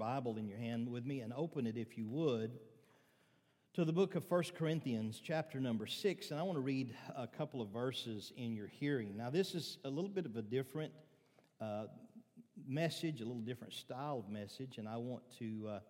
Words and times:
Bible 0.00 0.38
in 0.38 0.48
your 0.48 0.56
hand 0.56 0.88
with 0.88 1.04
me 1.04 1.20
and 1.20 1.30
open 1.30 1.66
it, 1.66 1.76
if 1.76 1.98
you 1.98 2.08
would, 2.08 2.58
to 3.74 3.84
the 3.84 3.92
book 3.92 4.14
of 4.14 4.24
1 4.30 4.44
Corinthians, 4.56 5.20
chapter 5.22 5.60
number 5.60 5.86
6. 5.86 6.30
And 6.30 6.40
I 6.40 6.42
want 6.42 6.56
to 6.56 6.62
read 6.62 6.94
a 7.14 7.26
couple 7.26 7.60
of 7.60 7.68
verses 7.68 8.32
in 8.34 8.54
your 8.54 8.66
hearing. 8.66 9.14
Now, 9.14 9.28
this 9.28 9.54
is 9.54 9.76
a 9.84 9.90
little 9.90 10.08
bit 10.08 10.24
of 10.24 10.36
a 10.36 10.42
different 10.42 10.90
uh, 11.60 11.84
message, 12.66 13.20
a 13.20 13.26
little 13.26 13.42
different 13.42 13.74
style 13.74 14.24
of 14.26 14.32
message, 14.32 14.78
and 14.78 14.88
I 14.88 14.96
want 14.96 15.22
to 15.38 15.68
uh, 15.68 15.80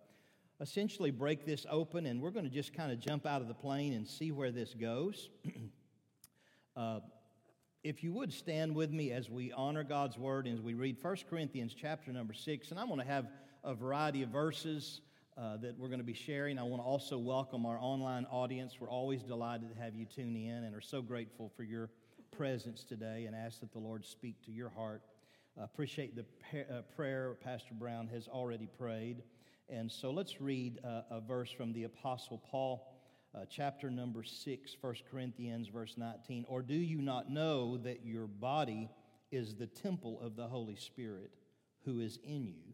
essentially 0.59 1.11
break 1.11 1.45
this 1.45 1.65
open, 1.69 2.05
and 2.05 2.21
we're 2.21 2.31
going 2.31 2.43
to 2.43 2.51
just 2.51 2.73
kind 2.73 2.91
of 2.91 2.99
jump 2.99 3.25
out 3.25 3.41
of 3.41 3.47
the 3.47 3.53
plane 3.53 3.93
and 3.93 4.05
see 4.05 4.33
where 4.33 4.51
this 4.51 4.73
goes. 4.73 5.29
uh, 6.75 6.99
if 7.81 8.03
you 8.03 8.11
would 8.11 8.33
stand 8.33 8.75
with 8.75 8.91
me 8.91 9.13
as 9.13 9.29
we 9.29 9.53
honor 9.53 9.85
God's 9.85 10.17
word 10.17 10.47
and 10.47 10.57
as 10.57 10.61
we 10.61 10.73
read 10.73 10.97
1 11.01 11.15
Corinthians 11.29 11.73
chapter 11.73 12.11
number 12.11 12.33
6, 12.33 12.71
and 12.71 12.77
I'm 12.77 12.87
going 12.87 12.99
to 12.99 13.05
have 13.05 13.27
a 13.63 13.75
variety 13.75 14.23
of 14.23 14.29
verses 14.29 15.01
uh, 15.37 15.57
that 15.57 15.77
we're 15.77 15.87
going 15.87 15.99
to 15.99 16.05
be 16.05 16.13
sharing. 16.13 16.57
I 16.57 16.63
want 16.63 16.81
to 16.81 16.85
also 16.85 17.17
welcome 17.17 17.65
our 17.65 17.77
online 17.79 18.25
audience. 18.25 18.77
We're 18.79 18.89
always 18.89 19.21
delighted 19.21 19.73
to 19.73 19.81
have 19.81 19.95
you 19.95 20.05
tune 20.05 20.35
in 20.35 20.63
and 20.63 20.75
are 20.75 20.81
so 20.81 21.01
grateful 21.01 21.51
for 21.55 21.63
your 21.63 21.89
presence 22.35 22.83
today 22.83 23.25
and 23.25 23.35
ask 23.35 23.59
that 23.59 23.71
the 23.71 23.79
Lord 23.79 24.03
speak 24.03 24.43
to 24.45 24.51
your 24.51 24.69
heart. 24.69 25.03
I 25.59 25.63
appreciate 25.63 26.15
the 26.15 26.25
uh, 26.59 26.81
prayer 26.95 27.37
Pastor 27.43 27.73
Brown 27.73 28.07
has 28.07 28.27
already 28.27 28.67
prayed. 28.77 29.21
And 29.69 29.91
so 29.91 30.11
let's 30.11 30.41
read 30.41 30.79
uh, 30.83 31.01
a 31.11 31.21
verse 31.21 31.51
from 31.51 31.71
the 31.73 31.83
Apostle 31.83 32.41
Paul. 32.49 32.87
Uh, 33.33 33.45
chapter 33.49 33.89
number 33.89 34.23
6, 34.23 34.75
1 34.81 34.95
Corinthians, 35.09 35.67
verse 35.67 35.93
19. 35.97 36.45
Or 36.49 36.61
do 36.61 36.73
you 36.73 37.01
not 37.01 37.29
know 37.29 37.77
that 37.77 38.05
your 38.05 38.27
body 38.27 38.89
is 39.31 39.55
the 39.55 39.67
temple 39.67 40.19
of 40.21 40.35
the 40.35 40.47
Holy 40.47 40.75
Spirit 40.75 41.31
who 41.85 42.01
is 42.01 42.17
in 42.23 42.47
you? 42.47 42.70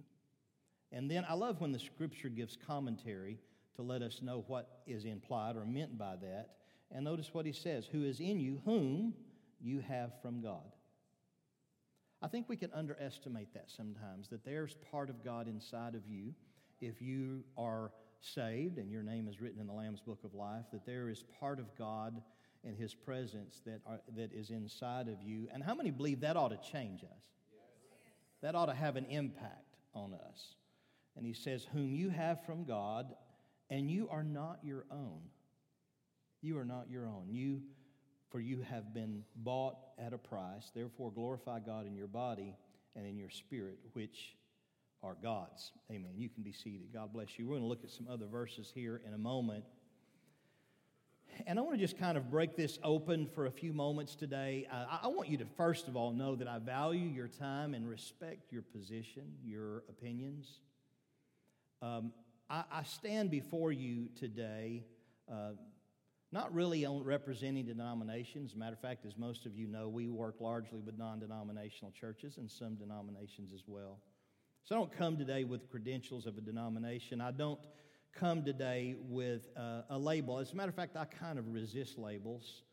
And 0.92 1.10
then 1.10 1.26
I 1.28 1.34
love 1.34 1.60
when 1.60 1.72
the 1.72 1.80
scripture 1.80 2.30
gives 2.30 2.58
commentary 2.68 3.40
to 3.76 3.82
let 3.82 4.02
us 4.02 4.22
know 4.22 4.44
what 4.48 4.82
is 4.88 5.06
implied 5.06 5.56
or 5.56 5.66
meant 5.66 5.98
by 5.98 6.16
that. 6.18 6.52
And 6.92 7.06
notice 7.06 7.34
what 7.34 7.46
he 7.46 7.52
says 7.52 7.86
Who 7.92 8.04
is 8.04 8.20
in 8.20 8.40
you, 8.40 8.62
whom 8.66 9.14
you 9.62 9.80
have 9.82 10.12
from 10.22 10.42
God. 10.42 10.72
I 12.22 12.28
think 12.28 12.50
we 12.50 12.58
can 12.58 12.72
underestimate 12.74 13.54
that 13.54 13.70
sometimes, 13.70 14.30
that 14.30 14.44
there's 14.44 14.76
part 14.92 15.10
of 15.10 15.24
God 15.24 15.48
inside 15.48 15.94
of 15.94 16.08
you. 16.08 16.34
If 16.82 17.02
you 17.02 17.44
are 17.58 17.92
saved 18.22 18.78
and 18.78 18.92
your 18.92 19.04
name 19.04 19.28
is 19.28 19.40
written 19.40 19.60
in 19.60 19.68
the 19.68 19.74
Lamb's 19.74 20.02
Book 20.02 20.20
of 20.24 20.34
Life, 20.34 20.66
that 20.72 20.86
there 20.86 21.10
is 21.10 21.24
part 21.40 21.60
of 21.60 21.76
God 21.76 22.22
and 22.64 22.76
His 22.76 22.94
presence 22.94 23.62
that, 23.66 23.82
are, 23.86 24.00
that 24.16 24.34
is 24.34 24.50
inside 24.50 25.08
of 25.08 25.22
you. 25.22 25.48
And 25.54 25.64
how 25.64 25.76
many 25.76 25.92
believe 25.92 26.22
that 26.22 26.36
ought 26.36 26.50
to 26.50 26.72
change 26.72 27.04
us? 27.04 27.10
That 28.42 28.56
ought 28.56 28.68
to 28.68 28.74
have 28.74 28.96
an 28.96 29.06
impact 29.06 29.78
on 29.94 30.14
us. 30.14 30.56
And 31.18 31.26
he 31.26 31.34
says, 31.34 31.66
Whom 31.74 31.96
you 31.96 32.10
have 32.10 32.46
from 32.46 32.64
God, 32.64 33.14
and 33.70 33.90
you 33.90 34.08
are 34.10 34.24
not 34.24 34.60
your 34.64 34.86
own. 34.92 35.20
You 36.42 36.58
are 36.60 36.66
not 36.66 36.90
your 36.90 37.08
own. 37.08 37.26
You, 37.28 37.62
for 38.30 38.40
you 38.40 38.62
have 38.62 38.94
been 38.94 39.24
bought 39.36 39.78
at 39.98 40.14
a 40.14 40.18
price. 40.18 40.72
Therefore, 40.74 41.12
glorify 41.12 41.60
God 41.60 41.88
in 41.88 41.96
your 41.96 42.08
body 42.08 42.56
and 42.96 43.06
in 43.06 43.18
your 43.18 43.30
spirit, 43.30 43.80
which 43.94 44.36
are 45.04 45.18
God's. 45.22 45.72
Amen. 45.92 46.12
You 46.16 46.30
can 46.30 46.44
be 46.44 46.54
seated. 46.54 46.94
God 46.94 47.14
bless 47.14 47.38
you. 47.38 47.48
We're 47.48 47.56
going 47.56 47.64
to 47.64 47.68
look 47.68 47.84
at 47.84 47.92
some 47.92 48.08
other 48.10 48.26
verses 48.26 48.72
here 48.74 49.02
in 49.06 49.14
a 49.14 49.18
moment. 49.18 49.64
And 51.46 51.60
I 51.60 51.62
want 51.62 51.76
to 51.76 51.80
just 51.80 52.00
kind 52.00 52.18
of 52.18 52.32
break 52.32 52.56
this 52.56 52.80
open 52.84 53.28
for 53.28 53.46
a 53.46 53.52
few 53.52 53.74
moments 53.74 54.16
today. 54.16 54.68
Uh, 54.72 54.98
I 55.04 55.08
want 55.08 55.30
you 55.30 55.38
to, 55.38 55.46
first 55.58 55.88
of 55.88 55.96
all, 55.96 56.12
know 56.12 56.36
that 56.36 56.48
I 56.48 56.58
value 56.58 57.08
your 57.08 57.28
time 57.28 57.74
and 57.74 57.88
respect 57.88 58.52
your 58.52 58.64
position, 58.64 59.24
your 59.44 59.84
opinions. 59.90 60.62
Um, 61.82 62.12
I, 62.50 62.64
I, 62.72 62.84
stand 62.84 63.30
before 63.30 63.72
you 63.72 64.10
today 64.16 64.84
uh, 65.32 65.52
not 66.32 66.54
really 66.54 66.86
on 66.86 67.04
representing 67.04 67.66
denominations. 67.66 68.56
Matter 68.56 68.74
of 68.74 68.80
fact, 68.80 69.06
as 69.06 69.16
most 69.18 69.46
of 69.46 69.56
you 69.56 69.68
know, 69.68 69.88
we 69.88 70.10
work 70.10 70.36
largely 70.40 70.80
with 70.80 70.98
non 70.98 71.20
denominational 71.20 71.92
churches 71.92 72.38
and 72.38 72.50
some 72.50 72.76
denominations 72.76 73.54
as 73.54 73.64
well. 73.68 74.00
So 74.64 74.76
I 74.76 74.80
don't 74.80 74.92
come 74.92 75.18
today 75.18 75.44
with 75.44 75.70
credentials 75.70 76.26
of 76.26 76.38
a 76.38 76.42
denomination. 76.42 77.22
I 77.22 77.32
don't 77.32 77.60
come 78.14 78.44
today 78.44 78.96
with 79.00 79.48
uh, 79.56 79.84
a 79.90 79.98
label. 79.98 80.40
As 80.40 80.52
a 80.52 80.56
matter 80.56 80.70
of 80.70 80.76
fact, 80.76 80.98
I 80.98 81.06
kind 81.06 81.38
of 81.38 81.54
resist 81.54 81.98
labels. 81.98 82.64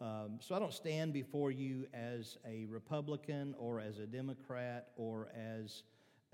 Um, 0.00 0.38
so 0.40 0.54
I 0.54 0.58
don't 0.58 0.74
stand 0.74 1.12
before 1.12 1.50
you 1.50 1.86
as 1.94 2.38
a 2.46 2.66
Republican 2.66 3.54
or 3.58 3.80
as 3.80 3.98
a 3.98 4.06
Democrat 4.06 4.88
or 4.96 5.28
as 5.34 5.82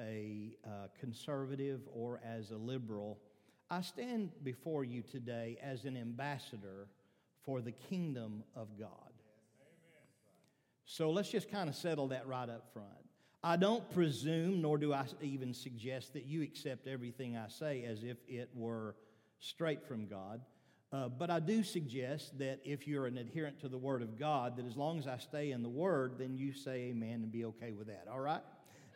a 0.03 0.55
uh, 0.67 0.89
conservative 0.99 1.81
or 1.95 2.21
as 2.25 2.51
a 2.51 2.57
liberal, 2.57 3.19
I 3.71 3.81
stand 3.81 4.31
before 4.43 4.85
you 4.85 5.03
today 5.03 5.59
as 5.63 5.85
an 5.85 5.97
ambassador 5.97 6.89
for 7.45 7.61
the 7.61 7.73
kingdom 7.73 8.43
of 8.55 8.69
God. 8.79 8.89
So 10.85 11.11
let's 11.11 11.31
just 11.31 11.51
kind 11.51 11.69
of 11.69 11.75
settle 11.75 12.09
that 12.09 12.27
right 12.27 12.49
up 12.49 12.71
front. 12.73 12.89
I 13.45 13.57
don't 13.57 13.89
presume, 13.93 14.61
nor 14.61 14.79
do 14.79 14.93
I 14.93 15.07
even 15.21 15.53
suggest 15.55 16.13
that 16.13 16.27
you 16.27 16.43
accept 16.43 16.87
everything 16.87 17.37
I 17.37 17.49
say 17.49 17.85
as 17.85 18.05
if 18.05 18.19
it 18.29 18.51
were 18.55 18.95
straight 19.41 19.85
from 19.87 20.07
God. 20.07 20.41
Uh, 20.93 21.09
but 21.09 21.31
I 21.31 21.41
do 21.41 21.63
suggest 21.63 22.39
that 22.39 22.61
if 22.65 22.87
you're 22.87 23.07
an 23.07 23.17
adherent 23.17 23.59
to 23.61 23.69
the 23.69 23.79
Word 23.79 24.03
of 24.03 24.19
God, 24.19 24.59
that 24.59 24.67
as 24.67 24.77
long 24.77 24.99
as 24.99 25.07
I 25.07 25.17
stay 25.17 25.51
in 25.51 25.63
the 25.63 25.69
Word, 25.69 26.17
then 26.19 26.37
you 26.37 26.53
say 26.53 26.91
amen 26.91 27.23
and 27.23 27.33
be 27.33 27.47
okay 27.47 27.73
with 27.73 27.87
that, 27.87 28.07
all 28.13 28.21
right? 28.21 28.43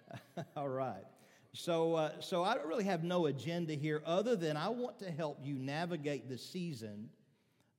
All 0.57 0.69
right. 0.69 1.05
So, 1.53 1.95
uh, 1.95 2.21
so 2.21 2.45
I 2.45 2.55
don't 2.55 2.67
really 2.67 2.85
have 2.85 3.03
no 3.03 3.27
agenda 3.27 3.75
here 3.75 4.03
other 4.05 4.37
than 4.37 4.57
I 4.57 4.69
want 4.69 4.99
to 4.99 5.11
help 5.11 5.39
you 5.43 5.55
navigate 5.55 6.29
the 6.29 6.37
season 6.37 7.09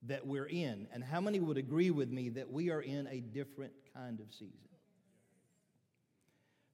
that 0.02 0.26
we're 0.26 0.46
in. 0.46 0.88
And 0.92 1.02
how 1.02 1.20
many 1.20 1.38
would 1.38 1.56
agree 1.56 1.90
with 1.90 2.10
me 2.10 2.28
that 2.30 2.50
we 2.50 2.70
are 2.70 2.80
in 2.80 3.06
a 3.06 3.20
different 3.20 3.72
kind 3.94 4.20
of 4.20 4.26
season? 4.32 4.68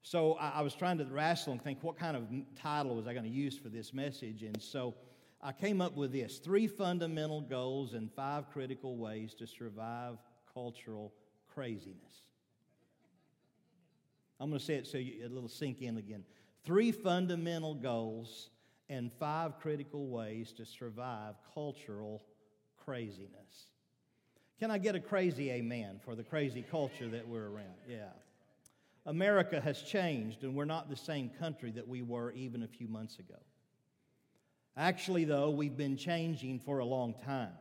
So 0.02 0.34
I, 0.34 0.50
I 0.56 0.60
was 0.62 0.74
trying 0.74 0.98
to 0.98 1.04
wrestle 1.04 1.52
and 1.52 1.62
think 1.62 1.82
what 1.82 1.98
kind 1.98 2.16
of 2.16 2.24
title 2.60 2.96
was 2.96 3.06
I 3.06 3.12
going 3.12 3.24
to 3.24 3.30
use 3.30 3.58
for 3.58 3.68
this 3.68 3.92
message. 3.92 4.42
And 4.42 4.60
so 4.62 4.94
I 5.42 5.52
came 5.52 5.80
up 5.80 5.96
with 5.96 6.12
this 6.12 6.38
three 6.38 6.66
fundamental 6.66 7.42
goals 7.42 7.94
and 7.94 8.10
five 8.12 8.50
critical 8.50 8.96
ways 8.96 9.34
to 9.34 9.46
survive 9.46 10.16
cultural 10.52 11.12
craziness. 11.52 12.22
I'm 14.40 14.48
going 14.48 14.58
to 14.58 14.64
say 14.64 14.74
it 14.74 14.86
so 14.86 14.98
you, 14.98 15.24
it'll 15.24 15.48
sink 15.48 15.80
in 15.80 15.96
again. 15.96 16.24
Three 16.64 16.92
fundamental 16.92 17.74
goals 17.74 18.50
and 18.88 19.12
five 19.12 19.58
critical 19.60 20.08
ways 20.08 20.52
to 20.52 20.66
survive 20.66 21.34
cultural 21.54 22.22
craziness. 22.84 23.68
Can 24.58 24.70
I 24.70 24.78
get 24.78 24.94
a 24.94 25.00
crazy 25.00 25.50
amen 25.50 26.00
for 26.04 26.14
the 26.14 26.22
crazy 26.22 26.62
culture 26.62 27.08
that 27.08 27.26
we're 27.26 27.48
around? 27.48 27.74
Yeah. 27.88 28.10
America 29.06 29.60
has 29.60 29.82
changed, 29.82 30.42
and 30.44 30.54
we're 30.54 30.64
not 30.64 30.88
the 30.88 30.96
same 30.96 31.28
country 31.38 31.70
that 31.72 31.86
we 31.86 32.02
were 32.02 32.32
even 32.32 32.62
a 32.62 32.68
few 32.68 32.88
months 32.88 33.18
ago. 33.18 33.38
Actually, 34.76 35.24
though, 35.24 35.50
we've 35.50 35.76
been 35.76 35.96
changing 35.96 36.58
for 36.58 36.78
a 36.78 36.84
long 36.84 37.14
time. 37.24 37.52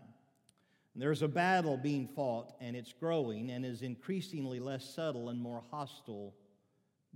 There's 0.96 1.22
a 1.24 1.28
battle 1.28 1.76
being 1.76 2.08
fought, 2.08 2.54
and 2.62 2.76
it's 2.76 2.94
growing 2.94 3.52
and 3.52 3.66
is 3.66 3.82
increasingly 3.82 4.60
less 4.60 4.86
subtle 4.94 5.30
and 5.30 5.40
more 5.40 5.64
hostile 5.72 6.34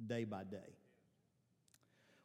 day 0.06 0.24
by 0.24 0.44
day. 0.44 0.76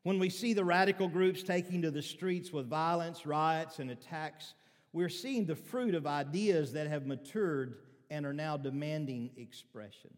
When 0.02 0.18
we 0.18 0.30
see 0.30 0.52
the 0.52 0.64
radical 0.64 1.08
groups 1.08 1.42
taking 1.42 1.82
to 1.82 1.90
the 1.90 2.02
streets 2.02 2.52
with 2.52 2.68
violence, 2.68 3.24
riots, 3.24 3.78
and 3.78 3.90
attacks, 3.90 4.54
we're 4.92 5.08
seeing 5.08 5.46
the 5.46 5.54
fruit 5.54 5.94
of 5.94 6.06
ideas 6.06 6.72
that 6.72 6.88
have 6.88 7.06
matured 7.06 7.76
and 8.10 8.26
are 8.26 8.32
now 8.34 8.56
demanding 8.56 9.30
expression. 9.36 10.10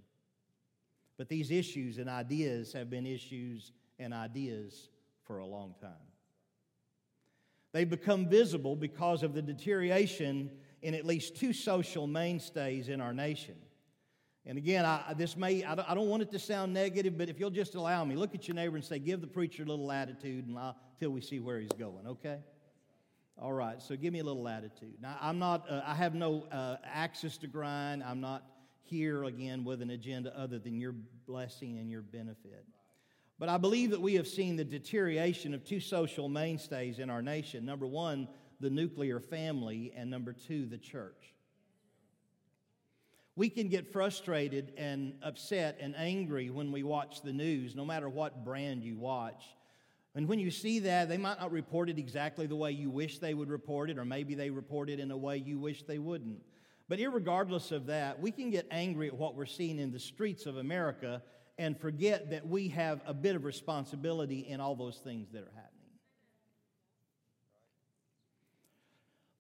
But 1.17 1.29
these 1.29 1.51
issues 1.51 1.99
and 1.99 2.09
ideas 2.09 2.73
have 2.73 2.91
been 2.91 3.07
issues 3.07 3.73
and 3.99 4.13
ideas 4.13 4.89
for 5.25 5.39
a 5.39 5.47
long 5.47 5.75
time. 5.81 5.93
They've 7.73 7.89
become 7.89 8.29
visible 8.29 8.77
because 8.77 9.23
of 9.23 9.35
the 9.35 9.43
deterioration 9.43 10.51
in 10.83 10.95
at 10.95 11.05
least 11.05 11.37
two 11.37 11.53
social 11.53 12.07
mainstays 12.07 12.89
in 12.89 13.01
our 13.01 13.13
nation 13.13 13.57
and 14.47 14.59
again, 14.59 14.85
I, 14.85 15.15
this 15.17 15.37
may, 15.37 15.65
I 15.65 15.75
don't, 15.75 15.91
I 15.91 15.95
don't, 15.95 16.09
want 16.09 16.23
it 16.23 16.31
to 16.33 16.39
sound 16.39 16.75
negative, 16.75 17.17
but 17.17 17.31
if 17.31 17.41
you'll 17.41 17.51
just 17.51 17.75
allow 17.75 18.05
me, 18.05 18.15
look 18.15 18.35
at 18.35 18.47
your 18.47 18.55
neighbor 18.55 18.77
and 18.77 18.85
say, 18.85 18.99
give 18.99 19.23
the 19.23 19.27
preacher 19.27 19.63
a 19.63 19.67
little 19.67 19.87
latitude 19.87 20.47
until 20.47 21.11
we 21.11 21.23
see 21.23 21.41
where 21.41 21.59
he's 21.59 21.73
going, 21.73 22.07
okay? 22.07 22.39
All 23.39 23.55
right, 23.55 23.81
so 23.81 23.97
give 23.97 24.13
me 24.13 24.21
a 24.21 24.25
little 24.25 24.43
latitude. 24.43 24.97
Now, 25.01 25.17
I'm 25.21 25.39
not, 25.39 25.69
uh, 25.71 25.83
I 25.87 25.95
have 25.95 26.15
no 26.15 26.47
uh, 26.53 26.77
axis 26.85 27.39
to 27.39 27.47
grind. 27.47 28.05
I'm 28.05 28.21
not 28.21 28.45
here 28.83 29.25
again 29.25 29.65
with 29.65 29.81
an 29.81 29.91
agenda 29.91 30.39
other 30.39 30.59
than 30.59 30.79
your 30.79 30.95
blessing 31.27 31.79
and 31.79 31.91
your 31.91 32.03
benefit. 32.03 32.67
But 33.39 33.49
I 33.49 33.57
believe 33.57 33.91
that 33.91 34.01
we 34.01 34.15
have 34.15 34.29
seen 34.29 34.57
the 34.57 34.65
deterioration 34.65 35.55
of 35.55 35.65
two 35.65 35.81
social 35.81 36.29
mainstays 36.29 36.99
in 36.99 37.11
our 37.11 37.23
nation. 37.23 37.65
Number 37.65 37.87
one, 37.87 38.29
the 38.61 38.71
nuclear 38.71 39.19
family, 39.19 39.93
and 39.97 40.11
number 40.11 40.33
two, 40.33 40.67
the 40.67 40.79
church. 40.79 41.34
We 43.37 43.49
can 43.49 43.69
get 43.69 43.93
frustrated 43.93 44.73
and 44.77 45.15
upset 45.23 45.79
and 45.81 45.97
angry 45.97 46.51
when 46.51 46.71
we 46.71 46.83
watch 46.83 47.23
the 47.23 47.33
news, 47.33 47.75
no 47.75 47.85
matter 47.85 48.09
what 48.09 48.45
brand 48.45 48.85
you 48.85 48.97
watch. 48.97 49.43
And 50.15 50.29
when 50.29 50.39
you 50.39 50.53
see 50.53 50.79
that, 50.81 51.09
they 51.09 51.19
might 51.19 51.41
not 51.41 51.51
report 51.51 51.91
it 51.91 51.99
exactly 51.99 52.47
the 52.47 52.55
way 52.55 52.71
you 52.71 52.91
wish 52.91 53.19
they 53.19 53.35
would 53.35 53.51
report 53.51 53.91
it, 53.91 53.99
or 53.99 54.05
maybe 54.05 54.37
they 54.37 54.51
report 54.51 54.89
it 54.89 55.01
in 55.01 55.11
a 55.11 55.17
way 55.17 55.39
you 55.39 55.59
wish 55.59 55.83
they 55.83 55.99
wouldn't. 55.99 56.41
But 56.89 57.01
regardless 57.01 57.73
of 57.73 57.87
that, 57.87 58.21
we 58.21 58.31
can 58.31 58.51
get 58.51 58.69
angry 58.71 59.09
at 59.09 59.15
what 59.15 59.35
we're 59.35 59.47
seeing 59.47 59.79
in 59.81 59.91
the 59.91 59.99
streets 59.99 60.47
of 60.47 60.59
America 60.59 61.23
and 61.59 61.79
forget 61.79 62.31
that 62.31 62.47
we 62.47 62.69
have 62.69 63.01
a 63.07 63.15
bit 63.15 63.35
of 63.35 63.45
responsibility 63.45 64.41
in 64.41 64.61
all 64.61 64.77
those 64.77 64.99
things 64.99 65.31
that 65.33 65.39
are 65.39 65.53
happening. 65.55 65.74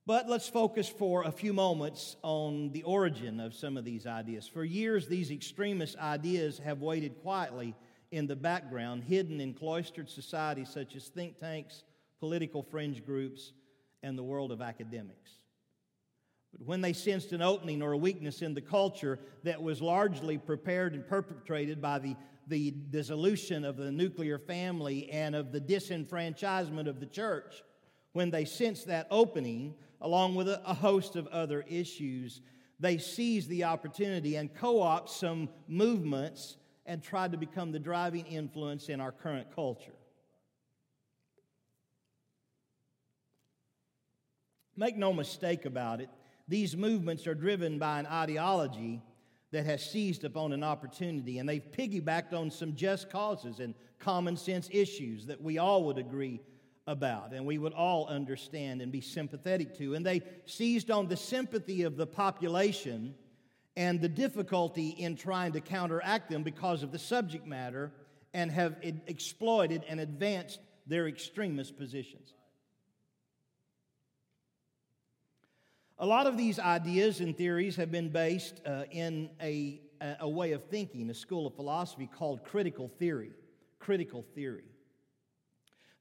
But 0.06 0.29
let's 0.29 0.49
focus 0.49 0.87
for 0.87 1.23
a 1.23 1.33
few 1.33 1.55
moments 1.55 2.17
on 2.23 2.71
the 2.73 2.83
origin 2.83 3.41
of 3.41 3.55
some 3.55 3.79
of 3.79 3.87
these 3.87 4.06
ideas. 4.06 4.47
For 4.47 4.62
years, 4.62 5.09
these 5.09 5.31
extremist 5.31 5.97
ideas 5.97 6.59
have 6.59 6.83
waited 6.83 7.23
quietly 7.23 7.75
in 8.11 8.27
the 8.27 8.37
background, 8.37 9.05
hidden 9.05 9.41
in 9.41 9.55
cloistered 9.55 10.11
societies 10.11 10.69
such 10.69 10.95
as 10.95 11.09
think 11.09 11.39
tanks, 11.41 11.85
political 12.21 12.62
fringe 12.62 13.05
groups, 13.05 13.53
and 14.03 14.19
the 14.19 14.23
world 14.23 14.53
of 14.53 14.61
academics. 14.61 15.31
But 16.53 16.67
when 16.67 16.83
they 16.83 16.93
sensed 16.93 17.33
an 17.33 17.41
opening 17.41 17.83
or 17.83 17.93
a 17.93 17.97
weakness 17.97 18.43
in 18.43 18.53
the 18.53 18.61
culture 18.61 19.19
that 19.43 19.62
was 19.62 19.81
largely 19.81 20.37
prepared 20.37 20.93
and 20.93 21.09
perpetrated 21.09 21.81
by 21.81 21.99
the, 21.99 22.15
the 22.47 22.73
dissolution 22.91 23.65
of 23.65 23.79
the 23.79 23.91
nuclear 23.91 24.39
family 24.39 25.11
and 25.11 25.35
of 25.35 25.51
the 25.51 25.61
disenfranchisement 25.61 26.89
of 26.89 27.01
the 27.01 27.06
church, 27.06 27.62
when 28.12 28.31
they 28.31 28.45
sensed 28.45 28.87
that 28.87 29.09
opening, 29.11 29.75
along 30.00 30.35
with 30.35 30.49
a, 30.49 30.75
host 30.75 31.17
of 31.17 31.26
other 31.29 31.64
issues, 31.69 32.41
they 32.81 32.99
seized 32.99 33.49
the 33.49 33.64
opportunity 33.64 34.37
and 34.37 34.55
co 34.55 34.82
opted 34.82 35.14
some 35.14 35.49
movements 35.69 36.56
and 36.87 37.02
tried 37.02 37.32
to 37.32 37.38
become 37.38 37.73
the 37.73 37.79
driving 37.79 38.26
influence 38.26 38.88
in 38.88 39.00
our 39.00 39.12
current 39.12 39.55
culture. 39.55 39.94
Make 44.76 44.96
no 44.96 45.12
mistake 45.12 45.64
about 45.67 46.00
it, 46.00 46.11
these 46.49 46.76
movements 46.76 47.26
are 47.26 47.35
driven 47.35 47.79
by 47.79 48.00
an 48.00 48.06
ideology 48.06 49.00
that 49.52 49.64
has 49.67 49.88
seized 49.88 50.25
upon 50.25 50.52
an 50.52 50.64
opportunity, 50.64 51.38
and 51.38 51.49
they've 51.49 51.70
piggybacked 51.73 52.32
on 52.32 52.50
some 52.50 52.75
just 52.75 53.08
causes 53.08 53.61
and 53.61 53.75
common 54.00 54.37
sense 54.37 54.69
issues 54.73 55.26
that 55.26 55.41
we 55.41 55.58
all 55.58 55.85
would 55.85 55.96
agree 55.96 56.41
about 56.87 57.33
and 57.33 57.47
we 57.47 57.57
would 57.57 57.73
all 57.73 58.07
understand 58.09 58.83
and 58.83 58.93
be 58.93 59.01
sympathetic 59.01 59.77
to. 59.79 59.95
And 59.95 60.05
they 60.05 60.23
seized 60.45 60.91
on 60.91 61.09
the 61.09 61.17
sympathy 61.17 61.83
of 61.83 61.97
the 61.97 62.07
population 62.07 63.15
and 63.77 64.01
the 64.01 64.09
difficulty 64.09 64.91
in 64.91 65.17
trying 65.17 65.53
to 65.53 65.61
counteract 65.61 66.31
them 66.31 66.43
because 66.43 66.83
of 66.83 66.93
the 66.93 66.99
subject 66.99 67.47
matter 67.47 67.93
and 68.33 68.51
have 68.51 68.77
exploited 68.83 69.85
and 69.89 70.01
advanced 70.01 70.61
their 70.87 71.09
extremist 71.09 71.77
positions. 71.77 72.35
A 75.99 76.07
lot 76.07 76.27
of 76.27 76.37
these 76.37 76.59
ideas 76.59 77.21
and 77.21 77.37
theories 77.37 77.77
have 77.77 77.91
been 77.91 78.09
based 78.11 78.61
uh, 78.67 78.85
in 78.91 79.31
a, 79.41 79.81
a 80.21 80.29
way 80.29 80.53
of 80.53 80.65
thinking, 80.65 81.09
a 81.09 81.15
school 81.15 81.47
of 81.47 81.55
philosophy 81.55 82.09
called 82.13 82.45
critical 82.45 82.89
theory. 82.99 83.31
Critical 83.79 84.25
theory. 84.35 84.65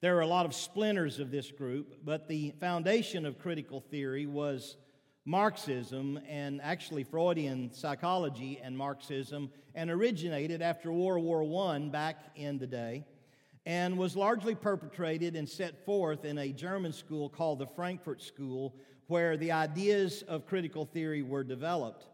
There 0.04 0.18
are 0.18 0.22
a 0.22 0.28
lot 0.28 0.46
of 0.46 0.54
splinters 0.54 1.20
of 1.20 1.32
this 1.32 1.50
group, 1.50 1.96
but 2.04 2.28
the 2.28 2.52
foundation 2.60 3.26
of 3.26 3.40
critical 3.40 3.80
theory 3.80 4.26
was 4.26 4.76
Marxism 5.24 6.20
and 6.28 6.62
actually 6.62 7.06
Freudian 7.06 7.72
psychology 7.72 8.60
and 8.62 8.78
Marxism, 8.78 9.50
and 9.76 9.90
originated 9.90 10.62
after 10.62 10.92
World 10.92 11.24
War 11.24 11.70
I 11.70 11.80
back 11.88 12.18
in 12.36 12.58
the 12.58 12.68
day, 12.68 13.06
and 13.66 13.98
was 13.98 14.18
largely 14.18 14.56
perpetrated 14.56 15.38
and 15.38 15.48
set 15.48 15.86
forth 15.86 16.26
in 16.26 16.38
a 16.38 16.52
German 16.52 16.92
school 16.92 17.30
called 17.30 17.60
the 17.60 17.68
Frankfurt 17.68 18.22
School, 18.22 18.76
where 19.08 19.38
the 19.38 19.54
ideas 19.54 20.22
of 20.24 20.46
critical 20.46 20.86
theory 20.86 21.22
were 21.22 21.46
developed. 21.46 22.08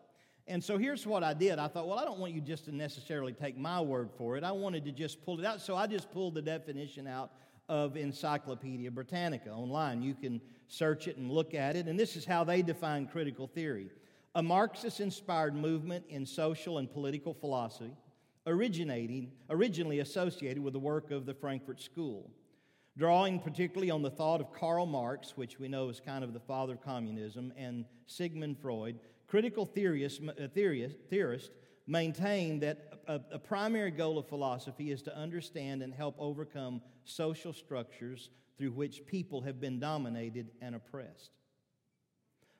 And 0.46 0.64
so 0.64 0.78
here's 0.78 1.08
what 1.08 1.24
I 1.24 1.34
did. 1.34 1.58
I 1.58 1.68
thought, 1.68 1.88
well, 1.88 1.98
I 1.98 2.06
don't 2.06 2.20
want 2.20 2.34
you 2.34 2.42
just 2.42 2.66
to 2.66 2.72
necessarily 2.72 3.34
take 3.34 3.58
my 3.58 3.82
word 3.82 4.12
for 4.16 4.38
it. 4.38 4.44
I 4.44 4.52
wanted 4.52 4.86
to 4.86 4.92
just 4.92 5.26
pull 5.26 5.40
it 5.40 5.46
out. 5.46 5.60
So 5.60 5.76
I 5.76 5.88
just 5.88 6.12
pulled 6.12 6.36
the 6.36 6.42
definition 6.44 7.08
out 7.08 7.32
of 7.70 7.96
Encyclopedia 7.96 8.92
Britannica 8.92 9.52
online. 9.52 10.02
You 10.02 10.16
can 10.16 10.42
search 10.68 11.08
it 11.08 11.18
and 11.18 11.32
look 11.32 11.54
at 11.54 11.76
it. 11.76 11.88
And 11.88 11.98
this 11.98 12.16
is 12.16 12.26
how 12.26 12.44
they 12.44 12.62
define 12.62 13.08
critical 13.08 13.48
theory 13.48 13.92
a 14.36 14.44
Marxist 14.44 15.00
inspired 15.00 15.56
movement 15.56 16.06
in 16.08 16.26
social 16.26 16.78
and 16.78 16.92
political 16.92 17.34
philosophy, 17.34 17.92
originating, 18.46 19.32
originally 19.50 20.00
associated 20.00 20.62
with 20.64 20.74
the 20.74 20.80
work 20.80 21.10
of 21.10 21.26
the 21.26 21.34
Frankfurt 21.34 21.82
School. 21.82 22.30
Drawing 22.96 23.40
particularly 23.40 23.90
on 23.90 24.02
the 24.02 24.10
thought 24.12 24.40
of 24.40 24.54
Karl 24.54 24.86
Marx, 24.86 25.36
which 25.36 25.58
we 25.58 25.68
know 25.68 25.90
is 25.90 26.00
kind 26.00 26.24
of 26.24 26.34
the 26.34 26.40
father 26.40 26.74
of 26.74 26.82
communism, 26.82 27.52
and 27.58 27.86
Sigmund 28.06 28.58
Freud, 28.60 29.00
critical 29.28 29.66
theorists, 29.66 30.20
uh, 30.28 30.48
theorists 30.54 31.50
maintain 31.88 32.60
that 32.60 32.89
a, 33.10 33.20
a, 33.32 33.40
primary 33.40 33.90
goal 33.90 34.20
of 34.20 34.28
philosophy 34.28 34.92
is 34.92 35.02
to 35.02 35.18
understand 35.18 35.82
and 35.82 35.92
help 35.92 36.16
overcome 36.20 36.80
social 37.06 37.52
structures 37.52 38.30
through 38.58 38.72
which 38.72 39.06
people 39.08 39.42
have 39.42 39.60
been 39.60 39.80
dominated 39.80 40.52
and 40.62 40.76
oppressed. 40.76 41.32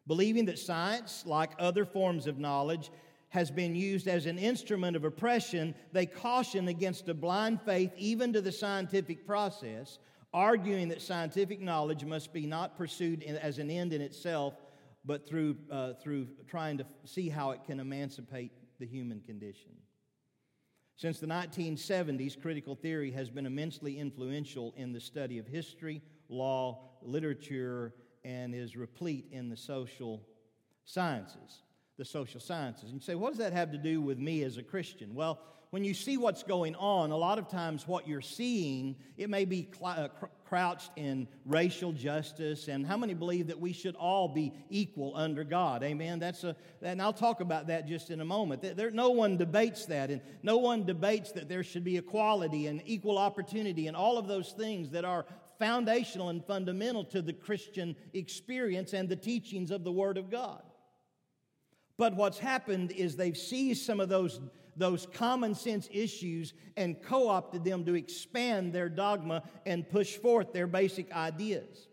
Believing 0.08 0.46
that 0.46 0.58
science, 0.58 1.24
like 1.28 1.52
other 1.60 1.86
forms 1.86 2.26
of 2.26 2.40
knowledge, 2.40 2.90
has 3.30 3.52
been 3.52 3.76
used 3.76 4.08
as 4.08 4.26
an 4.26 4.40
instrument 4.40 4.96
of 4.96 5.04
oppression, 5.04 5.76
they 5.92 6.08
caution 6.08 6.68
against 6.68 7.08
a 7.10 7.14
blind 7.14 7.62
faith 7.62 7.92
even 7.96 8.34
to 8.34 8.42
the 8.42 8.52
scientific 8.52 9.28
process, 9.28 10.00
arguing 10.34 10.90
that 10.90 11.00
scientific 11.00 11.62
knowledge 11.62 12.04
must 12.04 12.34
be 12.34 12.48
not 12.48 12.76
pursued 12.76 13.22
as 13.22 13.60
an 13.60 13.70
end 13.70 13.94
in 13.94 14.02
itself, 14.02 14.56
but 15.06 15.30
through, 15.30 15.56
uh, 15.70 15.94
through 16.02 16.28
trying 16.48 16.80
to 16.80 16.86
see 17.06 17.30
how 17.30 17.52
it 17.52 17.64
can 17.66 17.80
emancipate 17.80 18.52
the 18.80 18.88
human 18.88 19.22
condition. 19.22 19.74
Since 21.00 21.22
the 21.22 21.28
1970s, 21.28 22.42
critical 22.42 22.76
theory 22.76 23.10
has 23.12 23.30
been 23.30 23.46
immensely 23.46 23.98
influential 23.98 24.74
in 24.76 24.92
the 24.92 25.00
study 25.00 25.38
of 25.38 25.48
history, 25.48 26.02
law, 26.28 26.90
literature, 27.02 27.94
and 28.26 28.54
is 28.54 28.76
replete 28.76 29.28
in 29.32 29.48
the 29.48 29.56
social 29.56 30.22
sciences. 30.84 31.64
The 31.96 32.04
social 32.04 32.42
sciences. 32.42 32.92
And 32.92 32.96
you 32.96 33.00
say, 33.00 33.16
what 33.16 33.30
does 33.30 33.38
that 33.38 33.54
have 33.54 33.72
to 33.72 33.78
do 33.78 34.02
with 34.02 34.18
me 34.18 34.44
as 34.44 34.58
a 34.58 34.62
Christian? 34.62 35.16
Well, 35.16 35.40
when 35.72 35.84
you 35.84 35.94
see 35.94 36.18
what's 36.18 36.42
going 36.42 36.76
on, 36.76 37.12
a 37.12 37.18
lot 37.18 37.38
of 37.38 37.48
times 37.48 37.88
what 37.88 38.08
you're 38.08 38.22
seeing, 38.22 38.96
it 39.18 39.30
may 39.30 39.46
be 39.46 39.70
uh, 39.84 40.08
cr- 40.08 40.26
crouched 40.46 40.90
in 40.96 41.28
racial 41.46 41.92
justice. 41.92 42.68
And 42.68 42.88
how 42.88 42.98
many 42.98 43.14
believe 43.14 43.48
that 43.48 43.60
we 43.60 43.72
should 43.72 43.96
all 43.96 44.28
be 44.28 44.52
equal 44.72 45.16
under 45.16 45.44
God? 45.44 45.84
Amen. 45.84 46.18
That's 46.18 46.44
a, 46.44 46.56
and 46.82 47.00
I'll 47.00 47.14
talk 47.14 47.40
about 47.40 47.68
that 47.68 47.88
just 47.88 48.10
in 48.10 48.20
a 48.20 48.26
moment. 48.26 48.64
There, 48.76 48.90
no 48.90 49.12
one 49.12 49.38
debates 49.38 49.86
that, 49.86 50.10
and 50.10 50.22
no 50.42 50.58
one 50.58 50.86
debates 50.86 51.34
that 51.34 51.48
there 51.48 51.64
should 51.64 51.84
be 51.84 51.98
equality 51.98 52.66
and 52.66 52.82
equal 52.86 53.20
opportunity 53.20 53.86
and 53.86 53.96
all 53.96 54.18
of 54.18 54.28
those 54.28 54.54
things 54.54 54.90
that 54.92 55.06
are 55.06 55.26
foundational 55.60 56.30
and 56.30 56.44
fundamental 56.44 57.04
to 57.04 57.22
the 57.22 57.34
Christian 57.34 57.96
experience 58.14 58.94
and 58.94 59.08
the 59.08 59.16
teachings 59.16 59.70
of 59.70 59.84
the 59.84 59.92
Word 59.92 60.18
of 60.18 60.32
God. 60.32 60.64
But 61.98 62.16
what's 62.16 62.40
happened 62.40 62.92
is 62.92 63.18
they've 63.18 63.38
seized 63.38 63.86
some 63.86 64.00
of 64.00 64.10
those 64.10 64.40
those 64.80 65.08
common 65.14 65.54
sense 65.54 65.88
issues 65.92 66.54
and 66.78 67.02
co 67.02 67.28
opted 67.28 67.64
them 67.64 67.86
to 67.86 67.96
expand 67.96 68.74
their 68.74 68.90
dogma 68.90 69.44
and 69.66 69.88
push 69.90 70.16
forth 70.16 70.54
their 70.54 70.68
basic 70.68 71.12
ideas. 71.14 71.88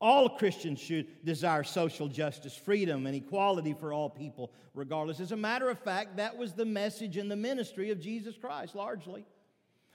All 0.00 0.28
Christians 0.28 0.78
should 0.78 1.24
desire 1.24 1.64
social 1.64 2.06
justice, 2.06 2.54
freedom, 2.56 3.06
and 3.06 3.16
equality 3.16 3.74
for 3.74 3.92
all 3.92 4.08
people, 4.08 4.52
regardless. 4.74 5.18
As 5.18 5.32
a 5.32 5.36
matter 5.36 5.70
of 5.70 5.78
fact, 5.78 6.18
that 6.18 6.36
was 6.36 6.52
the 6.52 6.64
message 6.64 7.16
in 7.16 7.28
the 7.28 7.36
ministry 7.36 7.90
of 7.90 8.00
Jesus 8.00 8.36
Christ, 8.36 8.76
largely. 8.76 9.24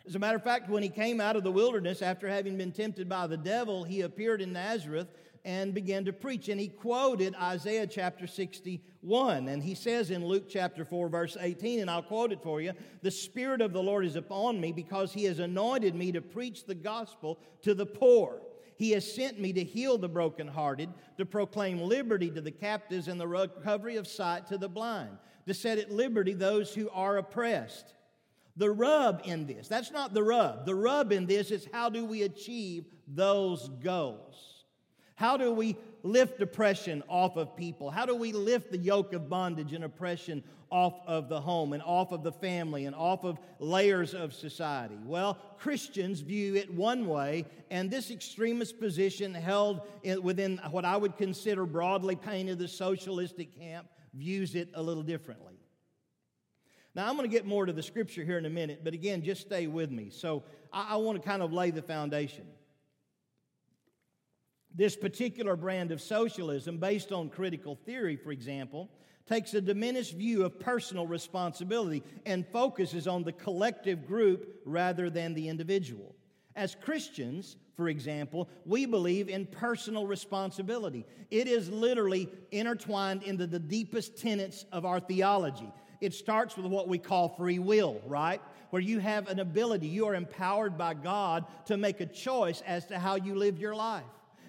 As 0.06 0.16
a 0.16 0.20
matter 0.20 0.36
of 0.36 0.44
fact, 0.44 0.70
when 0.70 0.84
he 0.84 0.90
came 0.90 1.22
out 1.22 1.38
of 1.38 1.44
the 1.44 1.52
wilderness 1.52 2.02
after 2.02 2.28
having 2.28 2.58
been 2.58 2.74
tempted 2.74 3.08
by 3.08 3.28
the 3.28 3.38
devil, 3.38 3.86
he 3.86 4.02
appeared 4.02 4.42
in 4.42 4.52
Nazareth 4.52 5.08
and 5.46 5.74
began 5.74 6.06
to 6.06 6.14
preach. 6.14 6.50
And 6.50 6.60
he 6.60 6.68
quoted 6.68 7.36
Isaiah 7.36 7.88
chapter 7.88 8.28
61. 8.28 9.48
And 9.48 9.62
he 9.62 9.76
says 9.76 10.12
in 10.12 10.26
Luke 10.26 10.46
chapter 10.50 10.86
4, 10.86 11.10
verse 11.10 11.38
18, 11.40 11.82
and 11.82 11.90
I'll 11.90 12.02
quote 12.02 12.32
it 12.32 12.42
for 12.42 12.62
you 12.62 12.74
The 13.02 13.12
Spirit 13.12 13.62
of 13.62 13.74
the 13.74 13.84
Lord 13.84 14.06
is 14.06 14.16
upon 14.16 14.60
me 14.60 14.72
because 14.72 15.12
he 15.14 15.26
has 15.26 15.40
anointed 15.40 15.96
me 15.96 16.12
to 16.12 16.22
preach 16.22 16.66
the 16.66 16.76
gospel 16.76 17.40
to 17.64 17.74
the 17.74 17.86
poor. 17.86 18.42
He 18.78 18.92
has 18.92 19.14
sent 19.14 19.40
me 19.40 19.54
to 19.54 19.64
heal 19.64 19.98
the 19.98 20.10
brokenhearted, 20.10 20.90
to 21.18 21.26
proclaim 21.26 21.80
liberty 21.80 22.30
to 22.32 22.42
the 22.42 22.52
captives 22.52 23.08
and 23.08 23.20
the 23.20 23.28
recovery 23.28 23.98
of 23.98 24.08
sight 24.08 24.48
to 24.48 24.58
the 24.58 24.70
blind, 24.70 25.18
to 25.46 25.54
set 25.54 25.78
at 25.78 25.92
liberty 25.92 26.34
those 26.34 26.74
who 26.74 26.90
are 26.90 27.18
oppressed. 27.18 27.94
The 28.56 28.72
rub 28.72 29.22
in 29.26 29.46
this, 29.46 29.68
that's 29.68 29.92
not 29.92 30.14
the 30.14 30.24
rub. 30.24 30.66
The 30.66 30.76
rub 30.76 31.12
in 31.12 31.26
this 31.26 31.52
is 31.52 31.68
how 31.72 31.90
do 31.90 32.06
we 32.06 32.24
achieve 32.24 32.86
those 33.08 33.70
goals? 33.84 34.53
How 35.16 35.38
do 35.38 35.52
we 35.52 35.78
lift 36.02 36.40
depression 36.40 37.04
off 37.08 37.38
of 37.38 37.56
people? 37.56 37.90
How 37.90 38.06
do 38.06 38.16
we 38.16 38.32
lift 38.32 38.72
the 38.72 38.78
yoke 38.78 39.14
of 39.14 39.30
bondage 39.30 39.74
and 39.74 39.84
oppression 39.84 40.44
off 40.70 40.96
of 41.06 41.30
the 41.30 41.40
home 41.40 41.74
and 41.74 41.84
off 41.84 42.12
of 42.12 42.24
the 42.24 42.32
family 42.32 42.86
and 42.86 42.96
off 42.96 43.24
of 43.24 43.38
layers 43.60 44.14
of 44.14 44.34
society? 44.34 44.98
Well, 45.06 45.38
Christians 45.58 46.22
view 46.22 46.56
it 46.56 46.74
one 46.74 47.08
way, 47.08 47.46
and 47.70 47.90
this 47.90 48.12
extremist 48.12 48.80
position 48.80 49.34
held 49.34 49.82
within 50.22 50.60
what 50.72 50.84
I 50.84 50.98
would 50.98 51.16
consider 51.18 51.66
broadly 51.66 52.16
painted 52.16 52.60
the 52.60 52.68
socialistic 52.68 53.58
camp 53.58 53.88
views 54.14 54.56
it 54.56 54.70
a 54.74 54.82
little 54.82 55.04
differently. 55.04 55.54
Now, 56.96 57.10
I'm 57.10 57.16
going 57.18 57.28
to 57.28 57.36
get 57.36 57.46
more 57.46 57.66
to 57.66 57.74
the 57.74 57.82
scripture 57.82 58.24
here 58.24 58.38
in 58.38 58.46
a 58.46 58.52
minute, 58.52 58.82
but 58.84 58.94
again, 58.94 59.24
just 59.24 59.42
stay 59.42 59.66
with 59.66 59.90
me. 59.90 60.10
So, 60.12 60.44
I, 60.72 60.90
I 60.92 60.96
want 60.98 61.22
to 61.22 61.28
kind 61.28 61.42
of 61.42 61.52
lay 61.52 61.72
the 61.72 61.82
foundation. 61.82 62.46
This 64.76 64.96
particular 64.96 65.56
brand 65.56 65.92
of 65.92 66.02
socialism, 66.02 66.78
based 66.78 67.12
on 67.12 67.30
critical 67.30 67.76
theory, 67.76 68.16
for 68.16 68.32
example, 68.32 68.90
takes 69.28 69.54
a 69.54 69.62
diminished 69.62 70.16
view 70.16 70.44
of 70.44 70.60
personal 70.60 71.06
responsibility 71.06 72.04
and 72.26 72.46
focuses 72.48 73.08
on 73.08 73.24
the 73.24 73.32
collective 73.32 74.08
group 74.08 74.62
rather 74.66 75.10
than 75.10 75.34
the 75.34 75.48
individual. 75.48 76.16
As 76.56 76.76
Christians, 76.76 77.56
for 77.76 77.88
example, 77.88 78.50
we 78.66 78.86
believe 78.86 79.30
in 79.30 79.46
personal 79.46 80.06
responsibility. 80.06 81.06
It 81.32 81.48
is 81.48 81.70
literally 81.70 82.30
intertwined 82.52 83.24
into 83.24 83.48
the 83.48 83.60
deepest 83.60 84.18
tenets 84.18 84.66
of 84.72 84.86
our 84.86 85.00
theology. 85.00 85.72
It 86.02 86.14
starts 86.14 86.58
with 86.58 86.66
what 86.66 86.88
we 86.88 86.98
call 86.98 87.30
free 87.30 87.60
will, 87.60 88.02
right? 88.06 88.42
Where 88.72 88.82
you 88.82 89.00
have 89.00 89.30
an 89.30 89.40
ability, 89.40 89.88
you 89.88 90.06
are 90.08 90.16
empowered 90.16 90.78
by 90.78 90.96
God 90.96 91.46
to 91.66 91.78
make 91.78 92.02
a 92.02 92.06
choice 92.06 92.62
as 92.68 92.86
to 92.88 93.00
how 93.00 93.16
you 93.16 93.36
live 93.36 93.58
your 93.58 93.76
life 93.76 94.04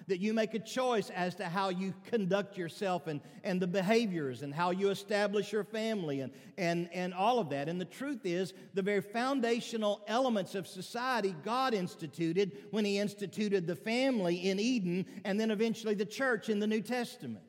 that 0.06 0.20
you 0.20 0.34
make 0.34 0.54
a 0.54 0.58
choice 0.58 1.10
as 1.10 1.34
to 1.36 1.44
how 1.44 1.70
you 1.70 1.94
conduct 2.04 2.56
yourself 2.56 3.06
and, 3.06 3.20
and 3.42 3.60
the 3.60 3.66
behaviors 3.66 4.42
and 4.42 4.54
how 4.54 4.70
you 4.70 4.90
establish 4.90 5.52
your 5.52 5.64
family 5.64 6.20
and, 6.20 6.32
and, 6.58 6.88
and 6.92 7.14
all 7.14 7.38
of 7.38 7.50
that. 7.50 7.68
And 7.68 7.80
the 7.80 7.86
truth 7.86 8.20
is, 8.24 8.52
the 8.74 8.82
very 8.82 9.00
foundational 9.00 10.02
elements 10.06 10.54
of 10.54 10.66
society 10.66 11.34
God 11.44 11.74
instituted 11.74 12.52
when 12.70 12.84
He 12.84 12.98
instituted 12.98 13.66
the 13.66 13.76
family 13.76 14.36
in 14.36 14.60
Eden 14.60 15.06
and 15.24 15.40
then 15.40 15.50
eventually 15.50 15.94
the 15.94 16.04
church 16.04 16.48
in 16.48 16.58
the 16.58 16.66
New 16.66 16.82
Testament. 16.82 17.44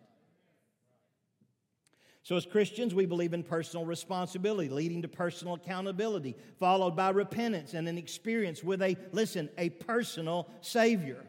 So, 2.24 2.35
as 2.35 2.45
Christians, 2.47 2.95
we 2.95 3.05
believe 3.05 3.35
in 3.35 3.43
personal 3.43 3.85
responsibility, 3.85 4.67
leading 4.67 5.03
to 5.03 5.07
personal 5.07 5.53
accountability, 5.53 6.35
followed 6.57 6.95
by 6.95 7.12
repentance 7.12 7.75
and 7.75 7.88
an 7.88 8.00
experience 8.00 8.63
with 8.63 8.81
a, 8.81 8.97
listen, 9.12 9.47
a 9.59 9.69
personal 9.69 10.50
Savior. 10.62 11.24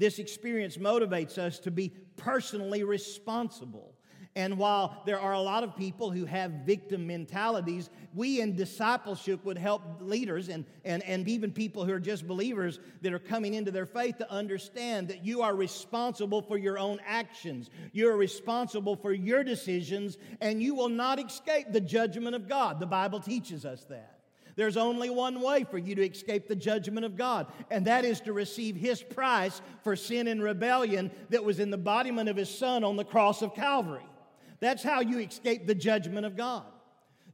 This 0.00 0.18
experience 0.18 0.78
motivates 0.78 1.36
us 1.36 1.58
to 1.58 1.70
be 1.70 1.92
personally 2.16 2.84
responsible. 2.84 3.94
And 4.34 4.56
while 4.56 5.02
there 5.04 5.20
are 5.20 5.34
a 5.34 5.40
lot 5.40 5.62
of 5.62 5.76
people 5.76 6.10
who 6.10 6.24
have 6.24 6.50
victim 6.64 7.06
mentalities, 7.06 7.90
we 8.14 8.40
in 8.40 8.56
discipleship 8.56 9.44
would 9.44 9.58
help 9.58 9.82
leaders 10.00 10.48
and, 10.48 10.64
and, 10.86 11.02
and 11.02 11.28
even 11.28 11.52
people 11.52 11.84
who 11.84 11.92
are 11.92 12.00
just 12.00 12.26
believers 12.26 12.80
that 13.02 13.12
are 13.12 13.18
coming 13.18 13.52
into 13.52 13.70
their 13.70 13.84
faith 13.84 14.16
to 14.16 14.32
understand 14.32 15.08
that 15.08 15.22
you 15.22 15.42
are 15.42 15.54
responsible 15.54 16.40
for 16.40 16.56
your 16.56 16.78
own 16.78 16.98
actions. 17.04 17.68
You're 17.92 18.16
responsible 18.16 18.96
for 18.96 19.12
your 19.12 19.44
decisions, 19.44 20.16
and 20.40 20.62
you 20.62 20.74
will 20.74 20.88
not 20.88 21.22
escape 21.22 21.72
the 21.72 21.80
judgment 21.80 22.34
of 22.34 22.48
God. 22.48 22.80
The 22.80 22.86
Bible 22.86 23.20
teaches 23.20 23.66
us 23.66 23.84
that. 23.90 24.19
There's 24.56 24.76
only 24.76 25.10
one 25.10 25.40
way 25.40 25.64
for 25.64 25.78
you 25.78 25.94
to 25.94 26.08
escape 26.08 26.48
the 26.48 26.56
judgment 26.56 27.06
of 27.06 27.16
God, 27.16 27.46
and 27.70 27.86
that 27.86 28.04
is 28.04 28.20
to 28.22 28.32
receive 28.32 28.76
His 28.76 29.02
price 29.02 29.60
for 29.82 29.96
sin 29.96 30.28
and 30.28 30.42
rebellion 30.42 31.10
that 31.30 31.44
was 31.44 31.60
in 31.60 31.70
the 31.70 31.76
embodiment 31.76 32.28
of 32.28 32.36
His 32.36 32.50
Son 32.50 32.84
on 32.84 32.96
the 32.96 33.04
cross 33.04 33.42
of 33.42 33.54
Calvary. 33.54 34.06
That's 34.60 34.82
how 34.82 35.00
you 35.00 35.18
escape 35.18 35.66
the 35.66 35.74
judgment 35.74 36.26
of 36.26 36.36
God. 36.36 36.64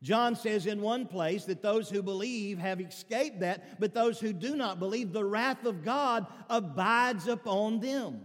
John 0.03 0.37
says 0.37 0.67
in 0.67 0.81
one 0.81 1.07
place 1.07 1.47
that 1.47 1.63
those 1.63 1.91
who 1.91 2.03
believe 2.03 2.59
have 2.59 2.81
escaped 2.81 3.41
that, 3.41 3.81
but 3.81 3.95
those 3.95 4.21
who 4.21 4.33
do 4.33 4.55
not 4.55 4.79
believe, 4.79 5.13
the 5.13 5.25
wrath 5.25 5.65
of 5.65 5.85
God 5.85 6.27
abides 6.49 7.27
upon 7.27 7.81
them. 7.81 8.21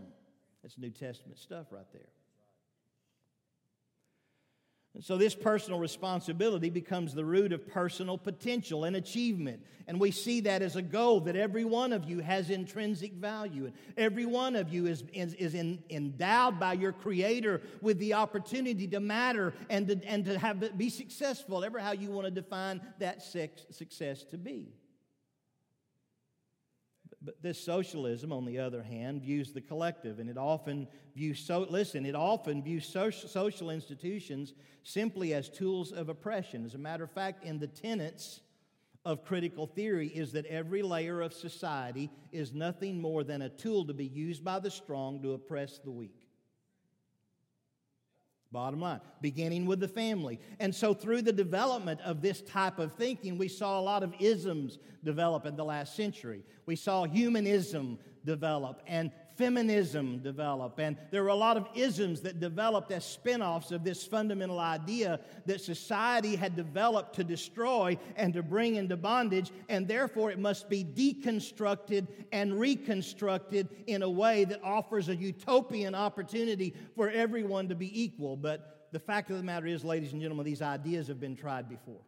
That's 0.62 0.78
New 0.78 0.92
Testament 0.92 1.40
stuff 1.40 1.68
right 1.72 1.86
there. 1.92 2.02
And 4.94 5.04
so, 5.04 5.18
this 5.18 5.34
personal 5.34 5.80
responsibility 5.80 6.70
becomes 6.70 7.14
the 7.14 7.24
root 7.24 7.54
of 7.54 7.66
personal 7.66 8.18
potential 8.18 8.84
and 8.84 8.98
achievement. 8.98 9.62
And 9.88 10.00
we 10.00 10.12
see 10.12 10.42
that 10.42 10.62
as 10.62 10.76
a 10.76 10.82
goal 10.82 11.22
that 11.22 11.36
every 11.36 11.64
one 11.64 11.94
of 11.94 12.10
you 12.10 12.20
has 12.20 12.50
intrinsic 12.50 13.14
value. 13.14 13.66
And 13.66 13.74
every 13.98 14.26
one 14.26 14.56
of 14.56 14.74
you 14.74 14.88
is, 14.88 15.04
is, 15.14 15.34
is 15.36 15.54
in, 15.54 15.82
endowed 15.90 16.60
by 16.60 16.74
your 16.74 16.92
Creator 16.92 17.62
with 17.82 18.00
the 18.00 18.14
opportunity 18.14 18.86
to 18.88 19.00
matter 19.00 19.54
and 19.70 19.88
to, 19.88 20.00
and 20.06 20.26
to 20.26 20.38
have, 20.38 20.78
be 20.78 20.90
successful, 20.90 21.64
ever 21.64 21.80
how 21.80 21.94
you 21.94 22.12
want 22.12 22.26
to 22.26 22.32
define 22.32 22.82
that 23.00 23.22
sex, 23.22 23.66
success 23.72 24.24
to 24.26 24.38
be. 24.38 24.74
But 27.24 27.42
this 27.42 27.64
socialism, 27.64 28.34
on 28.34 28.46
the 28.46 28.58
other 28.58 28.82
hand, 28.82 29.22
views 29.22 29.52
the 29.52 29.62
collective, 29.62 30.20
and 30.20 30.30
it 30.30 30.38
often 30.38 30.88
views, 31.16 31.40
so, 31.40 31.68
listen, 31.70 32.06
it 32.06 32.16
often 32.16 32.64
views 32.64 32.86
social, 32.88 33.70
institutions 33.70 34.54
simply 34.84 35.34
as 35.36 35.48
tools 35.48 35.92
of 35.92 36.10
oppression. 36.10 36.66
As 36.66 36.74
a 36.74 36.80
matter 36.80 37.04
of 37.04 37.12
fact, 37.12 37.44
in 37.44 37.60
the 37.60 37.68
tenets 37.68 38.42
of 39.06 39.24
critical 39.24 39.68
theory 39.68 40.08
is 40.08 40.32
that 40.32 40.46
every 40.48 40.82
layer 40.82 41.22
of 41.22 41.34
society 41.34 42.10
is 42.32 42.54
nothing 42.54 43.00
more 43.00 43.24
than 43.24 43.44
a 43.44 43.50
tool 43.50 43.86
to 43.86 43.94
be 43.94 44.06
used 44.06 44.44
by 44.44 44.60
the 44.60 44.72
strong 44.72 45.22
to 45.22 45.34
oppress 45.34 45.78
the 45.78 45.92
weak. 45.92 46.21
Bottom 48.52 48.82
line, 48.82 49.00
beginning 49.22 49.66
with 49.66 49.80
the 49.80 49.88
family. 49.88 50.38
And 50.60 50.76
so, 50.76 50.94
through 50.94 51.22
the 51.22 51.32
development 51.32 52.02
of 52.02 52.22
this 52.22 52.42
type 52.42 52.80
of 52.80 52.94
thinking, 52.94 53.38
we 53.38 53.48
saw 53.48 53.80
a 53.80 53.82
lot 53.82 54.04
of 54.04 54.14
isms 54.20 54.78
develop 55.06 55.46
in 55.46 55.56
the 55.56 55.64
last 55.64 55.96
century. 55.96 56.44
We 56.66 56.76
saw 56.76 57.06
humanism 57.06 57.98
develop 58.26 58.82
and 58.88 59.12
feminism 59.42 60.20
develop. 60.20 60.78
And 60.78 60.96
there 61.10 61.24
were 61.24 61.30
a 61.30 61.36
lot 61.36 61.58
of 61.58 61.68
isms 61.74 62.22
that 62.22 62.40
developed 62.40 62.92
as 62.92 63.04
spin 63.04 63.42
offs 63.42 63.72
of 63.72 63.84
this 63.84 64.04
fundamental 64.06 64.60
idea 64.60 65.20
that 65.48 65.62
society 65.62 66.36
had 66.36 66.56
developed 66.56 67.16
to 67.16 67.24
destroy 67.24 67.98
and 68.16 68.34
to 68.34 68.44
bring 68.44 68.76
into 68.76 68.96
bondage, 68.96 69.52
and 69.68 69.88
therefore 69.88 70.30
it 70.30 70.38
must 70.38 70.70
be 70.70 70.84
deconstructed 70.84 72.08
and 72.32 72.60
reconstructed 72.60 73.68
in 73.88 74.04
a 74.04 74.10
way 74.10 74.44
that 74.44 74.62
offers 74.64 75.10
a 75.10 75.16
utopian 75.16 75.96
opportunity 75.96 76.76
for 76.96 77.10
everyone 77.10 77.68
to 77.68 77.76
be 77.76 78.04
equal. 78.04 78.38
But 78.38 78.90
the 78.92 79.00
fact 79.00 79.32
of 79.32 79.38
the 79.38 79.44
matter 79.44 79.66
is, 79.66 79.84
ladies 79.84 80.14
and 80.14 80.22
gentlemen, 80.22 80.46
these 80.46 80.62
ideas 80.62 81.08
have 81.08 81.20
been 81.20 81.36
tried 81.36 81.68
before. 81.68 82.02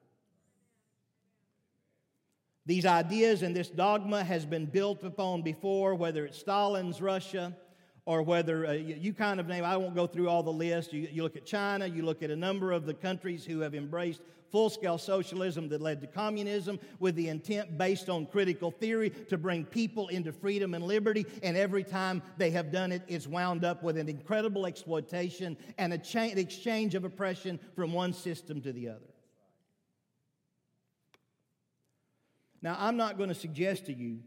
These 2.65 2.85
ideas 2.85 3.43
and 3.43 3.55
this 3.55 3.69
dogma 3.69 4.23
has 4.23 4.45
been 4.45 4.65
built 4.65 5.03
upon 5.03 5.41
before, 5.41 5.95
whether 5.95 6.25
it's 6.25 6.37
Stalin's 6.37 7.01
Russia 7.01 7.55
or 8.05 8.21
whether 8.21 8.65
uh, 8.65 8.71
you, 8.71 8.95
you, 8.99 9.13
kind 9.13 9.39
of 9.39 9.47
name, 9.47 9.63
I 9.63 9.77
won't 9.77 9.95
go 9.95 10.07
through 10.07 10.29
all 10.29 10.43
the 10.43 10.51
list. 10.51 10.93
You, 10.93 11.07
you 11.11 11.23
look 11.23 11.35
at 11.35 11.45
China, 11.45 11.87
you 11.87 12.03
look 12.03 12.23
at 12.23 12.29
a 12.29 12.35
number 12.35 12.71
of 12.71 12.85
the 12.85 12.93
countries 12.93 13.45
who 13.45 13.59
have 13.61 13.75
embraced 13.75 14.21
full 14.51 14.69
scale 14.69 14.97
socialism 14.97 15.67
that 15.69 15.81
led 15.81 15.99
to 15.99 16.07
communism 16.07 16.79
with 16.99 17.15
the 17.15 17.27
intent 17.27 17.77
based 17.77 18.07
on 18.07 18.25
critical 18.25 18.71
theory 18.71 19.09
to 19.09 19.37
bring 19.37 19.65
people 19.65 20.09
into 20.09 20.31
freedom 20.31 20.73
and 20.73 20.85
liberty. 20.85 21.25
And 21.41 21.57
every 21.57 21.83
time 21.83 22.21
they 22.37 22.51
have 22.51 22.71
done 22.71 22.91
it, 22.91 23.01
it's 23.07 23.25
wound 23.25 23.65
up 23.65 23.83
with 23.83 23.97
an 23.97 24.07
incredible 24.07 24.65
exploitation 24.65 25.57
and 25.77 25.91
a 25.91 25.97
cha- 25.97 26.23
exchange 26.23 26.93
of 26.93 27.03
oppression 27.03 27.59
from 27.75 27.93
one 27.93 28.13
system 28.13 28.61
to 28.61 28.71
the 28.71 28.89
other. 28.89 29.12
Now, 32.63 32.77
I'm 32.79 32.95
not 32.95 33.17
going 33.17 33.27
to 33.27 33.35
suggest 33.35 33.87
to 33.87 33.93
you 33.93 34.19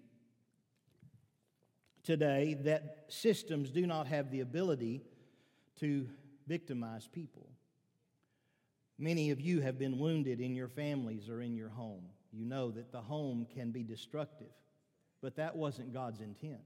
today 2.05 2.55
that 2.65 3.07
systems 3.09 3.71
do 3.71 3.87
not 3.87 4.07
have 4.09 4.31
the 4.31 4.41
ability 4.41 5.03
to 5.81 6.07
victimize 6.47 7.09
people. 7.09 7.49
Many 8.99 9.31
of 9.31 9.41
you 9.41 9.63
have 9.63 9.79
been 9.79 9.99
wounded 9.99 10.41
in 10.41 10.55
your 10.55 10.69
families 10.69 11.31
or 11.31 11.41
in 11.41 11.57
your 11.57 11.71
home. 11.71 12.05
You 12.31 12.45
know 12.45 12.71
that 12.73 12.93
the 12.93 13.01
home 13.01 13.47
can 13.55 13.71
be 13.71 13.83
destructive, 13.83 14.53
but 15.23 15.37
that 15.37 15.57
wasn't 15.57 15.95
God's 15.95 16.21
intent. 16.21 16.61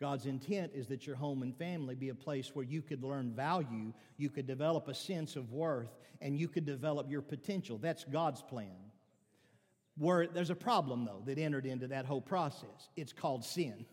God's 0.00 0.24
intent 0.24 0.72
is 0.74 0.86
that 0.86 1.06
your 1.06 1.16
home 1.16 1.42
and 1.42 1.54
family 1.54 1.94
be 1.94 2.08
a 2.08 2.14
place 2.14 2.54
where 2.54 2.64
you 2.64 2.80
could 2.80 3.02
learn 3.02 3.34
value, 3.34 3.92
you 4.16 4.30
could 4.30 4.46
develop 4.46 4.88
a 4.88 4.94
sense 4.94 5.36
of 5.36 5.52
worth, 5.52 5.94
and 6.22 6.38
you 6.38 6.48
could 6.48 6.64
develop 6.64 7.10
your 7.10 7.20
potential. 7.20 7.76
That's 7.76 8.04
God's 8.04 8.40
plan. 8.40 8.89
There's 9.96 10.50
a 10.50 10.54
problem, 10.54 11.04
though, 11.04 11.22
that 11.26 11.38
entered 11.38 11.66
into 11.66 11.88
that 11.88 12.06
whole 12.06 12.20
process. 12.20 12.88
It's 12.96 13.12
called 13.12 13.44
sin. 13.44 13.84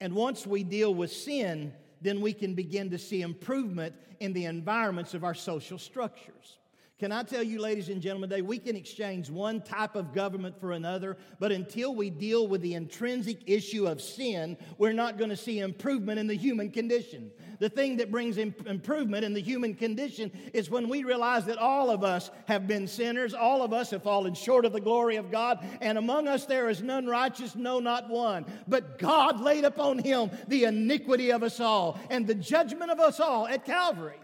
And 0.00 0.14
once 0.14 0.46
we 0.46 0.64
deal 0.64 0.94
with 0.94 1.12
sin, 1.12 1.72
then 2.00 2.20
we 2.20 2.32
can 2.32 2.54
begin 2.54 2.90
to 2.90 2.98
see 2.98 3.22
improvement 3.22 3.94
in 4.18 4.32
the 4.32 4.46
environments 4.46 5.14
of 5.14 5.24
our 5.24 5.34
social 5.34 5.78
structures. 5.78 6.58
Can 7.00 7.12
I 7.12 7.22
tell 7.22 7.42
you, 7.42 7.62
ladies 7.62 7.88
and 7.88 8.02
gentlemen, 8.02 8.28
today 8.28 8.42
we 8.42 8.58
can 8.58 8.76
exchange 8.76 9.30
one 9.30 9.62
type 9.62 9.96
of 9.96 10.12
government 10.12 10.60
for 10.60 10.72
another, 10.72 11.16
but 11.38 11.50
until 11.50 11.94
we 11.94 12.10
deal 12.10 12.46
with 12.46 12.60
the 12.60 12.74
intrinsic 12.74 13.38
issue 13.46 13.86
of 13.86 14.02
sin, 14.02 14.58
we're 14.76 14.92
not 14.92 15.16
going 15.16 15.30
to 15.30 15.36
see 15.36 15.60
improvement 15.60 16.18
in 16.18 16.26
the 16.26 16.34
human 16.34 16.70
condition. 16.70 17.30
The 17.58 17.70
thing 17.70 17.96
that 17.96 18.10
brings 18.10 18.36
improvement 18.36 19.24
in 19.24 19.32
the 19.32 19.40
human 19.40 19.76
condition 19.76 20.30
is 20.52 20.68
when 20.68 20.90
we 20.90 21.02
realize 21.02 21.46
that 21.46 21.56
all 21.56 21.88
of 21.88 22.04
us 22.04 22.30
have 22.44 22.68
been 22.68 22.86
sinners, 22.86 23.32
all 23.32 23.62
of 23.62 23.72
us 23.72 23.92
have 23.92 24.02
fallen 24.02 24.34
short 24.34 24.66
of 24.66 24.74
the 24.74 24.80
glory 24.82 25.16
of 25.16 25.30
God, 25.30 25.64
and 25.80 25.96
among 25.96 26.28
us 26.28 26.44
there 26.44 26.68
is 26.68 26.82
none 26.82 27.06
righteous, 27.06 27.56
no, 27.56 27.80
not 27.80 28.10
one. 28.10 28.44
But 28.68 28.98
God 28.98 29.40
laid 29.40 29.64
upon 29.64 30.00
him 30.00 30.30
the 30.48 30.64
iniquity 30.64 31.32
of 31.32 31.42
us 31.42 31.60
all 31.60 31.98
and 32.10 32.26
the 32.26 32.34
judgment 32.34 32.90
of 32.90 33.00
us 33.00 33.20
all 33.20 33.48
at 33.48 33.64
Calvary 33.64 34.18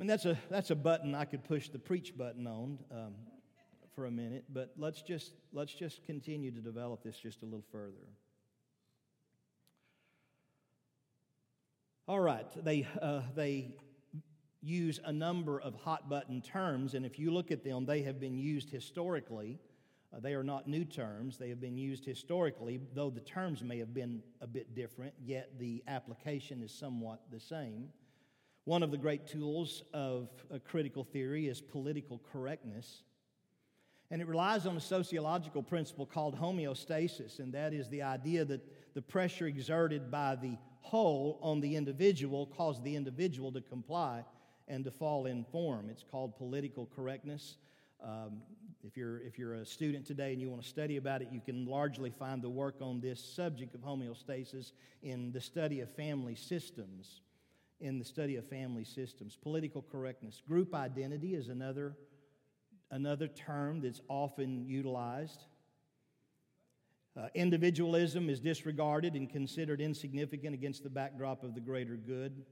mean, 0.00 0.06
that's 0.06 0.24
a, 0.24 0.38
that's 0.48 0.70
a 0.70 0.74
button 0.74 1.14
I 1.14 1.26
could 1.26 1.44
push 1.44 1.68
the 1.68 1.78
preach 1.78 2.16
button 2.16 2.46
on 2.46 2.78
um, 2.90 3.14
for 3.94 4.06
a 4.06 4.10
minute, 4.10 4.44
but 4.48 4.72
let's 4.78 5.02
just, 5.02 5.34
let's 5.52 5.74
just 5.74 6.02
continue 6.04 6.50
to 6.50 6.60
develop 6.60 7.02
this 7.02 7.18
just 7.18 7.42
a 7.42 7.44
little 7.44 7.66
further. 7.70 8.08
All 12.08 12.18
right, 12.18 12.46
they, 12.64 12.88
uh, 13.02 13.20
they 13.36 13.74
use 14.62 15.00
a 15.04 15.12
number 15.12 15.60
of 15.60 15.74
hot 15.74 16.08
button 16.08 16.40
terms, 16.40 16.94
and 16.94 17.04
if 17.04 17.18
you 17.18 17.30
look 17.30 17.50
at 17.50 17.62
them, 17.62 17.84
they 17.84 18.00
have 18.02 18.18
been 18.18 18.38
used 18.38 18.70
historically. 18.70 19.58
Uh, 20.16 20.20
they 20.20 20.32
are 20.32 20.42
not 20.42 20.66
new 20.66 20.86
terms. 20.86 21.36
They 21.36 21.50
have 21.50 21.60
been 21.60 21.76
used 21.76 22.06
historically, 22.06 22.80
though 22.94 23.10
the 23.10 23.20
terms 23.20 23.62
may 23.62 23.78
have 23.78 23.92
been 23.92 24.22
a 24.40 24.46
bit 24.46 24.74
different, 24.74 25.12
yet 25.22 25.50
the 25.58 25.84
application 25.86 26.62
is 26.62 26.72
somewhat 26.72 27.20
the 27.30 27.38
same. 27.38 27.90
One 28.64 28.82
of 28.82 28.90
the 28.90 28.98
great 28.98 29.26
tools 29.26 29.82
of 29.92 30.28
critical 30.64 31.04
theory 31.04 31.48
is 31.48 31.60
political 31.60 32.20
correctness. 32.32 33.02
And 34.10 34.20
it 34.20 34.26
relies 34.26 34.66
on 34.66 34.76
a 34.76 34.80
sociological 34.80 35.62
principle 35.62 36.04
called 36.04 36.38
homeostasis, 36.38 37.38
and 37.38 37.54
that 37.54 37.72
is 37.72 37.88
the 37.88 38.02
idea 38.02 38.44
that 38.44 38.94
the 38.94 39.02
pressure 39.02 39.46
exerted 39.46 40.10
by 40.10 40.34
the 40.34 40.58
whole 40.80 41.38
on 41.42 41.60
the 41.60 41.76
individual 41.76 42.46
causes 42.46 42.82
the 42.82 42.96
individual 42.96 43.52
to 43.52 43.60
comply 43.60 44.24
and 44.66 44.84
to 44.84 44.90
fall 44.90 45.26
in 45.26 45.44
form. 45.44 45.88
It's 45.88 46.04
called 46.10 46.36
political 46.36 46.88
correctness. 46.94 47.56
Um, 48.02 48.42
if, 48.84 48.96
you're, 48.96 49.20
if 49.20 49.38
you're 49.38 49.54
a 49.54 49.64
student 49.64 50.06
today 50.06 50.32
and 50.32 50.40
you 50.40 50.50
want 50.50 50.62
to 50.62 50.68
study 50.68 50.96
about 50.96 51.22
it, 51.22 51.28
you 51.30 51.40
can 51.40 51.66
largely 51.66 52.10
find 52.10 52.42
the 52.42 52.48
work 52.48 52.76
on 52.80 53.00
this 53.00 53.22
subject 53.22 53.74
of 53.76 53.82
homeostasis 53.82 54.72
in 55.02 55.30
the 55.30 55.40
study 55.40 55.80
of 55.80 55.90
family 55.90 56.34
systems 56.34 57.20
in 57.80 57.98
the 57.98 58.04
study 58.04 58.36
of 58.36 58.46
family 58.46 58.84
systems. 58.84 59.36
Political 59.36 59.84
correctness. 59.90 60.42
Group 60.46 60.74
identity 60.74 61.34
is 61.34 61.48
another, 61.48 61.96
another 62.90 63.28
term 63.28 63.80
that's 63.80 64.00
often 64.08 64.66
utilized. 64.66 65.44
Uh, 67.16 67.26
individualism 67.34 68.30
is 68.30 68.38
disregarded 68.38 69.14
and 69.14 69.28
considered 69.28 69.80
insignificant 69.80 70.54
against 70.54 70.82
the 70.82 70.90
backdrop 70.90 71.42
of 71.42 71.54
the 71.54 71.60
greater 71.60 71.96
good 71.96 72.44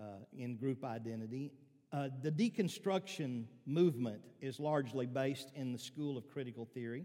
uh, 0.00 0.04
in 0.36 0.56
group 0.56 0.84
identity. 0.84 1.52
Uh, 1.92 2.08
the 2.22 2.30
deconstruction 2.30 3.44
movement 3.66 4.20
is 4.40 4.60
largely 4.60 5.06
based 5.06 5.50
in 5.54 5.72
the 5.72 5.78
school 5.78 6.16
of 6.16 6.28
critical 6.28 6.66
theory. 6.66 7.04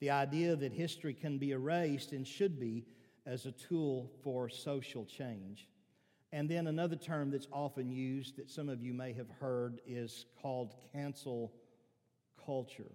The 0.00 0.10
idea 0.10 0.56
that 0.56 0.72
history 0.72 1.14
can 1.14 1.38
be 1.38 1.50
erased 1.50 2.12
and 2.12 2.26
should 2.26 2.58
be 2.58 2.86
as 3.26 3.46
a 3.46 3.52
tool 3.52 4.10
for 4.22 4.48
social 4.48 5.04
change. 5.04 5.68
And 6.32 6.48
then 6.48 6.68
another 6.68 6.96
term 6.96 7.30
that's 7.30 7.48
often 7.52 7.90
used 7.90 8.36
that 8.36 8.48
some 8.50 8.68
of 8.68 8.80
you 8.80 8.94
may 8.94 9.12
have 9.14 9.28
heard 9.40 9.80
is 9.86 10.26
called 10.40 10.74
cancel 10.92 11.52
culture. 12.44 12.92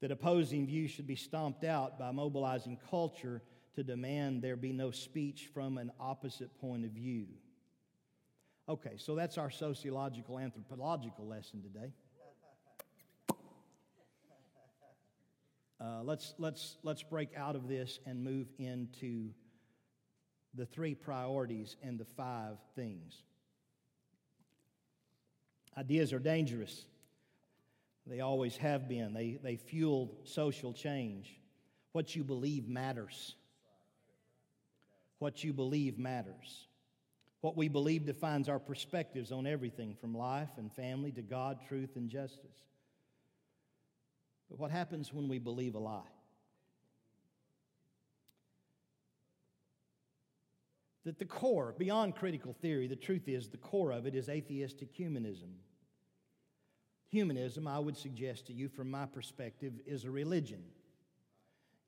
That 0.00 0.10
opposing 0.10 0.66
views 0.66 0.90
should 0.90 1.06
be 1.06 1.16
stomped 1.16 1.64
out 1.64 1.98
by 1.98 2.10
mobilizing 2.10 2.78
culture 2.90 3.42
to 3.74 3.84
demand 3.84 4.42
there 4.42 4.56
be 4.56 4.72
no 4.72 4.90
speech 4.90 5.50
from 5.52 5.76
an 5.76 5.92
opposite 6.00 6.56
point 6.58 6.84
of 6.84 6.92
view. 6.92 7.26
Okay, 8.68 8.96
so 8.96 9.14
that's 9.14 9.38
our 9.38 9.50
sociological 9.50 10.38
anthropological 10.38 11.26
lesson 11.26 11.62
today. 11.62 11.92
Uh, 15.80 16.02
let's, 16.02 16.34
let's, 16.38 16.76
let's 16.82 17.02
break 17.02 17.30
out 17.36 17.54
of 17.54 17.68
this 17.68 18.00
and 18.04 18.24
move 18.24 18.48
into 18.58 19.30
the 20.58 20.66
three 20.66 20.94
priorities 20.94 21.76
and 21.82 21.98
the 21.98 22.04
five 22.04 22.58
things. 22.74 23.22
Ideas 25.78 26.12
are 26.12 26.18
dangerous. 26.18 26.84
They 28.06 28.20
always 28.20 28.56
have 28.56 28.88
been. 28.88 29.14
They, 29.14 29.38
they 29.42 29.56
fuel 29.56 30.12
social 30.24 30.72
change. 30.72 31.38
What 31.92 32.16
you 32.16 32.24
believe 32.24 32.68
matters. 32.68 33.36
What 35.20 35.44
you 35.44 35.52
believe 35.52 35.98
matters. 35.98 36.66
What 37.40 37.56
we 37.56 37.68
believe 37.68 38.04
defines 38.04 38.48
our 38.48 38.58
perspectives 38.58 39.30
on 39.30 39.46
everything 39.46 39.94
from 40.00 40.16
life 40.16 40.50
and 40.56 40.72
family 40.72 41.12
to 41.12 41.22
God, 41.22 41.58
truth, 41.68 41.90
and 41.94 42.10
justice. 42.10 42.64
But 44.50 44.58
what 44.58 44.72
happens 44.72 45.12
when 45.12 45.28
we 45.28 45.38
believe 45.38 45.76
a 45.76 45.78
lie? 45.78 46.02
That 51.04 51.18
the 51.18 51.24
core, 51.24 51.74
beyond 51.78 52.16
critical 52.16 52.52
theory, 52.52 52.86
the 52.86 52.96
truth 52.96 53.28
is 53.28 53.48
the 53.48 53.56
core 53.56 53.92
of 53.92 54.06
it 54.06 54.14
is 54.14 54.28
atheistic 54.28 54.92
humanism. 54.92 55.54
Humanism, 57.10 57.66
I 57.66 57.78
would 57.78 57.96
suggest 57.96 58.46
to 58.46 58.52
you 58.52 58.68
from 58.68 58.90
my 58.90 59.06
perspective, 59.06 59.72
is 59.86 60.04
a 60.04 60.10
religion. 60.10 60.62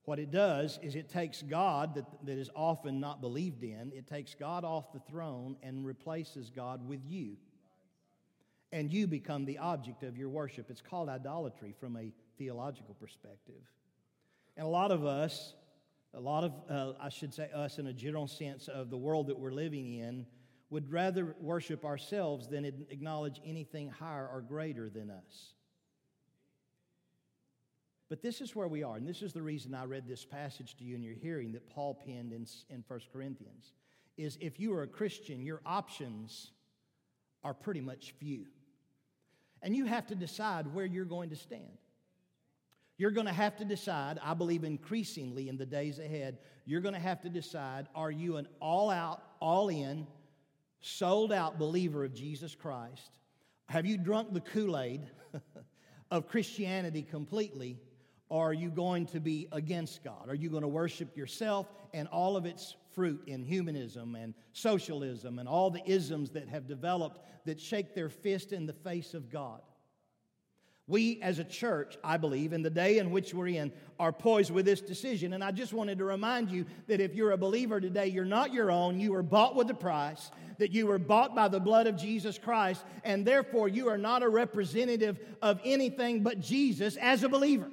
What 0.04 0.18
it 0.18 0.30
does 0.30 0.78
is 0.82 0.94
it 0.94 1.08
takes 1.08 1.42
God, 1.42 1.94
that, 1.94 2.06
that 2.24 2.38
is 2.38 2.50
often 2.56 3.00
not 3.00 3.20
believed 3.20 3.62
in, 3.62 3.92
it 3.94 4.06
takes 4.06 4.34
God 4.34 4.64
off 4.64 4.92
the 4.92 5.00
throne 5.00 5.56
and 5.62 5.84
replaces 5.84 6.48
God 6.48 6.86
with 6.88 7.00
you. 7.04 7.36
And 8.72 8.92
you 8.92 9.06
become 9.06 9.44
the 9.44 9.58
object 9.58 10.02
of 10.02 10.16
your 10.16 10.28
worship. 10.28 10.70
It's 10.70 10.80
called 10.80 11.08
idolatry 11.08 11.74
from 11.78 11.96
a 11.96 12.12
theological 12.38 12.94
perspective. 12.94 13.62
And 14.56 14.66
a 14.66 14.70
lot 14.70 14.92
of 14.92 15.04
us 15.04 15.54
a 16.14 16.20
lot 16.20 16.44
of, 16.44 16.52
uh, 16.68 16.92
I 17.00 17.08
should 17.08 17.32
say, 17.32 17.48
us 17.54 17.78
in 17.78 17.86
a 17.86 17.92
general 17.92 18.26
sense 18.26 18.68
of 18.68 18.90
the 18.90 18.96
world 18.96 19.28
that 19.28 19.38
we're 19.38 19.52
living 19.52 19.94
in, 19.94 20.26
would 20.70 20.90
rather 20.90 21.34
worship 21.40 21.84
ourselves 21.84 22.48
than 22.48 22.64
acknowledge 22.64 23.40
anything 23.44 23.90
higher 23.90 24.28
or 24.28 24.40
greater 24.40 24.88
than 24.88 25.10
us. 25.10 25.54
But 28.08 28.22
this 28.22 28.40
is 28.40 28.56
where 28.56 28.68
we 28.68 28.82
are, 28.82 28.96
and 28.96 29.06
this 29.06 29.22
is 29.22 29.32
the 29.32 29.42
reason 29.42 29.74
I 29.74 29.84
read 29.84 30.08
this 30.08 30.24
passage 30.24 30.76
to 30.78 30.84
you 30.84 30.96
in 30.96 31.02
your 31.02 31.14
hearing 31.14 31.52
that 31.52 31.68
Paul 31.70 31.94
penned 31.94 32.32
in, 32.32 32.46
in 32.68 32.84
1 32.86 33.00
Corinthians, 33.12 33.72
is 34.16 34.36
if 34.40 34.58
you 34.58 34.74
are 34.74 34.82
a 34.82 34.88
Christian, 34.88 35.42
your 35.42 35.60
options 35.64 36.50
are 37.44 37.54
pretty 37.54 37.80
much 37.80 38.14
few. 38.18 38.46
And 39.62 39.76
you 39.76 39.84
have 39.84 40.06
to 40.08 40.14
decide 40.14 40.72
where 40.74 40.86
you're 40.86 41.04
going 41.04 41.30
to 41.30 41.36
stand. 41.36 41.78
You're 43.00 43.12
going 43.12 43.28
to 43.28 43.32
have 43.32 43.56
to 43.56 43.64
decide, 43.64 44.18
I 44.22 44.34
believe 44.34 44.62
increasingly 44.62 45.48
in 45.48 45.56
the 45.56 45.64
days 45.64 45.98
ahead, 45.98 46.36
you're 46.66 46.82
going 46.82 46.92
to 46.92 47.00
have 47.00 47.22
to 47.22 47.30
decide 47.30 47.86
are 47.94 48.10
you 48.10 48.36
an 48.36 48.46
all 48.60 48.90
out, 48.90 49.22
all 49.40 49.70
in, 49.70 50.06
sold 50.82 51.32
out 51.32 51.58
believer 51.58 52.04
of 52.04 52.12
Jesus 52.12 52.54
Christ? 52.54 53.08
Have 53.70 53.86
you 53.86 53.96
drunk 53.96 54.34
the 54.34 54.42
Kool 54.42 54.78
Aid 54.78 55.08
of 56.10 56.28
Christianity 56.28 57.00
completely? 57.00 57.78
Or 58.28 58.50
are 58.50 58.52
you 58.52 58.68
going 58.68 59.06
to 59.06 59.18
be 59.18 59.48
against 59.50 60.04
God? 60.04 60.28
Are 60.28 60.34
you 60.34 60.50
going 60.50 60.60
to 60.60 60.68
worship 60.68 61.16
yourself 61.16 61.72
and 61.94 62.06
all 62.08 62.36
of 62.36 62.44
its 62.44 62.76
fruit 62.94 63.22
in 63.26 63.42
humanism 63.42 64.14
and 64.14 64.34
socialism 64.52 65.38
and 65.38 65.48
all 65.48 65.70
the 65.70 65.82
isms 65.90 66.32
that 66.32 66.50
have 66.50 66.68
developed 66.68 67.22
that 67.46 67.58
shake 67.58 67.94
their 67.94 68.10
fist 68.10 68.52
in 68.52 68.66
the 68.66 68.74
face 68.74 69.14
of 69.14 69.30
God? 69.30 69.62
We 70.90 71.22
as 71.22 71.38
a 71.38 71.44
church, 71.44 71.96
I 72.02 72.16
believe, 72.16 72.52
in 72.52 72.62
the 72.62 72.70
day 72.70 72.98
in 72.98 73.12
which 73.12 73.32
we're 73.32 73.48
in, 73.48 73.72
are 74.00 74.12
poised 74.12 74.50
with 74.50 74.64
this 74.66 74.80
decision. 74.80 75.32
And 75.32 75.44
I 75.44 75.52
just 75.52 75.72
wanted 75.72 75.98
to 75.98 76.04
remind 76.04 76.50
you 76.50 76.66
that 76.88 77.00
if 77.00 77.14
you're 77.14 77.30
a 77.30 77.38
believer 77.38 77.80
today, 77.80 78.08
you're 78.08 78.24
not 78.24 78.52
your 78.52 78.72
own. 78.72 78.98
You 78.98 79.12
were 79.12 79.22
bought 79.22 79.54
with 79.54 79.70
a 79.70 79.74
price, 79.74 80.32
that 80.58 80.72
you 80.72 80.88
were 80.88 80.98
bought 80.98 81.34
by 81.36 81.46
the 81.46 81.60
blood 81.60 81.86
of 81.86 81.96
Jesus 81.96 82.38
Christ, 82.38 82.84
and 83.04 83.24
therefore 83.24 83.68
you 83.68 83.88
are 83.88 83.98
not 83.98 84.24
a 84.24 84.28
representative 84.28 85.20
of 85.40 85.60
anything 85.64 86.24
but 86.24 86.40
Jesus 86.40 86.96
as 86.96 87.22
a 87.22 87.28
believer. 87.28 87.70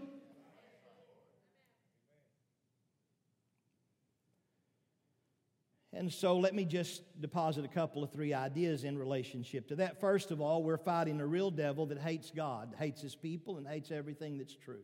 And 5.97 6.13
so 6.13 6.37
let 6.37 6.53
me 6.53 6.63
just 6.63 7.01
deposit 7.19 7.65
a 7.65 7.67
couple 7.67 8.03
of 8.03 8.11
three 8.11 8.31
ideas 8.33 8.83
in 8.83 8.97
relationship 8.99 9.67
to 9.69 9.75
that. 9.77 9.99
First 9.99 10.29
of 10.29 10.39
all, 10.39 10.61
we're 10.61 10.77
fighting 10.77 11.19
a 11.19 11.25
real 11.25 11.49
devil 11.49 11.87
that 11.87 11.97
hates 11.97 12.29
God, 12.29 12.75
hates 12.77 13.01
his 13.01 13.15
people, 13.15 13.57
and 13.57 13.67
hates 13.67 13.89
everything 13.89 14.37
that's 14.37 14.55
true. 14.55 14.83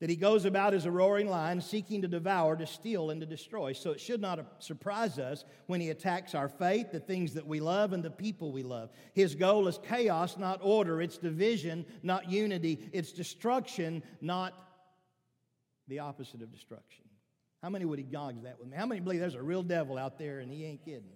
that 0.00 0.10
he 0.10 0.16
goes 0.16 0.44
about 0.44 0.74
as 0.74 0.86
a 0.86 0.90
roaring 0.90 1.28
lion, 1.28 1.60
seeking 1.60 2.02
to 2.02 2.08
devour, 2.08 2.56
to 2.56 2.66
steal, 2.66 3.10
and 3.10 3.20
to 3.20 3.26
destroy. 3.26 3.72
So 3.72 3.92
it 3.92 4.00
should 4.00 4.20
not 4.20 4.44
surprise 4.58 5.18
us 5.18 5.44
when 5.66 5.80
he 5.80 5.90
attacks 5.90 6.34
our 6.34 6.48
faith, 6.48 6.92
the 6.92 7.00
things 7.00 7.32
that 7.34 7.46
we 7.46 7.60
love, 7.60 7.92
and 7.92 8.02
the 8.02 8.10
people 8.10 8.52
we 8.52 8.62
love. 8.62 8.90
His 9.14 9.34
goal 9.34 9.68
is 9.68 9.78
chaos, 9.88 10.36
not 10.36 10.60
order. 10.62 11.00
It's 11.00 11.16
division, 11.16 11.86
not 12.02 12.30
unity. 12.30 12.90
It's 12.92 13.12
destruction, 13.12 14.02
not 14.20 14.52
the 15.88 16.00
opposite 16.00 16.42
of 16.42 16.52
destruction. 16.52 17.03
How 17.64 17.70
many 17.70 17.86
would 17.86 17.98
he 17.98 18.04
acknowledge 18.04 18.42
that 18.42 18.60
with 18.60 18.68
me? 18.68 18.76
How 18.76 18.84
many 18.84 19.00
believe 19.00 19.20
there's 19.20 19.36
a 19.36 19.42
real 19.42 19.62
devil 19.62 19.96
out 19.96 20.18
there 20.18 20.40
and 20.40 20.52
he 20.52 20.66
ain't 20.66 20.84
kidding? 20.84 21.08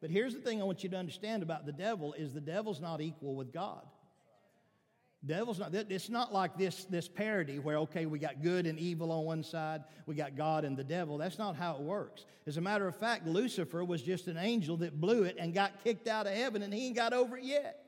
But 0.00 0.08
here's 0.08 0.32
the 0.32 0.40
thing 0.40 0.62
I 0.62 0.64
want 0.64 0.82
you 0.82 0.88
to 0.88 0.96
understand 0.96 1.42
about 1.42 1.66
the 1.66 1.72
devil 1.72 2.14
is 2.14 2.32
the 2.32 2.40
devil's 2.40 2.80
not 2.80 3.02
equal 3.02 3.34
with 3.34 3.52
God. 3.52 3.82
Devil's 5.26 5.58
not, 5.58 5.74
it's 5.74 6.08
not 6.08 6.32
like 6.32 6.56
this, 6.56 6.86
this 6.86 7.08
parody 7.08 7.58
where, 7.58 7.76
okay, 7.80 8.06
we 8.06 8.18
got 8.18 8.42
good 8.42 8.64
and 8.64 8.78
evil 8.78 9.12
on 9.12 9.26
one 9.26 9.42
side, 9.42 9.84
we 10.06 10.14
got 10.14 10.34
God 10.34 10.64
and 10.64 10.78
the 10.78 10.84
devil. 10.84 11.18
That's 11.18 11.36
not 11.36 11.56
how 11.56 11.74
it 11.74 11.82
works. 11.82 12.24
As 12.46 12.56
a 12.56 12.62
matter 12.62 12.88
of 12.88 12.96
fact, 12.96 13.26
Lucifer 13.26 13.84
was 13.84 14.00
just 14.00 14.28
an 14.28 14.38
angel 14.38 14.78
that 14.78 14.98
blew 14.98 15.24
it 15.24 15.36
and 15.38 15.52
got 15.52 15.84
kicked 15.84 16.08
out 16.08 16.26
of 16.26 16.32
heaven, 16.32 16.62
and 16.62 16.72
he 16.72 16.86
ain't 16.86 16.96
got 16.96 17.12
over 17.12 17.36
it 17.36 17.44
yet. 17.44 17.82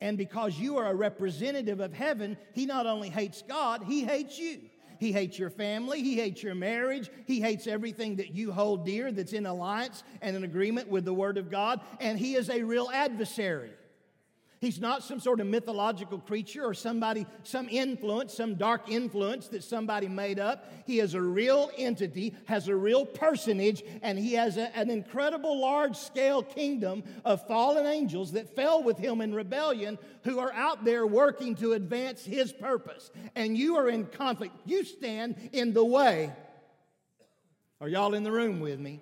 And 0.00 0.16
because 0.16 0.58
you 0.58 0.78
are 0.78 0.86
a 0.86 0.94
representative 0.94 1.80
of 1.80 1.92
heaven, 1.92 2.38
he 2.54 2.64
not 2.64 2.86
only 2.86 3.10
hates 3.10 3.42
God, 3.46 3.82
he 3.82 4.02
hates 4.02 4.38
you. 4.38 4.60
He 5.00 5.12
hates 5.12 5.38
your 5.38 5.48
family. 5.48 6.02
He 6.02 6.16
hates 6.16 6.42
your 6.42 6.54
marriage. 6.54 7.10
He 7.24 7.40
hates 7.40 7.66
everything 7.66 8.16
that 8.16 8.34
you 8.34 8.52
hold 8.52 8.84
dear 8.84 9.10
that's 9.10 9.32
in 9.32 9.46
alliance 9.46 10.04
and 10.20 10.36
in 10.36 10.44
agreement 10.44 10.88
with 10.88 11.06
the 11.06 11.14
Word 11.14 11.38
of 11.38 11.50
God. 11.50 11.80
And 12.00 12.18
he 12.18 12.34
is 12.34 12.50
a 12.50 12.62
real 12.62 12.90
adversary. 12.92 13.70
He's 14.60 14.78
not 14.78 15.02
some 15.02 15.20
sort 15.20 15.40
of 15.40 15.46
mythological 15.46 16.18
creature 16.18 16.62
or 16.62 16.74
somebody, 16.74 17.26
some 17.44 17.66
influence, 17.70 18.34
some 18.34 18.56
dark 18.56 18.90
influence 18.90 19.48
that 19.48 19.64
somebody 19.64 20.06
made 20.06 20.38
up. 20.38 20.70
He 20.86 21.00
is 21.00 21.14
a 21.14 21.20
real 21.20 21.70
entity, 21.78 22.34
has 22.44 22.68
a 22.68 22.76
real 22.76 23.06
personage, 23.06 23.82
and 24.02 24.18
he 24.18 24.34
has 24.34 24.58
a, 24.58 24.76
an 24.76 24.90
incredible 24.90 25.58
large 25.58 25.96
scale 25.96 26.42
kingdom 26.42 27.04
of 27.24 27.46
fallen 27.46 27.86
angels 27.86 28.32
that 28.32 28.54
fell 28.54 28.82
with 28.82 28.98
him 28.98 29.22
in 29.22 29.34
rebellion 29.34 29.96
who 30.24 30.38
are 30.38 30.52
out 30.52 30.84
there 30.84 31.06
working 31.06 31.54
to 31.54 31.72
advance 31.72 32.22
his 32.22 32.52
purpose. 32.52 33.10
And 33.34 33.56
you 33.56 33.76
are 33.76 33.88
in 33.88 34.04
conflict. 34.04 34.54
You 34.66 34.84
stand 34.84 35.36
in 35.52 35.72
the 35.72 35.84
way. 35.84 36.34
Are 37.80 37.88
y'all 37.88 38.12
in 38.12 38.24
the 38.24 38.32
room 38.32 38.60
with 38.60 38.78
me? 38.78 39.00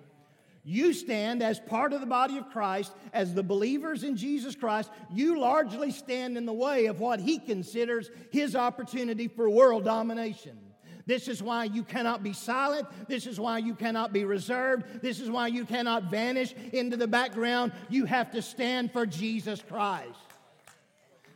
You 0.69 0.93
stand 0.93 1.41
as 1.41 1.59
part 1.59 1.93
of 1.93 1.99
the 1.99 2.05
body 2.05 2.37
of 2.37 2.51
Christ, 2.51 2.93
as 3.11 3.33
the 3.33 3.41
believers 3.41 4.03
in 4.03 4.15
Jesus 4.15 4.53
Christ. 4.53 4.91
You 5.11 5.39
largely 5.39 5.89
stand 5.89 6.37
in 6.37 6.45
the 6.45 6.53
way 6.53 6.85
of 6.85 6.99
what 6.99 7.19
he 7.19 7.39
considers 7.39 8.11
his 8.29 8.55
opportunity 8.55 9.27
for 9.27 9.49
world 9.49 9.83
domination. 9.83 10.59
This 11.07 11.27
is 11.27 11.41
why 11.41 11.63
you 11.63 11.81
cannot 11.81 12.21
be 12.21 12.33
silent. 12.33 12.87
This 13.07 13.25
is 13.25 13.39
why 13.39 13.57
you 13.57 13.73
cannot 13.73 14.13
be 14.13 14.25
reserved. 14.25 15.01
This 15.01 15.19
is 15.19 15.31
why 15.31 15.47
you 15.47 15.65
cannot 15.65 16.03
vanish 16.03 16.53
into 16.71 16.97
the 16.97 17.07
background. 17.07 17.71
You 17.89 18.05
have 18.05 18.29
to 18.33 18.43
stand 18.43 18.91
for 18.91 19.07
Jesus 19.07 19.63
Christ. 19.67 20.19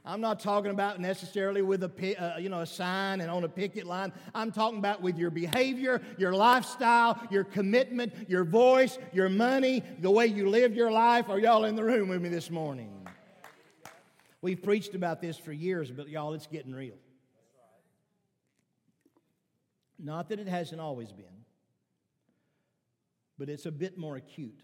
I'm 0.06 0.20
not 0.20 0.42
talking 0.42 0.72
about 0.72 1.00
necessarily 1.00 1.62
with 1.62 1.82
a, 1.84 2.16
uh, 2.22 2.38
you 2.38 2.50
know, 2.50 2.60
a 2.60 2.66
sign 2.66 3.22
and 3.22 3.32
on 3.32 3.46
a 3.46 3.50
picket 3.50 3.86
line. 3.86 4.12
I'm 4.36 4.52
talking 4.52 4.78
about 4.78 5.02
with 5.02 5.18
your 5.18 5.30
behavior, 5.30 6.02
your 6.18 6.34
lifestyle, 6.34 7.22
your 7.32 7.46
commitment, 7.46 8.14
your 8.28 8.44
voice, 8.44 8.98
your 9.14 9.30
money, 9.30 9.82
the 10.00 10.12
way 10.12 10.28
you 10.28 10.50
live 10.50 10.76
your 10.76 10.92
life. 10.92 11.30
Are 11.30 11.40
y'all 11.40 11.64
in 11.64 11.78
the 11.78 11.86
room 11.86 12.10
with 12.10 12.22
me 12.22 12.28
this 12.28 12.52
morning? 12.52 13.08
We've 14.42 14.62
preached 14.62 14.94
about 14.94 15.22
this 15.22 15.38
for 15.38 15.54
years, 15.54 15.90
but 15.90 16.10
y'all, 16.10 16.34
it's 16.34 16.48
getting 16.48 16.74
real. 16.74 16.98
Not 19.98 20.28
that 20.30 20.40
it 20.40 20.50
hasn't 20.50 20.82
always 20.82 21.14
been, 21.14 21.46
but 23.38 23.48
it's 23.48 23.66
a 23.66 23.72
bit 23.72 23.98
more 23.98 24.18
acute. 24.18 24.60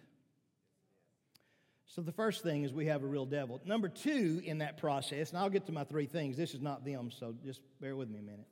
So 1.90 2.04
the 2.04 2.12
first 2.12 2.44
thing 2.44 2.64
is 2.64 2.72
we 2.72 2.86
have 2.86 3.04
a 3.04 3.08
real 3.08 3.26
devil. 3.26 3.60
Number 3.66 3.90
two 3.90 4.42
in 4.46 4.60
that 4.60 4.78
process, 4.78 5.32
and 5.32 5.40
I'll 5.40 5.50
get 5.50 5.66
to 5.66 5.72
my 5.72 5.84
three 5.84 6.06
things. 6.06 6.38
This 6.38 6.54
is 6.54 6.62
not 6.62 6.86
them, 6.86 7.10
so 7.10 7.34
just 7.44 7.62
bear 7.82 7.96
with 7.96 8.10
me 8.10 8.20
a 8.20 8.22
minute. 8.22 8.48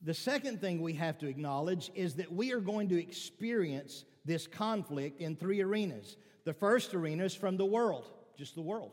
The 0.00 0.14
second 0.14 0.60
thing 0.60 0.80
we 0.80 0.92
have 0.92 1.18
to 1.18 1.26
acknowledge 1.26 1.90
is 1.94 2.14
that 2.16 2.32
we 2.32 2.52
are 2.52 2.60
going 2.60 2.88
to 2.90 3.00
experience 3.00 4.04
this 4.24 4.46
conflict 4.46 5.20
in 5.20 5.34
three 5.34 5.60
arenas. 5.60 6.16
The 6.44 6.52
first 6.52 6.94
arena 6.94 7.24
is 7.24 7.34
from 7.34 7.56
the 7.56 7.64
world, 7.64 8.08
just 8.38 8.54
the 8.54 8.62
world. 8.62 8.92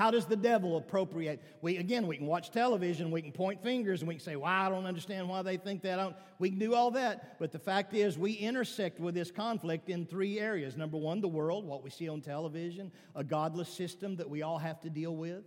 How 0.00 0.10
does 0.10 0.24
the 0.24 0.34
devil 0.34 0.78
appropriate? 0.78 1.42
We 1.60 1.76
again, 1.76 2.06
we 2.06 2.16
can 2.16 2.24
watch 2.24 2.50
television, 2.50 3.10
we 3.10 3.20
can 3.20 3.32
point 3.32 3.62
fingers, 3.62 4.00
and 4.00 4.08
we 4.08 4.14
can 4.14 4.24
say, 4.24 4.34
"Well, 4.34 4.50
I 4.50 4.70
don't 4.70 4.86
understand 4.86 5.28
why 5.28 5.42
they 5.42 5.58
think 5.58 5.82
that." 5.82 5.98
I 5.98 6.04
don't. 6.04 6.16
We 6.38 6.48
can 6.48 6.58
do 6.58 6.74
all 6.74 6.90
that, 6.92 7.38
but 7.38 7.52
the 7.52 7.58
fact 7.58 7.92
is, 7.92 8.16
we 8.16 8.32
intersect 8.32 8.98
with 8.98 9.14
this 9.14 9.30
conflict 9.30 9.90
in 9.90 10.06
three 10.06 10.40
areas. 10.40 10.74
Number 10.74 10.96
one, 10.96 11.20
the 11.20 11.28
world, 11.28 11.66
what 11.66 11.84
we 11.84 11.90
see 11.90 12.08
on 12.08 12.22
television, 12.22 12.90
a 13.14 13.22
godless 13.22 13.68
system 13.68 14.16
that 14.16 14.30
we 14.30 14.40
all 14.40 14.56
have 14.56 14.80
to 14.80 14.88
deal 14.88 15.14
with. 15.14 15.44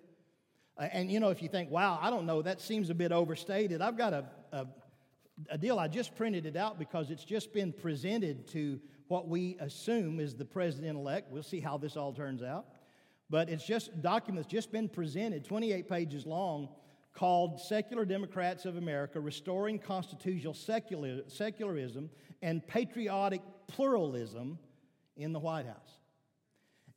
Uh, 0.77 0.87
and 0.93 1.11
you 1.11 1.19
know, 1.19 1.29
if 1.29 1.41
you 1.41 1.49
think, 1.49 1.71
"Wow, 1.71 1.97
I 1.99 2.11
don't 2.11 2.27
know, 2.27 2.43
that 2.43 2.61
seems 2.61 2.91
a 2.91 2.93
bit 2.93 3.11
overstated," 3.11 3.81
I've 3.81 3.97
got 3.97 4.13
a, 4.13 4.25
a 4.51 4.67
a 5.49 5.57
deal. 5.57 5.79
I 5.79 5.87
just 5.87 6.15
printed 6.15 6.45
it 6.45 6.55
out 6.55 6.77
because 6.77 7.09
it's 7.09 7.25
just 7.25 7.53
been 7.53 7.73
presented 7.73 8.47
to 8.49 8.79
what 9.07 9.27
we 9.27 9.57
assume 9.59 10.19
is 10.19 10.35
the 10.35 10.45
president 10.45 10.95
elect. 10.95 11.31
We'll 11.31 11.41
see 11.41 11.59
how 11.59 11.79
this 11.79 11.97
all 11.97 12.13
turns 12.13 12.43
out. 12.43 12.67
But 13.33 13.49
it's 13.49 13.65
just 13.65 13.99
documents 14.03 14.47
just 14.47 14.71
been 14.71 14.87
presented, 14.87 15.43
28 15.43 15.89
pages 15.89 16.27
long, 16.27 16.69
called 17.15 17.59
Secular 17.59 18.05
Democrats 18.05 18.65
of 18.65 18.77
America 18.77 19.19
Restoring 19.19 19.79
Constitutional 19.79 20.53
Secular, 20.53 21.23
Secularism 21.25 22.11
and 22.43 22.65
Patriotic 22.67 23.41
Pluralism 23.65 24.59
in 25.17 25.33
the 25.33 25.39
White 25.39 25.65
House. 25.65 25.97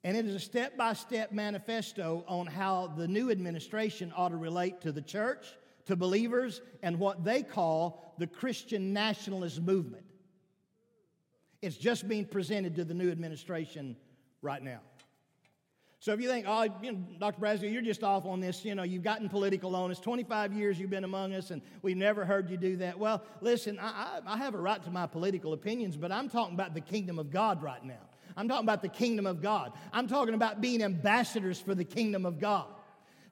And 0.04 0.14
it 0.14 0.26
is 0.26 0.34
a 0.34 0.38
step 0.38 0.76
by 0.76 0.92
step 0.92 1.32
manifesto 1.32 2.22
on 2.28 2.46
how 2.46 2.88
the 2.88 3.08
new 3.08 3.30
administration 3.30 4.12
ought 4.14 4.28
to 4.28 4.36
relate 4.36 4.82
to 4.82 4.92
the 4.92 5.00
church, 5.00 5.46
to 5.86 5.96
believers, 5.96 6.60
and 6.82 6.98
what 6.98 7.24
they 7.24 7.42
call 7.42 8.14
the 8.18 8.26
Christian 8.26 8.92
nationalist 8.92 9.62
movement. 9.62 10.04
It's 11.62 11.78
just 11.78 12.06
being 12.06 12.26
presented 12.26 12.76
to 12.76 12.84
the 12.84 12.92
new 12.92 13.10
administration 13.10 13.96
right 14.42 14.62
now. 14.62 14.80
So 16.06 16.12
if 16.12 16.20
you 16.20 16.28
think, 16.28 16.46
oh, 16.48 16.62
you 16.84 16.92
know, 16.92 16.98
Dr. 17.18 17.40
Bradshaw, 17.40 17.66
you're 17.66 17.82
just 17.82 18.04
off 18.04 18.26
on 18.26 18.38
this, 18.38 18.64
you 18.64 18.76
know, 18.76 18.84
you've 18.84 19.02
gotten 19.02 19.28
political 19.28 19.74
on 19.74 19.90
us. 19.90 19.98
25 19.98 20.52
years 20.52 20.78
you've 20.78 20.88
been 20.88 21.02
among 21.02 21.34
us, 21.34 21.50
and 21.50 21.60
we've 21.82 21.96
never 21.96 22.24
heard 22.24 22.48
you 22.48 22.56
do 22.56 22.76
that. 22.76 22.96
Well, 22.96 23.24
listen, 23.40 23.76
I, 23.80 24.20
I, 24.24 24.34
I 24.34 24.36
have 24.36 24.54
a 24.54 24.58
right 24.58 24.80
to 24.84 24.90
my 24.92 25.08
political 25.08 25.52
opinions, 25.52 25.96
but 25.96 26.12
I'm 26.12 26.28
talking 26.28 26.54
about 26.54 26.74
the 26.74 26.80
kingdom 26.80 27.18
of 27.18 27.32
God 27.32 27.60
right 27.60 27.84
now. 27.84 27.98
I'm 28.36 28.46
talking 28.46 28.64
about 28.64 28.82
the 28.82 28.88
kingdom 28.88 29.26
of 29.26 29.42
God. 29.42 29.72
I'm 29.92 30.06
talking 30.06 30.34
about 30.34 30.60
being 30.60 30.80
ambassadors 30.80 31.58
for 31.58 31.74
the 31.74 31.82
kingdom 31.82 32.24
of 32.24 32.38
God. 32.38 32.66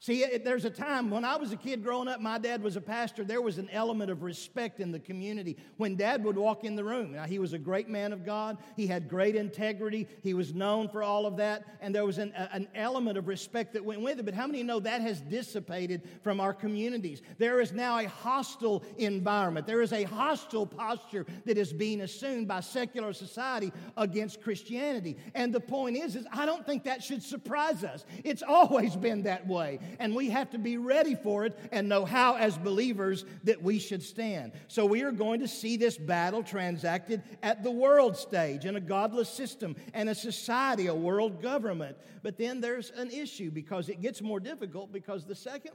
See, 0.05 0.23
there's 0.45 0.67
a 0.67 0.71
time 0.71 1.09
when 1.09 1.25
I 1.25 1.37
was 1.37 1.51
a 1.53 1.57
kid 1.57 1.83
growing 1.83 2.09
up, 2.09 2.21
my 2.21 2.37
dad 2.37 2.63
was 2.63 2.77
a 2.77 2.81
pastor. 2.83 3.25
There 3.25 3.41
was 3.41 3.57
an 3.57 3.71
element 3.71 4.11
of 4.11 4.23
respect 4.23 4.79
in 4.79 4.93
the 4.93 4.99
community 4.99 5.57
when 5.79 5.97
dad 5.97 6.23
would 6.25 6.37
walk 6.37 6.63
in 6.63 6.77
the 6.77 6.85
room. 6.85 7.13
Now, 7.13 7.25
he 7.25 7.39
was 7.39 7.55
a 7.55 7.59
great 7.59 7.89
man 7.89 8.13
of 8.13 8.23
God, 8.23 8.59
he 8.77 8.87
had 8.87 9.09
great 9.09 9.35
integrity, 9.35 10.07
he 10.23 10.35
was 10.35 10.53
known 10.53 10.91
for 10.91 11.03
all 11.03 11.25
of 11.25 11.39
that, 11.39 11.65
and 11.81 11.95
there 11.95 12.05
was 12.05 12.19
an, 12.19 12.35
an 12.53 12.69
element 12.75 13.17
of 13.17 13.29
respect 13.29 13.73
that 13.73 13.83
went 13.83 14.03
with 14.03 14.19
it. 14.19 14.27
But 14.27 14.35
how 14.35 14.47
many 14.47 14.63
know 14.63 14.79
that 14.81 15.01
has 15.01 15.23
dissipated 15.23 16.03
from 16.23 16.39
our 16.39 16.53
communities? 16.53 17.23
There 17.39 17.63
is 17.63 17.73
now 17.73 17.99
a 17.99 18.07
hostile 18.07 18.85
environment, 18.99 19.67
there 19.67 19.81
is 19.81 19.95
a 19.95 20.03
hostile 20.03 20.67
posture 20.67 21.25
that 21.47 21.57
is 21.57 21.73
being 21.73 22.03
assumed 22.03 22.47
by 22.47 22.61
secular 22.61 23.15
society 23.15 23.73
against 23.97 24.43
Christianity. 24.43 25.17
And 25.35 25.51
the 25.51 25.61
point 25.61 25.97
is, 25.97 26.15
is 26.15 26.27
I 26.31 26.45
don't 26.45 26.67
think 26.67 26.85
that 26.85 27.03
should 27.03 27.23
surprise 27.23 27.85
us. 27.85 28.05
It's 28.23 28.43
always 28.47 28.97
been 28.97 29.23
that 29.23 29.47
way 29.47 29.81
and 29.99 30.15
we 30.15 30.31
have 30.31 30.51
to 30.51 30.59
be 30.59 30.77
ready 30.77 31.15
for 31.15 31.45
it 31.45 31.59
and 31.73 31.89
know 31.89 32.05
how, 32.05 32.37
as 32.37 32.57
believers, 32.59 33.25
that 33.45 33.63
we 33.63 33.79
should 33.79 34.03
stand. 34.03 34.53
So 34.69 34.87
we 34.87 35.03
are 35.03 35.13
going 35.13 35.41
to 35.41 35.49
see 35.49 35.77
this 35.77 35.97
battle 35.97 36.43
transacted 36.43 37.23
at 37.43 37.63
the 37.63 37.71
world 37.71 38.17
stage 38.17 38.65
in 38.65 38.77
a 38.77 38.81
godless 38.81 39.29
system 39.29 39.77
and 39.93 40.09
a 40.09 40.15
society, 40.15 40.87
a 40.87 40.95
world 40.95 41.43
government. 41.43 41.97
But 42.23 42.39
then 42.39 42.61
there's 42.61 42.91
an 42.91 43.11
issue 43.11 43.51
because 43.51 43.89
it 43.89 44.01
gets 44.01 44.23
more 44.23 44.41
difficult 44.41 44.93
because 44.93 45.25
the 45.25 45.35
second 45.35 45.73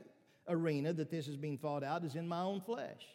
arena 0.47 0.93
that 0.93 1.11
this 1.11 1.27
is 1.27 1.37
being 1.37 1.57
fought 1.57 1.83
out 1.83 2.03
is 2.03 2.15
in 2.15 2.27
my 2.27 2.41
own 2.41 2.61
flesh. 2.61 3.05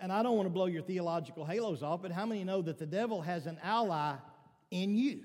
And 0.00 0.10
I 0.12 0.22
don't 0.22 0.36
want 0.36 0.46
to 0.46 0.52
blow 0.52 0.66
your 0.66 0.82
theological 0.82 1.44
halos 1.44 1.82
off, 1.82 2.00
but 2.00 2.10
how 2.10 2.24
many 2.24 2.42
know 2.42 2.62
that 2.62 2.78
the 2.78 2.86
devil 2.86 3.20
has 3.20 3.46
an 3.46 3.58
ally 3.62 4.14
in 4.70 4.96
you? 4.96 5.24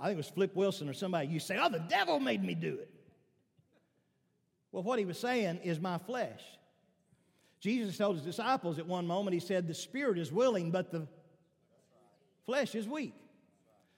I 0.00 0.04
think 0.04 0.14
it 0.14 0.16
was 0.16 0.28
Flip 0.28 0.56
Wilson 0.56 0.88
or 0.88 0.94
somebody, 0.94 1.28
you 1.28 1.40
say, 1.40 1.58
oh, 1.60 1.68
the 1.68 1.78
devil 1.78 2.18
made 2.20 2.42
me 2.42 2.54
do 2.54 2.78
it. 2.80 2.90
Well, 4.72 4.82
what 4.82 4.98
he 4.98 5.04
was 5.04 5.18
saying 5.18 5.60
is 5.62 5.78
my 5.78 5.98
flesh. 5.98 6.40
Jesus 7.60 7.98
told 7.98 8.16
his 8.16 8.24
disciples 8.24 8.78
at 8.78 8.86
one 8.86 9.06
moment, 9.06 9.34
he 9.34 9.40
said, 9.40 9.68
The 9.68 9.74
spirit 9.74 10.18
is 10.18 10.32
willing, 10.32 10.70
but 10.70 10.90
the 10.90 11.06
flesh 12.46 12.74
is 12.74 12.88
weak. 12.88 13.14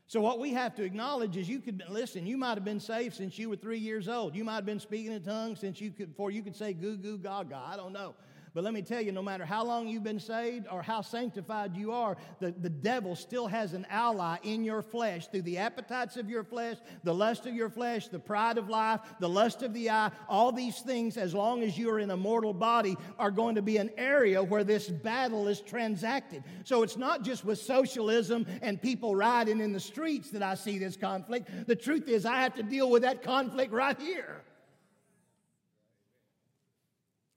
So, 0.08 0.20
what 0.20 0.40
we 0.40 0.52
have 0.52 0.74
to 0.76 0.82
acknowledge 0.82 1.36
is 1.36 1.48
you 1.48 1.60
could 1.60 1.82
listen, 1.88 2.26
you 2.26 2.36
might 2.36 2.54
have 2.54 2.64
been 2.64 2.80
saved 2.80 3.14
since 3.14 3.38
you 3.38 3.48
were 3.48 3.56
three 3.56 3.78
years 3.78 4.08
old. 4.08 4.34
You 4.34 4.44
might 4.44 4.56
have 4.56 4.66
been 4.66 4.80
speaking 4.80 5.12
in 5.12 5.22
tongues 5.22 5.60
since 5.60 5.80
you 5.80 5.92
could, 5.92 6.10
before 6.10 6.32
you 6.32 6.42
could 6.42 6.56
say 6.56 6.72
goo 6.72 6.96
goo 6.96 7.18
gaga. 7.18 7.62
I 7.64 7.76
don't 7.76 7.92
know. 7.92 8.14
But 8.54 8.64
let 8.64 8.74
me 8.74 8.82
tell 8.82 9.00
you, 9.00 9.12
no 9.12 9.22
matter 9.22 9.46
how 9.46 9.64
long 9.64 9.88
you've 9.88 10.04
been 10.04 10.20
saved 10.20 10.66
or 10.70 10.82
how 10.82 11.00
sanctified 11.00 11.74
you 11.74 11.90
are, 11.92 12.18
the, 12.38 12.50
the 12.50 12.68
devil 12.68 13.16
still 13.16 13.46
has 13.46 13.72
an 13.72 13.86
ally 13.88 14.36
in 14.42 14.62
your 14.62 14.82
flesh 14.82 15.26
through 15.28 15.42
the 15.42 15.56
appetites 15.56 16.18
of 16.18 16.28
your 16.28 16.44
flesh, 16.44 16.76
the 17.02 17.14
lust 17.14 17.46
of 17.46 17.54
your 17.54 17.70
flesh, 17.70 18.08
the 18.08 18.18
pride 18.18 18.58
of 18.58 18.68
life, 18.68 19.00
the 19.20 19.28
lust 19.28 19.62
of 19.62 19.72
the 19.72 19.88
eye. 19.88 20.10
All 20.28 20.52
these 20.52 20.80
things, 20.80 21.16
as 21.16 21.34
long 21.34 21.62
as 21.62 21.78
you 21.78 21.88
are 21.88 21.98
in 21.98 22.10
a 22.10 22.16
mortal 22.16 22.52
body, 22.52 22.98
are 23.18 23.30
going 23.30 23.54
to 23.54 23.62
be 23.62 23.78
an 23.78 23.90
area 23.96 24.42
where 24.42 24.64
this 24.64 24.88
battle 24.88 25.48
is 25.48 25.62
transacted. 25.62 26.44
So 26.64 26.82
it's 26.82 26.98
not 26.98 27.22
just 27.22 27.46
with 27.46 27.58
socialism 27.58 28.46
and 28.60 28.80
people 28.80 29.16
riding 29.16 29.60
in 29.60 29.72
the 29.72 29.80
streets 29.80 30.30
that 30.30 30.42
I 30.42 30.56
see 30.56 30.76
this 30.76 30.96
conflict. 30.96 31.48
The 31.66 31.76
truth 31.76 32.06
is, 32.06 32.26
I 32.26 32.42
have 32.42 32.54
to 32.56 32.62
deal 32.62 32.90
with 32.90 33.00
that 33.02 33.22
conflict 33.22 33.72
right 33.72 33.98
here 33.98 34.41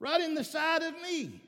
right 0.05 0.21
in 0.21 0.35
the 0.35 0.43
side 0.43 0.83
of 0.83 0.93
me. 1.01 1.41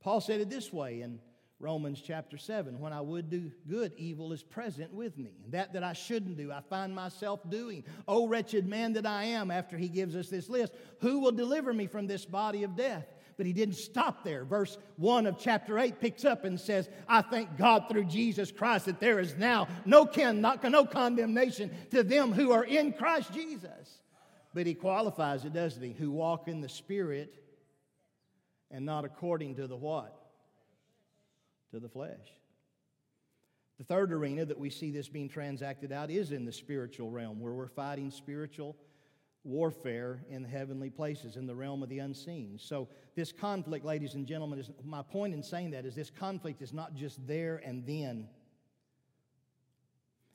Paul 0.00 0.20
said 0.20 0.40
it 0.42 0.50
this 0.50 0.70
way 0.70 1.00
in 1.00 1.18
Romans 1.58 2.02
chapter 2.04 2.36
7 2.36 2.78
When 2.80 2.92
I 2.92 3.00
would 3.00 3.30
do 3.30 3.50
good, 3.66 3.92
evil 3.96 4.32
is 4.32 4.42
present 4.42 4.92
with 4.92 5.16
me. 5.16 5.32
And 5.44 5.54
that 5.54 5.72
that 5.72 5.82
I 5.82 5.94
shouldn't 5.94 6.36
do, 6.36 6.52
I 6.52 6.60
find 6.60 6.94
myself 6.94 7.40
doing. 7.48 7.84
Oh, 8.06 8.28
wretched 8.28 8.68
man 8.68 8.92
that 8.92 9.06
I 9.06 9.24
am, 9.24 9.50
after 9.50 9.78
he 9.78 9.88
gives 9.88 10.14
us 10.14 10.28
this 10.28 10.50
list, 10.50 10.74
who 11.00 11.20
will 11.20 11.32
deliver 11.32 11.72
me 11.72 11.86
from 11.86 12.06
this 12.06 12.26
body 12.26 12.62
of 12.62 12.76
death? 12.76 13.06
But 13.38 13.46
he 13.46 13.54
didn't 13.54 13.76
stop 13.76 14.22
there. 14.22 14.44
Verse 14.44 14.76
1 14.96 15.26
of 15.26 15.38
chapter 15.38 15.78
8 15.78 16.00
picks 16.00 16.24
up 16.26 16.44
and 16.44 16.60
says, 16.60 16.90
I 17.08 17.22
thank 17.22 17.56
God 17.56 17.84
through 17.88 18.04
Jesus 18.04 18.52
Christ 18.52 18.86
that 18.86 19.00
there 19.00 19.18
is 19.18 19.36
now 19.36 19.68
no 19.86 20.04
kin, 20.04 20.40
not, 20.42 20.62
no 20.64 20.84
condemnation 20.84 21.70
to 21.90 22.02
them 22.02 22.32
who 22.32 22.50
are 22.50 22.64
in 22.64 22.92
Christ 22.92 23.32
Jesus. 23.32 24.00
But 24.54 24.66
he 24.66 24.74
qualifies 24.74 25.44
it, 25.44 25.52
doesn't 25.52 25.82
he? 25.82 25.92
Who 25.92 26.10
walk 26.10 26.48
in 26.48 26.60
the 26.60 26.68
Spirit 26.68 27.34
and 28.70 28.84
not 28.84 29.04
according 29.04 29.56
to 29.56 29.66
the 29.66 29.76
what? 29.76 30.14
To 31.72 31.80
the 31.80 31.88
flesh. 31.88 32.32
The 33.78 33.84
third 33.84 34.12
arena 34.12 34.44
that 34.44 34.58
we 34.58 34.70
see 34.70 34.90
this 34.90 35.08
being 35.08 35.28
transacted 35.28 35.92
out 35.92 36.10
is 36.10 36.32
in 36.32 36.44
the 36.44 36.52
spiritual 36.52 37.10
realm, 37.10 37.40
where 37.40 37.52
we're 37.52 37.68
fighting 37.68 38.10
spiritual 38.10 38.76
warfare 39.44 40.20
in 40.28 40.42
the 40.42 40.48
heavenly 40.48 40.90
places, 40.90 41.36
in 41.36 41.46
the 41.46 41.54
realm 41.54 41.82
of 41.82 41.88
the 41.88 42.00
unseen. 42.00 42.58
So, 42.60 42.88
this 43.14 43.32
conflict, 43.32 43.84
ladies 43.84 44.14
and 44.14 44.26
gentlemen, 44.26 44.58
is 44.58 44.70
my 44.84 45.02
point 45.02 45.32
in 45.32 45.42
saying 45.42 45.70
that 45.72 45.84
is 45.84 45.94
this 45.94 46.10
conflict 46.10 46.60
is 46.60 46.72
not 46.72 46.94
just 46.94 47.24
there 47.26 47.62
and 47.64 47.86
then 47.86 48.28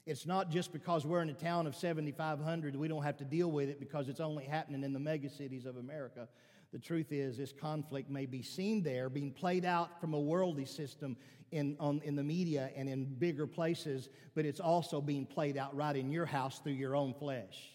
it's 0.06 0.26
not 0.26 0.50
just 0.50 0.74
because 0.74 1.06
we're 1.06 1.22
in 1.22 1.30
a 1.30 1.34
town 1.34 1.66
of 1.66 1.76
7,500 1.76 2.76
we 2.76 2.88
don't 2.88 3.04
have 3.04 3.18
to 3.18 3.26
deal 3.26 3.50
with 3.52 3.70
it 3.70 3.80
because 3.80 4.10
it's 4.10 4.20
only 4.20 4.44
happening 4.44 4.84
in 4.84 4.94
the 4.94 5.00
megacities 5.00 5.66
of 5.66 5.78
America. 5.78 6.28
The 6.74 6.80
truth 6.80 7.12
is, 7.12 7.38
this 7.38 7.54
conflict 7.54 8.10
may 8.10 8.26
be 8.26 8.42
seen 8.42 8.82
there, 8.82 9.08
being 9.10 9.32
played 9.32 9.64
out 9.64 10.02
from 10.02 10.14
a 10.14 10.20
worldly 10.20 10.66
system 10.66 11.16
in, 11.52 11.78
on, 11.80 12.02
in 12.04 12.16
the 12.16 12.24
media 12.24 12.72
and 12.76 12.90
in 12.90 13.06
bigger 13.06 13.46
places, 13.46 14.10
but 14.34 14.44
it's 14.44 14.60
also 14.60 15.00
being 15.00 15.26
played 15.26 15.56
out 15.56 15.76
right 15.76 15.96
in 15.96 16.12
your 16.12 16.26
house 16.26 16.60
through 16.60 16.74
your 16.74 16.96
own 16.96 17.14
flesh. 17.14 17.70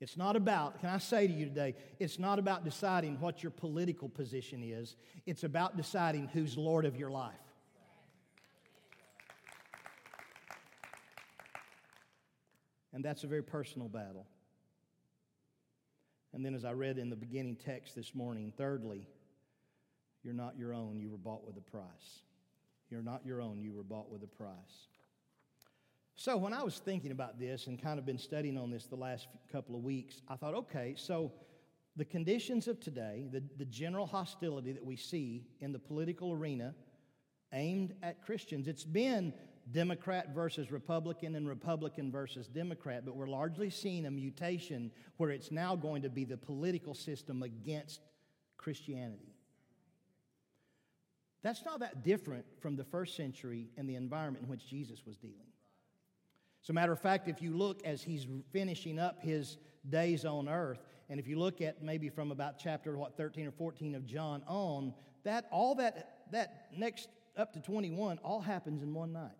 It's 0.00 0.16
not 0.16 0.36
about, 0.36 0.80
can 0.80 0.90
I 0.90 0.98
say 0.98 1.26
to 1.26 1.32
you 1.32 1.46
today, 1.46 1.74
it's 1.98 2.18
not 2.18 2.38
about 2.38 2.64
deciding 2.64 3.20
what 3.20 3.42
your 3.42 3.50
political 3.50 4.08
position 4.08 4.62
is. 4.62 4.96
It's 5.26 5.44
about 5.44 5.76
deciding 5.76 6.28
who's 6.28 6.56
Lord 6.56 6.84
of 6.84 6.96
your 6.96 7.10
life. 7.10 7.34
And 12.92 13.04
that's 13.04 13.24
a 13.24 13.26
very 13.26 13.42
personal 13.42 13.88
battle. 13.88 14.26
And 16.32 16.44
then, 16.44 16.54
as 16.54 16.64
I 16.64 16.72
read 16.72 16.98
in 16.98 17.10
the 17.10 17.16
beginning 17.16 17.56
text 17.56 17.94
this 17.96 18.14
morning, 18.14 18.52
thirdly, 18.56 19.08
you're 20.22 20.34
not 20.34 20.56
your 20.56 20.72
own, 20.72 21.00
you 21.00 21.10
were 21.10 21.18
bought 21.18 21.44
with 21.44 21.56
a 21.56 21.60
price. 21.60 22.22
You're 22.88 23.02
not 23.02 23.24
your 23.24 23.40
own, 23.40 23.60
you 23.60 23.72
were 23.72 23.82
bought 23.82 24.10
with 24.10 24.22
a 24.22 24.26
price. 24.26 24.88
So, 26.14 26.36
when 26.36 26.52
I 26.52 26.62
was 26.62 26.78
thinking 26.78 27.12
about 27.12 27.38
this 27.40 27.66
and 27.66 27.80
kind 27.80 27.98
of 27.98 28.04
been 28.04 28.18
studying 28.18 28.58
on 28.58 28.70
this 28.70 28.86
the 28.86 28.96
last 28.96 29.28
couple 29.50 29.74
of 29.74 29.82
weeks, 29.82 30.20
I 30.28 30.36
thought, 30.36 30.54
okay, 30.54 30.94
so 30.96 31.32
the 31.96 32.04
conditions 32.04 32.68
of 32.68 32.78
today, 32.78 33.26
the, 33.32 33.42
the 33.56 33.64
general 33.64 34.06
hostility 34.06 34.72
that 34.72 34.84
we 34.84 34.96
see 34.96 35.46
in 35.60 35.72
the 35.72 35.78
political 35.78 36.32
arena 36.32 36.74
aimed 37.52 37.94
at 38.02 38.22
Christians, 38.24 38.68
it's 38.68 38.84
been 38.84 39.32
Democrat 39.72 40.34
versus 40.34 40.70
Republican 40.72 41.34
and 41.34 41.48
Republican 41.48 42.10
versus 42.10 42.48
Democrat, 42.48 43.04
but 43.04 43.16
we're 43.16 43.28
largely 43.28 43.70
seeing 43.70 44.06
a 44.06 44.10
mutation 44.10 44.90
where 45.16 45.30
it's 45.30 45.50
now 45.50 45.76
going 45.76 46.02
to 46.02 46.08
be 46.08 46.24
the 46.24 46.36
political 46.36 46.94
system 46.94 47.42
against 47.42 48.00
Christianity. 48.56 49.34
That's 51.42 51.64
not 51.64 51.80
that 51.80 52.04
different 52.04 52.44
from 52.60 52.76
the 52.76 52.84
first 52.84 53.16
century 53.16 53.70
and 53.76 53.88
the 53.88 53.94
environment 53.94 54.44
in 54.44 54.50
which 54.50 54.68
Jesus 54.68 55.06
was 55.06 55.16
dealing. 55.16 55.36
As 56.62 56.68
a 56.68 56.72
matter 56.72 56.92
of 56.92 57.00
fact, 57.00 57.28
if 57.28 57.40
you 57.40 57.56
look 57.56 57.82
as 57.84 58.02
he's 58.02 58.26
finishing 58.52 58.98
up 58.98 59.22
his 59.22 59.56
days 59.88 60.24
on 60.24 60.48
earth, 60.48 60.84
and 61.08 61.18
if 61.18 61.26
you 61.26 61.38
look 61.38 61.62
at 61.62 61.82
maybe 61.82 62.10
from 62.10 62.30
about 62.30 62.58
chapter 62.58 62.96
what 62.98 63.16
13 63.16 63.46
or 63.46 63.52
14 63.52 63.94
of 63.94 64.04
John 64.04 64.42
on, 64.46 64.92
that 65.24 65.46
all 65.50 65.74
that 65.76 66.26
that 66.30 66.68
next 66.76 67.08
up 67.36 67.52
to 67.54 67.60
21 67.60 68.18
all 68.18 68.40
happens 68.40 68.82
in 68.82 68.92
one 68.92 69.12
night. 69.12 69.30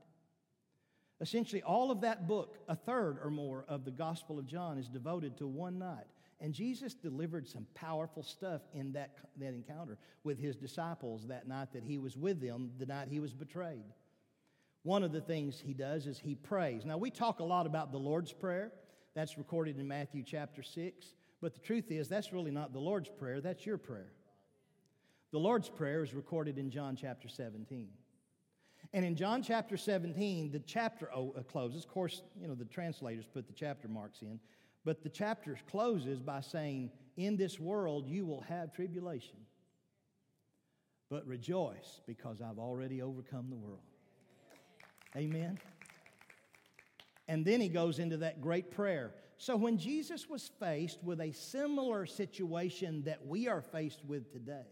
Essentially, 1.21 1.63
all 1.63 1.91
of 1.91 2.01
that 2.01 2.27
book, 2.27 2.57
a 2.69 2.75
third 2.75 3.19
or 3.23 3.31
more 3.31 3.65
of 3.69 3.85
the 3.85 3.91
Gospel 3.91 4.39
of 4.39 4.47
John, 4.47 4.79
is 4.79 4.89
devoted 4.89 5.37
to 5.39 5.47
one 5.47 5.79
night. 5.79 6.07
And 6.41 6.55
Jesus 6.55 6.95
delivered 6.95 7.47
some 7.47 7.67
powerful 7.75 8.23
stuff 8.23 8.63
in 8.73 8.93
that, 8.93 9.11
that 9.39 9.53
encounter 9.53 9.99
with 10.25 10.39
his 10.39 10.57
disciples 10.57 11.27
that 11.27 11.47
night 11.47 11.73
that 11.75 11.85
he 11.85 11.99
was 11.99 12.17
with 12.17 12.41
them, 12.41 12.71
the 12.79 12.87
night 12.87 13.09
he 13.11 13.21
was 13.21 13.35
betrayed. 13.35 13.85
One 14.83 15.03
of 15.03 15.13
the 15.13 15.21
things 15.21 15.61
he 15.61 15.75
does 15.75 16.07
is 16.07 16.19
he 16.19 16.35
prays. 16.35 16.87
Now, 16.87 16.97
we 16.97 17.11
talk 17.11 17.41
a 17.41 17.45
lot 17.45 17.67
about 17.67 17.93
the 17.93 17.99
Lord's 17.99 18.33
Prayer. 18.33 18.73
That's 19.15 19.37
recorded 19.37 19.79
in 19.79 19.87
Matthew 19.87 20.23
chapter 20.25 20.63
6. 20.63 21.07
But 21.43 21.53
the 21.53 21.61
truth 21.61 21.91
is, 21.91 22.09
that's 22.09 22.33
really 22.33 22.51
not 22.51 22.73
the 22.73 22.81
Lord's 22.81 23.11
Prayer, 23.11 23.43
that's 23.43 23.67
your 23.67 23.77
prayer. 23.77 24.13
The 25.33 25.39
Lord's 25.39 25.69
Prayer 25.69 26.03
is 26.03 26.15
recorded 26.15 26.57
in 26.57 26.71
John 26.71 26.97
chapter 26.97 27.29
17. 27.29 27.89
And 28.93 29.05
in 29.05 29.15
John 29.15 29.43
chapter 29.43 29.77
17, 29.77 30.51
the 30.51 30.59
chapter 30.61 31.11
uh, 31.15 31.43
closes. 31.43 31.85
Of 31.85 31.91
course, 31.91 32.23
you 32.41 32.49
know, 32.49 32.55
the 32.55 32.65
translators 32.65 33.27
put 33.33 33.47
the 33.47 33.53
chapter 33.53 33.87
marks 33.87 34.23
in. 34.23 34.41
But 34.85 35.03
the 35.03 35.09
chapter 35.09 35.57
closes 35.71 36.21
by 36.21 36.41
saying, 36.41 36.91
In 37.17 37.37
this 37.37 37.61
world 37.61 38.09
you 38.09 38.27
will 38.27 38.41
have 38.43 38.73
tribulation. 38.73 39.37
But 41.09 41.27
rejoice 41.27 42.01
because 42.07 42.41
I've 42.41 42.59
already 42.59 43.03
overcome 43.03 43.51
the 43.51 43.57
world. 43.57 43.83
Amen. 45.17 45.59
And 47.29 47.45
then 47.45 47.61
he 47.61 47.69
goes 47.69 47.99
into 47.99 48.17
that 48.19 48.41
great 48.41 48.71
prayer. 48.71 49.13
So 49.39 49.57
when 49.57 49.79
Jesus 49.79 50.29
was 50.29 50.51
faced 50.61 51.03
with 51.03 51.21
a 51.21 51.33
similar 51.33 52.07
situation 52.07 53.03
that 53.05 53.25
we 53.25 53.49
are 53.49 53.61
faced 53.61 54.05
with 54.05 54.33
today, 54.33 54.67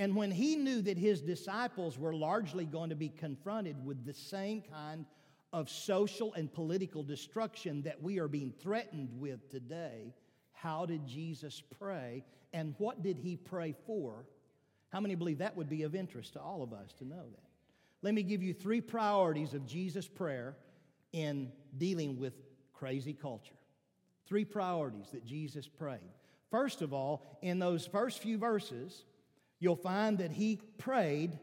and 0.00 0.16
when 0.16 0.30
he 0.30 0.56
knew 0.56 0.80
that 0.80 0.96
his 0.96 1.20
disciples 1.20 1.98
were 1.98 2.14
largely 2.14 2.64
going 2.64 2.88
to 2.88 2.96
be 2.96 3.10
confronted 3.10 3.84
with 3.84 4.06
the 4.06 4.14
same 4.14 4.62
kind 4.62 5.04
of 5.52 5.68
social 5.68 6.32
and 6.32 6.50
political 6.50 7.02
destruction 7.02 7.82
that 7.82 8.02
we 8.02 8.18
are 8.18 8.26
being 8.26 8.50
threatened 8.62 9.10
with 9.20 9.50
today, 9.50 10.14
how 10.52 10.86
did 10.86 11.06
Jesus 11.06 11.62
pray? 11.78 12.24
And 12.54 12.74
what 12.78 13.02
did 13.02 13.18
he 13.18 13.36
pray 13.36 13.74
for? 13.86 14.24
How 14.88 15.00
many 15.00 15.16
believe 15.16 15.36
that 15.36 15.54
would 15.54 15.68
be 15.68 15.82
of 15.82 15.94
interest 15.94 16.32
to 16.32 16.40
all 16.40 16.62
of 16.62 16.72
us 16.72 16.94
to 16.94 17.04
know 17.04 17.16
that? 17.16 17.50
Let 18.00 18.14
me 18.14 18.22
give 18.22 18.42
you 18.42 18.54
three 18.54 18.80
priorities 18.80 19.52
of 19.52 19.66
Jesus' 19.66 20.08
prayer 20.08 20.56
in 21.12 21.52
dealing 21.76 22.18
with 22.18 22.32
crazy 22.72 23.12
culture. 23.12 23.52
Three 24.26 24.46
priorities 24.46 25.10
that 25.12 25.26
Jesus 25.26 25.68
prayed. 25.68 26.00
First 26.50 26.80
of 26.80 26.94
all, 26.94 27.38
in 27.42 27.58
those 27.58 27.84
first 27.86 28.20
few 28.20 28.38
verses, 28.38 29.04
you'll 29.60 29.76
find 29.76 30.18
that 30.18 30.32
he 30.32 30.60
prayed 30.78 31.38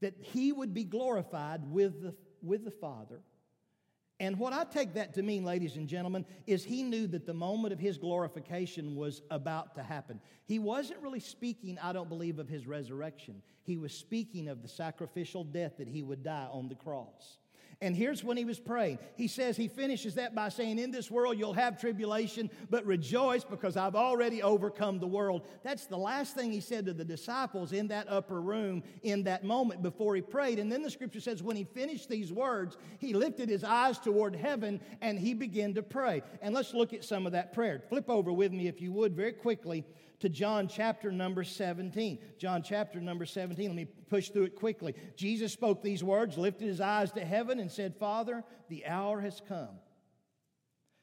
that 0.00 0.14
he 0.20 0.52
would 0.52 0.72
be 0.72 0.84
glorified 0.84 1.68
with 1.70 2.02
the, 2.02 2.14
with 2.42 2.64
the 2.64 2.70
Father. 2.70 3.20
And 4.20 4.38
what 4.38 4.52
I 4.52 4.64
take 4.64 4.94
that 4.94 5.14
to 5.14 5.22
mean, 5.22 5.44
ladies 5.44 5.76
and 5.76 5.88
gentlemen, 5.88 6.26
is 6.46 6.64
he 6.64 6.82
knew 6.82 7.06
that 7.08 7.24
the 7.24 7.34
moment 7.34 7.72
of 7.72 7.78
his 7.78 7.98
glorification 7.98 8.96
was 8.96 9.22
about 9.30 9.76
to 9.76 9.82
happen. 9.82 10.20
He 10.44 10.58
wasn't 10.58 11.00
really 11.00 11.20
speaking, 11.20 11.78
I 11.80 11.92
don't 11.92 12.08
believe, 12.08 12.40
of 12.40 12.48
his 12.48 12.66
resurrection. 12.66 13.42
He 13.62 13.76
was 13.76 13.92
speaking 13.92 14.48
of 14.48 14.62
the 14.62 14.68
sacrificial 14.68 15.44
death 15.44 15.76
that 15.78 15.86
he 15.88 16.02
would 16.02 16.24
die 16.24 16.48
on 16.50 16.68
the 16.68 16.74
cross. 16.74 17.38
And 17.80 17.94
here's 17.94 18.24
when 18.24 18.36
he 18.36 18.44
was 18.44 18.58
praying. 18.58 18.98
He 19.14 19.28
says, 19.28 19.56
he 19.56 19.68
finishes 19.68 20.16
that 20.16 20.34
by 20.34 20.48
saying, 20.48 20.80
In 20.80 20.90
this 20.90 21.12
world 21.12 21.38
you'll 21.38 21.52
have 21.52 21.80
tribulation, 21.80 22.50
but 22.70 22.84
rejoice 22.84 23.44
because 23.44 23.76
I've 23.76 23.94
already 23.94 24.42
overcome 24.42 24.98
the 24.98 25.06
world. 25.06 25.42
That's 25.62 25.86
the 25.86 25.96
last 25.96 26.34
thing 26.34 26.50
he 26.50 26.58
said 26.60 26.86
to 26.86 26.92
the 26.92 27.04
disciples 27.04 27.72
in 27.72 27.86
that 27.88 28.06
upper 28.08 28.40
room 28.40 28.82
in 29.02 29.22
that 29.24 29.44
moment 29.44 29.80
before 29.80 30.16
he 30.16 30.22
prayed. 30.22 30.58
And 30.58 30.72
then 30.72 30.82
the 30.82 30.90
scripture 30.90 31.20
says, 31.20 31.40
when 31.40 31.54
he 31.54 31.62
finished 31.62 32.08
these 32.08 32.32
words, 32.32 32.76
he 32.98 33.14
lifted 33.14 33.48
his 33.48 33.62
eyes 33.62 33.98
toward 33.98 34.34
heaven 34.34 34.80
and 35.00 35.16
he 35.16 35.32
began 35.32 35.74
to 35.74 35.82
pray. 35.82 36.24
And 36.42 36.52
let's 36.52 36.74
look 36.74 36.92
at 36.92 37.04
some 37.04 37.26
of 37.26 37.32
that 37.32 37.52
prayer. 37.52 37.80
Flip 37.88 38.10
over 38.10 38.32
with 38.32 38.50
me, 38.50 38.66
if 38.66 38.80
you 38.80 38.90
would, 38.90 39.14
very 39.14 39.32
quickly 39.32 39.84
to 40.20 40.28
John 40.28 40.68
chapter 40.68 41.12
number 41.12 41.44
17. 41.44 42.18
John 42.38 42.62
chapter 42.62 43.00
number 43.00 43.24
17. 43.24 43.68
Let 43.68 43.76
me 43.76 43.84
push 43.84 44.30
through 44.30 44.44
it 44.44 44.56
quickly. 44.56 44.94
Jesus 45.16 45.52
spoke 45.52 45.82
these 45.82 46.02
words, 46.02 46.36
lifted 46.36 46.66
his 46.66 46.80
eyes 46.80 47.12
to 47.12 47.24
heaven, 47.24 47.60
and 47.60 47.70
said, 47.70 47.96
Father, 47.96 48.44
the 48.68 48.86
hour 48.86 49.20
has 49.20 49.40
come. 49.48 49.78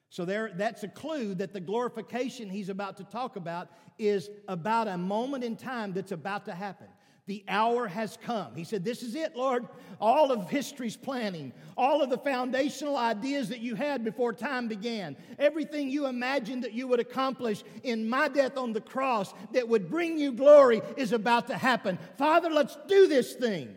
So 0.09 0.23
there, 0.23 0.51
that's 0.55 0.83
a 0.83 0.87
clue 0.87 1.35
that 1.35 1.53
the 1.53 1.59
glorification 1.59 2.49
he's 2.49 2.69
about 2.69 2.97
to 2.97 3.03
talk 3.03 3.35
about 3.35 3.69
is 3.97 4.29
about 4.47 4.87
a 4.87 4.97
moment 4.97 5.43
in 5.43 5.55
time 5.55 5.93
that's 5.93 6.11
about 6.11 6.45
to 6.45 6.53
happen. 6.53 6.87
The 7.27 7.43
hour 7.47 7.87
has 7.87 8.17
come. 8.21 8.55
He 8.55 8.63
said, 8.63 8.83
This 8.83 9.01
is 9.01 9.15
it, 9.15 9.35
Lord. 9.35 9.67
All 9.99 10.31
of 10.31 10.49
history's 10.49 10.95
planning, 10.95 11.53
all 11.75 12.03
of 12.03 12.09
the 12.09 12.17
foundational 12.19 12.97
ideas 12.97 13.49
that 13.49 13.61
you 13.61 13.73
had 13.73 14.03
before 14.03 14.33
time 14.33 14.67
began, 14.67 15.15
everything 15.39 15.89
you 15.89 16.05
imagined 16.05 16.63
that 16.63 16.73
you 16.73 16.87
would 16.87 16.99
accomplish 16.99 17.63
in 17.83 18.07
my 18.07 18.27
death 18.27 18.57
on 18.57 18.73
the 18.73 18.81
cross 18.81 19.33
that 19.53 19.67
would 19.67 19.89
bring 19.89 20.19
you 20.19 20.33
glory 20.33 20.81
is 20.97 21.13
about 21.13 21.47
to 21.47 21.57
happen. 21.57 21.97
Father, 22.17 22.49
let's 22.49 22.77
do 22.87 23.07
this 23.07 23.33
thing. 23.33 23.73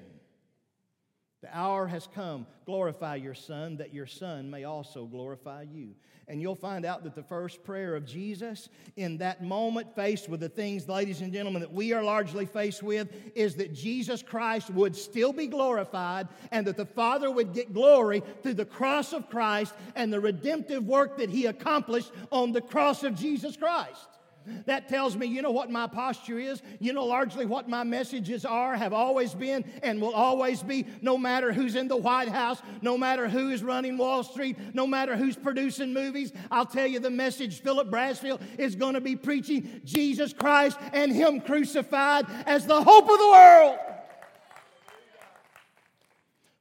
The 1.41 1.57
hour 1.57 1.87
has 1.87 2.09
come. 2.15 2.47
Glorify 2.67 3.15
your 3.15 3.35
Son, 3.35 3.77
that 3.77 3.95
your 3.95 4.07
Son 4.07 4.51
may 4.51 4.65
also 4.65 5.07
glorify 5.07 5.63
you. 5.63 5.95
And 6.29 6.43
you'll 6.43 6.55
find 6.55 6.85
out 6.85 7.05
that 7.05 7.15
the 7.15 7.23
first 7.23 7.65
prayer 7.65 7.97
of 7.97 8.05
Jesus 8.05 8.69
in 8.97 9.17
that 9.19 9.43
moment, 9.43 9.95
faced 9.95 10.29
with 10.29 10.41
the 10.41 10.49
things, 10.49 10.87
ladies 10.87 11.23
and 11.23 11.33
gentlemen, 11.33 11.63
that 11.63 11.73
we 11.73 11.95
are 11.95 12.03
largely 12.03 12.45
faced 12.45 12.83
with, 12.83 13.09
is 13.35 13.55
that 13.57 13.73
Jesus 13.73 14.23
Christ 14.23 14.69
would 14.71 14.95
still 14.95 15.33
be 15.33 15.47
glorified 15.47 16.29
and 16.51 16.67
that 16.67 16.77
the 16.77 16.85
Father 16.85 17.31
would 17.31 17.55
get 17.55 17.73
glory 17.73 18.23
through 18.43 18.55
the 18.55 18.67
cross 18.67 19.15
of 19.15 19.31
Christ 19.31 19.73
and 19.97 20.13
the 20.13 20.21
redemptive 20.21 20.85
work 20.85 21.17
that 21.17 21.31
He 21.31 21.47
accomplished 21.47 22.13
on 22.31 22.53
the 22.53 22.61
cross 22.61 23.05
of 23.05 23.15
Jesus 23.15 23.57
Christ. 23.57 24.18
That 24.67 24.89
tells 24.89 25.17
me, 25.17 25.27
you 25.27 25.43
know 25.43 25.51
what 25.51 25.71
my 25.71 25.87
posture 25.87 26.39
is? 26.39 26.63
You 26.79 26.93
know 26.93 27.05
largely 27.05 27.47
what 27.47 27.69
my 27.69 27.85
messages 27.85 28.45
are, 28.45 28.77
have 28.77 28.93
always 28.93 29.35
been, 29.35 29.65
and 29.83 30.01
will 30.01 30.15
always 30.15 30.63
be, 30.63 30.87
no 31.03 31.19
matter 31.19 31.53
who's 31.53 31.75
in 31.75 31.89
the 31.89 31.97
White 31.97 32.29
House, 32.29 32.61
no 32.83 32.99
matter 32.99 33.29
who 33.29 33.51
is 33.51 33.63
running 33.63 33.97
Wall 33.99 34.23
Street, 34.23 34.57
no 34.75 34.87
matter 34.87 35.17
who's 35.17 35.37
producing 35.37 35.93
movies. 35.93 36.33
I'll 36.51 36.67
tell 36.67 36.87
you 36.87 37.01
the 37.01 37.11
message 37.11 37.61
Philip 37.61 37.91
Brasfield 37.91 38.41
is 38.59 38.75
going 38.75 38.95
to 38.95 39.01
be 39.01 39.17
preaching 39.17 39.81
Jesus 39.85 40.33
Christ 40.33 40.79
and 40.93 41.13
Him 41.13 41.41
crucified 41.41 42.27
as 42.47 42.67
the 42.67 42.83
hope 42.83 43.09
of 43.09 43.19
the 43.19 43.29
world. 43.29 43.79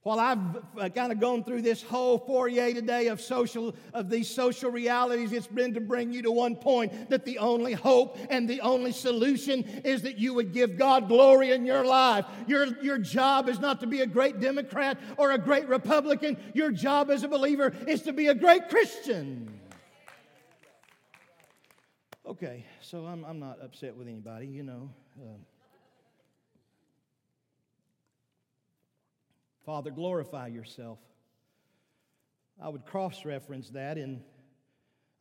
While 0.08 0.22
I've 0.22 0.56
uh, 0.80 0.88
kind 0.88 1.12
of 1.12 1.20
gone 1.20 1.43
through 1.43 1.63
this 1.63 1.84
whole 1.84 2.17
foyer 2.17 2.74
today 2.74 3.08
of 3.08 3.20
social 3.20 3.76
of 3.93 4.10
these 4.10 4.30
social 4.30 4.72
realities, 4.72 5.34
it's 5.34 5.48
been 5.48 5.74
to 5.74 5.82
bring 5.82 6.13
you 6.13 6.22
to 6.22 6.32
one 6.32 6.56
point 6.56 7.10
that 7.10 7.26
the 7.26 7.39
only 7.39 7.74
hope 7.74 8.17
and 8.30 8.50
the 8.50 8.62
only 8.62 8.93
solution 8.93 9.65
is 9.84 10.04
that 10.04 10.17
you 10.17 10.34
would 10.34 10.54
give 10.54 10.78
God 10.78 11.10
glory 11.10 11.52
in 11.52 11.65
your 11.65 11.84
life. 11.84 12.24
Your, 12.48 12.67
your 12.82 12.98
job 12.98 13.50
is 13.50 13.60
not 13.60 13.82
to 13.82 13.86
be 13.86 14.00
a 14.00 14.08
great 14.08 14.39
Democrat 14.39 14.98
or 15.17 15.32
a 15.32 15.38
great 15.38 15.67
Republican. 15.67 16.38
Your 16.54 16.72
job 16.72 17.12
as 17.12 17.24
a 17.24 17.28
believer 17.28 17.76
is 17.86 18.04
to 18.04 18.13
be 18.13 18.28
a 18.28 18.34
great 18.34 18.70
Christian. 18.70 19.60
Okay, 22.26 22.63
so 22.80 23.06
I'm, 23.08 23.26
I'm 23.26 23.39
not 23.39 23.60
upset 23.62 23.98
with 23.98 24.08
anybody, 24.08 24.48
you 24.48 24.63
know. 24.63 24.89
Uh, 25.22 25.36
Father, 29.67 29.91
glorify 29.91 30.47
yourself. 30.47 30.97
I 32.58 32.69
would 32.69 32.86
cross 32.86 33.25
reference 33.25 33.69
that 33.71 33.97
in 33.97 34.23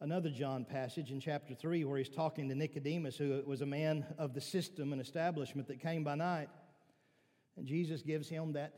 another 0.00 0.30
John 0.30 0.64
passage 0.64 1.10
in 1.10 1.18
chapter 1.18 1.52
3 1.52 1.82
where 1.82 1.98
he's 1.98 2.08
talking 2.08 2.48
to 2.48 2.54
Nicodemus, 2.54 3.16
who 3.16 3.42
was 3.44 3.60
a 3.60 3.66
man 3.66 4.06
of 4.18 4.34
the 4.34 4.40
system 4.40 4.92
and 4.92 5.02
establishment 5.02 5.66
that 5.66 5.80
came 5.80 6.04
by 6.04 6.14
night. 6.14 6.48
And 7.56 7.66
Jesus 7.66 8.02
gives 8.02 8.28
him 8.28 8.52
that 8.52 8.72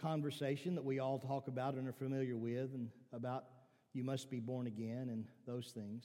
conversation 0.00 0.76
that 0.76 0.84
we 0.84 1.00
all 1.00 1.18
talk 1.18 1.48
about 1.48 1.74
and 1.74 1.88
are 1.88 1.92
familiar 1.92 2.36
with, 2.36 2.72
and 2.72 2.88
about 3.12 3.46
you 3.92 4.04
must 4.04 4.30
be 4.30 4.38
born 4.38 4.68
again 4.68 5.08
and 5.10 5.26
those 5.44 5.72
things. 5.74 6.04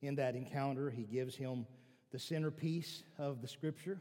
In 0.00 0.14
that 0.14 0.36
encounter, 0.36 0.88
he 0.88 1.02
gives 1.02 1.36
him 1.36 1.66
the 2.12 2.18
centerpiece 2.18 3.02
of 3.18 3.42
the 3.42 3.48
scripture, 3.48 4.00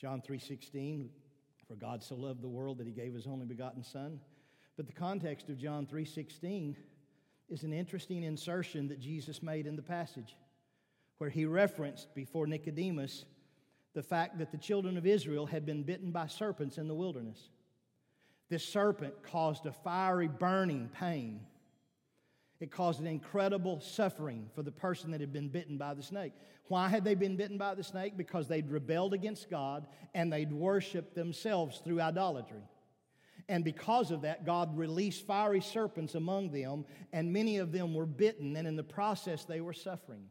John 0.00 0.22
3:16, 0.22 1.10
for 1.72 1.76
God 1.76 2.02
so 2.02 2.14
loved 2.14 2.42
the 2.42 2.48
world 2.48 2.76
that 2.78 2.86
he 2.86 2.92
gave 2.92 3.14
his 3.14 3.26
only 3.26 3.46
begotten 3.46 3.82
son. 3.82 4.20
But 4.76 4.86
the 4.86 4.92
context 4.92 5.48
of 5.48 5.56
John 5.56 5.86
3:16 5.86 6.76
is 7.48 7.64
an 7.64 7.72
interesting 7.72 8.24
insertion 8.24 8.88
that 8.88 9.00
Jesus 9.00 9.42
made 9.42 9.66
in 9.66 9.74
the 9.76 9.82
passage 9.82 10.36
where 11.16 11.30
he 11.30 11.46
referenced 11.46 12.14
before 12.14 12.46
Nicodemus 12.46 13.24
the 13.94 14.02
fact 14.02 14.36
that 14.36 14.50
the 14.50 14.58
children 14.58 14.98
of 14.98 15.06
Israel 15.06 15.46
had 15.46 15.64
been 15.64 15.82
bitten 15.82 16.10
by 16.10 16.26
serpents 16.26 16.76
in 16.76 16.88
the 16.88 16.94
wilderness. 16.94 17.48
This 18.50 18.64
serpent 18.64 19.22
caused 19.22 19.64
a 19.64 19.72
fiery 19.72 20.28
burning 20.28 20.90
pain. 20.90 21.40
It 22.62 22.70
caused 22.70 23.00
an 23.00 23.08
incredible 23.08 23.80
suffering 23.80 24.48
for 24.54 24.62
the 24.62 24.70
person 24.70 25.10
that 25.10 25.20
had 25.20 25.32
been 25.32 25.48
bitten 25.48 25.78
by 25.78 25.94
the 25.94 26.02
snake. 26.02 26.32
Why 26.68 26.88
had 26.88 27.02
they 27.02 27.16
been 27.16 27.34
bitten 27.34 27.58
by 27.58 27.74
the 27.74 27.82
snake? 27.82 28.16
Because 28.16 28.46
they'd 28.46 28.70
rebelled 28.70 29.14
against 29.14 29.50
God 29.50 29.84
and 30.14 30.32
they'd 30.32 30.52
worshiped 30.52 31.16
themselves 31.16 31.82
through 31.84 32.00
idolatry. 32.00 32.62
And 33.48 33.64
because 33.64 34.12
of 34.12 34.22
that, 34.22 34.46
God 34.46 34.78
released 34.78 35.26
fiery 35.26 35.60
serpents 35.60 36.14
among 36.14 36.52
them, 36.52 36.84
and 37.12 37.32
many 37.32 37.56
of 37.58 37.72
them 37.72 37.94
were 37.94 38.06
bitten, 38.06 38.54
and 38.54 38.68
in 38.68 38.76
the 38.76 38.84
process, 38.84 39.44
they 39.44 39.60
were 39.60 39.72
suffering. 39.72 40.28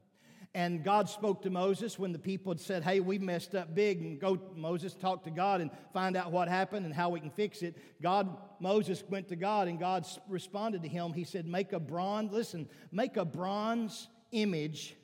And 0.54 0.84
God 0.84 1.08
spoke 1.08 1.44
to 1.44 1.50
Moses 1.50 1.98
when 1.98 2.12
the 2.12 2.20
people 2.20 2.52
had 2.52 2.60
said, 2.60 2.84
Hey, 2.84 3.00
we 3.00 3.18
messed 3.18 3.56
up 3.56 3.74
big, 3.74 4.02
and 4.02 4.20
go, 4.20 4.38
Moses, 4.56 4.94
talk 4.94 5.24
to 5.24 5.32
God 5.32 5.62
and 5.62 5.72
find 5.94 6.18
out 6.18 6.32
what 6.32 6.50
happened 6.50 6.86
and 6.86 6.94
how 6.94 7.10
we 7.10 7.22
can 7.22 7.30
fix 7.30 7.62
it. 7.62 7.78
God, 8.02 8.38
Moses 8.60 9.02
went 9.10 9.30
to 9.30 9.38
God, 9.38 9.70
and 9.70 9.80
God 9.80 10.06
responded 10.28 10.84
to 10.84 10.90
him. 10.90 11.14
He 11.14 11.24
said, 11.24 11.48
Make 11.48 11.72
a 11.72 11.80
bronze, 11.80 12.34
listen, 12.34 12.68
make 12.92 13.16
a 13.16 13.24
bronze 13.24 14.10
image 14.32 14.96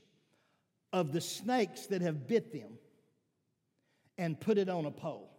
of 0.91 1.13
the 1.13 1.21
snakes 1.21 1.88
that 1.88 2.01
have 2.01 2.27
bit 2.27 2.51
them 2.51 2.77
and 4.17 4.39
put 4.39 4.57
it 4.57 4.67
on 4.67 4.86
a 4.86 4.91
pole. 4.91 5.31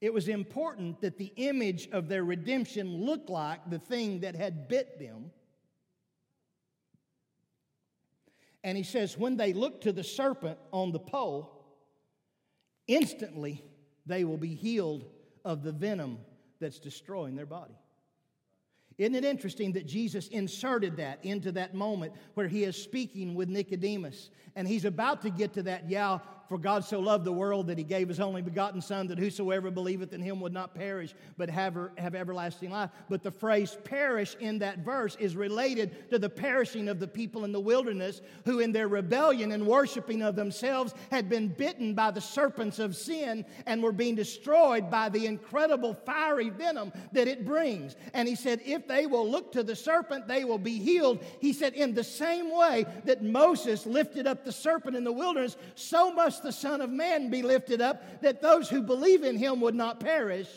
It 0.00 0.14
was 0.14 0.28
important 0.28 1.00
that 1.02 1.18
the 1.18 1.32
image 1.36 1.88
of 1.90 2.08
their 2.08 2.24
redemption 2.24 3.04
looked 3.04 3.28
like 3.28 3.68
the 3.68 3.78
thing 3.78 4.20
that 4.20 4.34
had 4.34 4.68
bit 4.68 4.98
them. 4.98 5.30
And 8.62 8.76
he 8.76 8.84
says, 8.84 9.16
when 9.16 9.36
they 9.36 9.52
look 9.52 9.80
to 9.82 9.92
the 9.92 10.04
serpent 10.04 10.58
on 10.72 10.92
the 10.92 10.98
pole, 10.98 11.50
instantly 12.86 13.64
they 14.06 14.24
will 14.24 14.36
be 14.36 14.54
healed 14.54 15.04
of 15.44 15.62
the 15.62 15.72
venom 15.72 16.18
that's 16.60 16.78
destroying 16.78 17.36
their 17.36 17.46
body. 17.46 17.74
Isn't 18.98 19.14
it 19.14 19.24
interesting 19.24 19.72
that 19.72 19.86
Jesus 19.86 20.28
inserted 20.28 20.98
that 20.98 21.24
into 21.24 21.52
that 21.52 21.74
moment 21.74 22.12
where 22.34 22.48
he 22.48 22.64
is 22.64 22.76
speaking 22.76 23.34
with 23.34 23.48
Nicodemus? 23.48 24.28
And 24.54 24.68
he's 24.68 24.84
about 24.84 25.22
to 25.22 25.30
get 25.30 25.54
to 25.54 25.62
that, 25.62 25.88
yeah, 25.88 26.18
for 26.50 26.58
God 26.58 26.84
so 26.84 26.98
loved 26.98 27.24
the 27.24 27.32
world 27.32 27.68
that 27.68 27.78
he 27.78 27.84
gave 27.84 28.08
his 28.08 28.18
only 28.18 28.42
begotten 28.42 28.80
Son, 28.80 29.06
that 29.06 29.20
whosoever 29.20 29.70
believeth 29.70 30.12
in 30.12 30.20
him 30.20 30.40
would 30.40 30.52
not 30.52 30.74
perish, 30.74 31.14
but 31.36 31.48
have, 31.48 31.76
er, 31.76 31.92
have 31.96 32.16
everlasting 32.16 32.72
life. 32.72 32.90
But 33.08 33.22
the 33.22 33.30
phrase 33.30 33.78
perish 33.84 34.34
in 34.40 34.58
that 34.58 34.80
verse 34.80 35.16
is 35.20 35.36
related 35.36 36.10
to 36.10 36.18
the 36.18 36.28
perishing 36.28 36.88
of 36.88 36.98
the 36.98 37.06
people 37.06 37.44
in 37.44 37.52
the 37.52 37.60
wilderness 37.60 38.20
who, 38.44 38.58
in 38.58 38.72
their 38.72 38.88
rebellion 38.88 39.52
and 39.52 39.64
worshiping 39.64 40.22
of 40.22 40.34
themselves, 40.34 40.92
had 41.12 41.28
been 41.28 41.46
bitten 41.46 41.94
by 41.94 42.10
the 42.10 42.20
serpents 42.20 42.80
of 42.80 42.96
sin 42.96 43.44
and 43.66 43.80
were 43.80 43.92
being 43.92 44.16
destroyed 44.16 44.90
by 44.90 45.08
the 45.08 45.26
incredible 45.26 45.94
fiery 45.94 46.50
venom 46.50 46.92
that 47.12 47.28
it 47.28 47.46
brings. 47.46 47.94
And 48.12 48.26
he 48.26 48.34
said, 48.34 48.60
if 48.66 48.88
they 48.88 49.06
will 49.06 49.30
look 49.30 49.52
to 49.52 49.62
the 49.62 49.76
serpent, 49.76 50.26
they 50.26 50.42
will 50.42 50.58
be 50.58 50.80
healed. 50.80 51.24
He 51.38 51.52
said, 51.52 51.74
in 51.74 51.94
the 51.94 52.02
same 52.02 52.50
way 52.52 52.86
that 53.04 53.22
Moses 53.22 53.86
lifted 53.86 54.26
up 54.26 54.44
the 54.44 54.50
serpent 54.50 54.96
in 54.96 55.04
the 55.04 55.12
wilderness, 55.12 55.56
so 55.76 56.12
must 56.12 56.39
the 56.42 56.52
Son 56.52 56.80
of 56.80 56.90
Man 56.90 57.30
be 57.30 57.42
lifted 57.42 57.80
up, 57.80 58.22
that 58.22 58.42
those 58.42 58.68
who 58.68 58.82
believe 58.82 59.24
in 59.24 59.36
him 59.36 59.60
would 59.60 59.74
not 59.74 60.00
perish. 60.00 60.48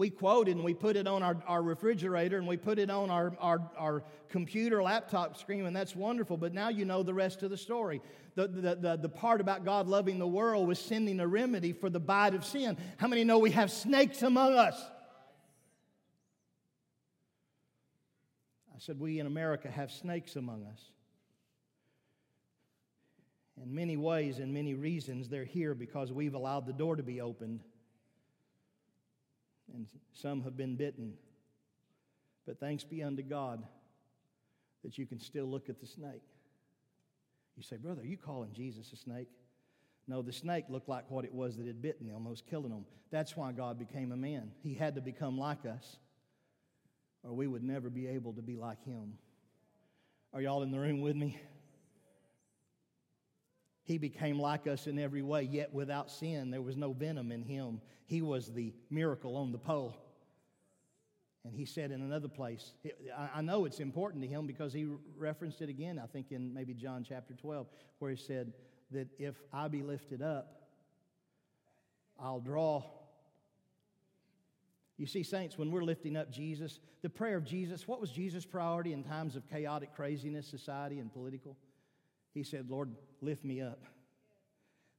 We 0.00 0.08
quote 0.08 0.48
and 0.48 0.64
we 0.64 0.72
put 0.72 0.96
it 0.96 1.06
on 1.06 1.22
our, 1.22 1.36
our 1.46 1.62
refrigerator 1.62 2.38
and 2.38 2.46
we 2.46 2.56
put 2.56 2.78
it 2.78 2.88
on 2.88 3.10
our, 3.10 3.34
our, 3.38 3.70
our 3.76 4.02
computer, 4.30 4.82
laptop 4.82 5.36
screen, 5.36 5.66
and 5.66 5.76
that's 5.76 5.94
wonderful. 5.94 6.38
But 6.38 6.54
now 6.54 6.70
you 6.70 6.86
know 6.86 7.02
the 7.02 7.12
rest 7.12 7.42
of 7.42 7.50
the 7.50 7.58
story. 7.58 8.00
The, 8.34 8.48
the, 8.48 8.76
the, 8.76 8.96
the 8.96 9.08
part 9.10 9.42
about 9.42 9.62
God 9.62 9.88
loving 9.88 10.18
the 10.18 10.26
world 10.26 10.66
was 10.66 10.78
sending 10.78 11.20
a 11.20 11.26
remedy 11.26 11.74
for 11.74 11.90
the 11.90 12.00
bite 12.00 12.34
of 12.34 12.46
sin. 12.46 12.78
How 12.96 13.08
many 13.08 13.24
know 13.24 13.38
we 13.40 13.50
have 13.50 13.70
snakes 13.70 14.22
among 14.22 14.54
us? 14.54 14.80
I 18.74 18.78
said, 18.78 18.98
We 18.98 19.20
in 19.20 19.26
America 19.26 19.70
have 19.70 19.90
snakes 19.90 20.34
among 20.34 20.64
us. 20.64 20.80
In 23.62 23.74
many 23.74 23.96
ways 23.96 24.38
and 24.38 24.52
many 24.52 24.74
reasons, 24.74 25.28
they're 25.28 25.44
here 25.44 25.74
because 25.74 26.12
we've 26.12 26.34
allowed 26.34 26.66
the 26.66 26.72
door 26.72 26.96
to 26.96 27.02
be 27.02 27.20
opened 27.20 27.60
and 29.74 29.86
some 30.12 30.42
have 30.42 30.56
been 30.56 30.76
bitten. 30.76 31.14
But 32.46 32.58
thanks 32.58 32.84
be 32.84 33.02
unto 33.02 33.22
God 33.22 33.62
that 34.82 34.98
you 34.98 35.06
can 35.06 35.20
still 35.20 35.46
look 35.46 35.68
at 35.68 35.80
the 35.80 35.86
snake. 35.86 36.22
You 37.56 37.62
say, 37.62 37.76
Brother, 37.76 38.02
are 38.02 38.06
you 38.06 38.16
calling 38.16 38.50
Jesus 38.52 38.92
a 38.92 38.96
snake? 38.96 39.28
No, 40.08 40.22
the 40.22 40.32
snake 40.32 40.64
looked 40.68 40.88
like 40.88 41.10
what 41.10 41.24
it 41.24 41.32
was 41.32 41.56
that 41.58 41.66
had 41.66 41.82
bitten 41.82 42.08
them, 42.08 42.24
was 42.24 42.42
killing 42.42 42.70
them. 42.70 42.86
That's 43.10 43.36
why 43.36 43.52
God 43.52 43.78
became 43.78 44.12
a 44.12 44.16
man. 44.16 44.50
He 44.62 44.74
had 44.74 44.94
to 44.94 45.00
become 45.00 45.38
like 45.38 45.66
us, 45.66 45.98
or 47.22 47.32
we 47.32 47.46
would 47.46 47.62
never 47.62 47.90
be 47.90 48.06
able 48.06 48.32
to 48.32 48.42
be 48.42 48.56
like 48.56 48.82
him. 48.84 49.18
Are 50.32 50.40
y'all 50.40 50.62
in 50.62 50.70
the 50.70 50.78
room 50.78 51.00
with 51.00 51.16
me? 51.16 51.38
He 53.90 53.98
became 53.98 54.38
like 54.38 54.68
us 54.68 54.86
in 54.86 55.00
every 55.00 55.20
way, 55.20 55.42
yet 55.42 55.74
without 55.74 56.12
sin. 56.12 56.52
There 56.52 56.62
was 56.62 56.76
no 56.76 56.92
venom 56.92 57.32
in 57.32 57.42
him. 57.42 57.80
He 58.06 58.22
was 58.22 58.52
the 58.52 58.72
miracle 58.88 59.34
on 59.34 59.50
the 59.50 59.58
pole. 59.58 59.96
And 61.44 61.52
he 61.52 61.64
said 61.64 61.90
in 61.90 62.00
another 62.00 62.28
place, 62.28 62.70
I 63.34 63.40
know 63.40 63.64
it's 63.64 63.80
important 63.80 64.22
to 64.22 64.28
him 64.28 64.46
because 64.46 64.72
he 64.72 64.86
referenced 65.18 65.60
it 65.60 65.68
again, 65.68 66.00
I 66.00 66.06
think 66.06 66.30
in 66.30 66.54
maybe 66.54 66.72
John 66.72 67.02
chapter 67.02 67.34
12, 67.34 67.66
where 67.98 68.12
he 68.12 68.16
said 68.16 68.52
that 68.92 69.08
if 69.18 69.34
I 69.52 69.66
be 69.66 69.82
lifted 69.82 70.22
up, 70.22 70.68
I'll 72.16 72.38
draw. 72.38 72.84
You 74.98 75.06
see, 75.06 75.24
saints, 75.24 75.58
when 75.58 75.72
we're 75.72 75.82
lifting 75.82 76.16
up 76.16 76.30
Jesus, 76.30 76.78
the 77.02 77.10
prayer 77.10 77.36
of 77.36 77.44
Jesus, 77.44 77.88
what 77.88 78.00
was 78.00 78.12
Jesus' 78.12 78.46
priority 78.46 78.92
in 78.92 79.02
times 79.02 79.34
of 79.34 79.50
chaotic 79.50 79.96
craziness, 79.96 80.46
society, 80.46 81.00
and 81.00 81.12
political? 81.12 81.56
He 82.34 82.42
said, 82.42 82.70
Lord, 82.70 82.94
lift 83.20 83.44
me 83.44 83.60
up. 83.60 83.84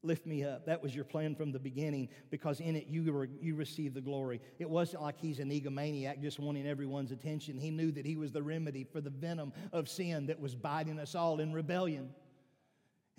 Lift 0.03 0.25
me 0.25 0.43
up. 0.43 0.65
That 0.65 0.82
was 0.82 0.95
your 0.95 1.05
plan 1.05 1.36
from 1.36 1.51
the 1.51 1.59
beginning 1.59 2.09
because 2.32 2.59
in 2.59 2.75
it 2.75 2.88
you, 2.88 3.13
were, 3.13 3.29
you 3.39 3.55
received 3.55 3.93
the 3.93 4.01
glory. 4.01 4.41
It 4.57 4.67
wasn't 4.67 5.03
like 5.03 5.19
he's 5.19 5.39
an 5.39 5.51
egomaniac 5.51 6.21
just 6.21 6.39
wanting 6.39 6.67
everyone's 6.67 7.11
attention. 7.11 7.59
He 7.59 7.69
knew 7.69 7.91
that 7.91 8.05
he 8.05 8.15
was 8.15 8.32
the 8.32 8.41
remedy 8.41 8.84
for 8.84 8.99
the 8.99 9.11
venom 9.11 9.53
of 9.71 9.88
sin 9.88 10.25
that 10.25 10.39
was 10.39 10.55
biting 10.55 10.99
us 10.99 11.13
all 11.13 11.39
in 11.39 11.53
rebellion. 11.53 12.09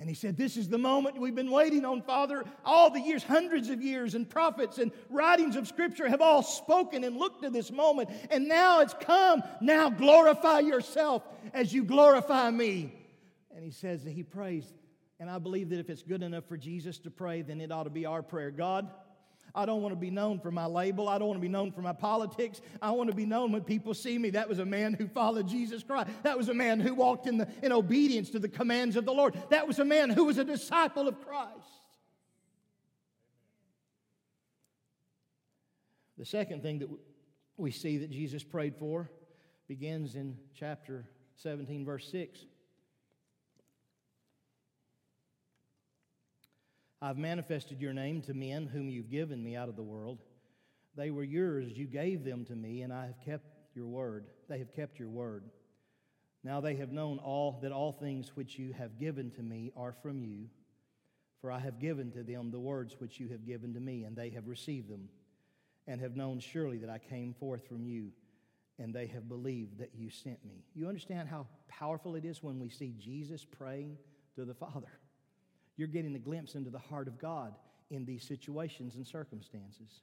And 0.01 0.09
he 0.09 0.17
said, 0.17 0.37
This 0.37 0.57
is 0.57 0.69
the 0.69 0.79
moment 0.79 1.21
we've 1.21 1.35
been 1.35 1.53
waiting 1.53 1.85
on, 1.85 2.03
Father. 2.03 2.43
All 2.65 2.91
the 2.91 3.01
years, 3.01 3.23
hundreds 3.23 3.69
of 3.69 3.81
years, 3.81 4.17
and 4.17 4.29
prophets 4.29 4.79
and 4.79 4.91
writings 5.09 5.55
of 5.55 5.69
Scripture 5.69 6.09
have 6.09 6.21
all 6.21 6.43
spoken 6.43 7.05
and 7.05 7.17
looked 7.17 7.43
to 7.45 7.51
this 7.51 7.71
moment. 7.71 8.11
And 8.31 8.49
now 8.49 8.81
it's 8.81 8.95
come. 8.95 9.45
Now 9.61 9.89
glorify 9.91 10.59
yourself 10.61 11.23
as 11.55 11.73
you 11.73 11.85
glorify 11.85 12.51
me. 12.51 13.02
And 13.63 13.73
he 13.73 13.79
says 13.79 14.03
that 14.03 14.11
he 14.11 14.25
prays. 14.25 14.73
And 15.21 15.31
I 15.31 15.39
believe 15.39 15.69
that 15.69 15.79
if 15.79 15.89
it's 15.89 16.03
good 16.03 16.25
enough 16.25 16.47
for 16.49 16.57
Jesus 16.57 16.99
to 16.99 17.13
pray, 17.13 17.43
then 17.43 17.61
it 17.61 17.71
ought 17.71 17.85
to 17.85 17.91
be 17.91 18.05
our 18.05 18.21
prayer. 18.21 18.51
God, 18.51 18.91
I 19.55 19.67
don't 19.67 19.83
want 19.83 19.93
to 19.93 20.01
be 20.01 20.11
known 20.11 20.41
for 20.41 20.51
my 20.51 20.67
label. 20.67 21.09
I 21.09 21.17
don't 21.17 21.29
want 21.29 21.39
to 21.39 21.43
be 21.43 21.49
known 21.49 21.71
for 21.71 21.81
my 21.81 21.93
politics. 21.93 22.61
I 22.83 22.91
want 22.91 23.09
to 23.11 23.15
be 23.15 23.25
known 23.25 23.53
when 23.53 23.63
people 23.63 23.95
see 23.95 24.19
me. 24.19 24.31
That 24.31 24.49
was 24.49 24.59
a 24.59 24.65
man 24.65 24.95
who 24.95 25.07
followed 25.07 25.47
Jesus 25.47 25.85
Christ. 25.85 26.11
That 26.25 26.37
was 26.37 26.49
a 26.49 26.55
man 26.55 26.81
who 26.81 26.93
walked 26.93 27.29
in, 27.29 27.39
the, 27.39 27.47
in 27.63 27.71
obedience 27.71 28.31
to 28.31 28.41
the 28.41 28.49
commands 28.49 28.97
of 28.97 29.05
the 29.05 29.13
Lord. 29.13 29.41
That 29.51 29.69
was 29.69 29.79
a 29.79 29.85
man 29.85 30.11
who 30.11 30.25
was 30.25 30.39
a 30.39 30.45
disciple 30.45 31.07
of 31.07 31.25
Christ. 31.25 31.69
The 36.19 36.27
second 36.27 36.65
thing 36.65 36.81
that 36.81 36.89
we 37.57 37.71
see 37.71 37.99
that 37.99 38.11
Jesus 38.11 38.43
prayed 38.43 38.75
for 38.75 39.09
begins 39.69 40.17
in 40.17 40.37
chapter 40.53 41.07
17, 41.37 41.85
verse 41.85 42.11
6. 42.11 42.45
I've 47.05 47.19
manifested 47.19 47.81
your 47.81 47.93
name 47.93 48.23
to 48.23 48.35
men 48.35 48.69
whom 48.69 48.89
you've 48.89 49.11
given 49.11 49.43
me 49.43 49.57
out 49.57 49.69
of 49.69 49.75
the 49.75 49.83
world. 49.83 50.21
They 50.97 51.11
were 51.11 51.25
yours, 51.25 51.73
you 51.73 51.87
gave 51.87 52.23
them 52.23 52.45
to 52.45 52.55
me, 52.55 52.83
and 52.83 52.93
I 52.93 53.07
have 53.07 53.21
kept 53.25 53.45
your 53.75 53.89
word. 53.89 54.27
They 54.49 54.59
have 54.59 54.73
kept 54.73 55.01
your 55.01 55.09
word. 55.09 55.43
Now 56.45 56.61
they 56.61 56.77
have 56.77 56.93
known 56.93 57.19
all 57.19 57.59
that 57.63 57.73
all 57.73 57.91
things 57.91 58.37
which 58.37 58.57
you 58.57 58.73
have 58.75 59.01
given 59.01 59.33
to 59.33 59.43
me 59.43 59.73
are 59.77 59.97
from 60.01 60.23
you. 60.23 60.47
For 61.41 61.51
I 61.51 61.59
have 61.59 61.81
given 61.81 62.13
to 62.13 62.23
them 62.23 62.53
the 62.53 62.61
words 62.61 62.95
which 63.01 63.19
you 63.19 63.29
have 63.31 63.45
given 63.45 63.75
to 63.75 63.81
me, 63.81 64.05
and 64.05 64.15
they 64.15 64.31
have 64.31 64.47
received 64.47 64.89
them, 64.89 65.09
and 65.89 66.01
have 66.01 66.15
known 66.15 66.39
surely 66.39 66.79
that 66.79 66.91
I 66.91 66.99
came 66.99 67.35
forth 67.35 67.67
from 67.67 67.85
you, 67.85 68.13
and 68.79 68.95
they 68.95 69.09
have 69.09 69.29
believed 69.29 69.79
that 69.79 69.91
you 69.97 70.09
sent 70.09 70.45
me. 70.45 70.63
You 70.73 70.87
understand 70.87 71.29
how 71.29 71.49
powerful 71.67 72.15
it 72.15 72.25
is 72.25 72.45
when 72.45 72.61
we 72.61 72.69
see 72.69 72.95
Jesus 72.97 73.45
praying 73.45 73.99
to 74.37 74.45
the 74.45 74.55
Father? 74.55 75.02
You're 75.77 75.89
getting 75.89 76.15
a 76.15 76.19
glimpse 76.19 76.55
into 76.55 76.71
the 76.71 76.79
heart 76.79 77.09
of 77.09 77.19
God 77.19 77.55
in 77.91 78.05
these 78.05 78.27
situations 78.27 78.95
and 78.95 79.07
circumstances. 79.07 80.01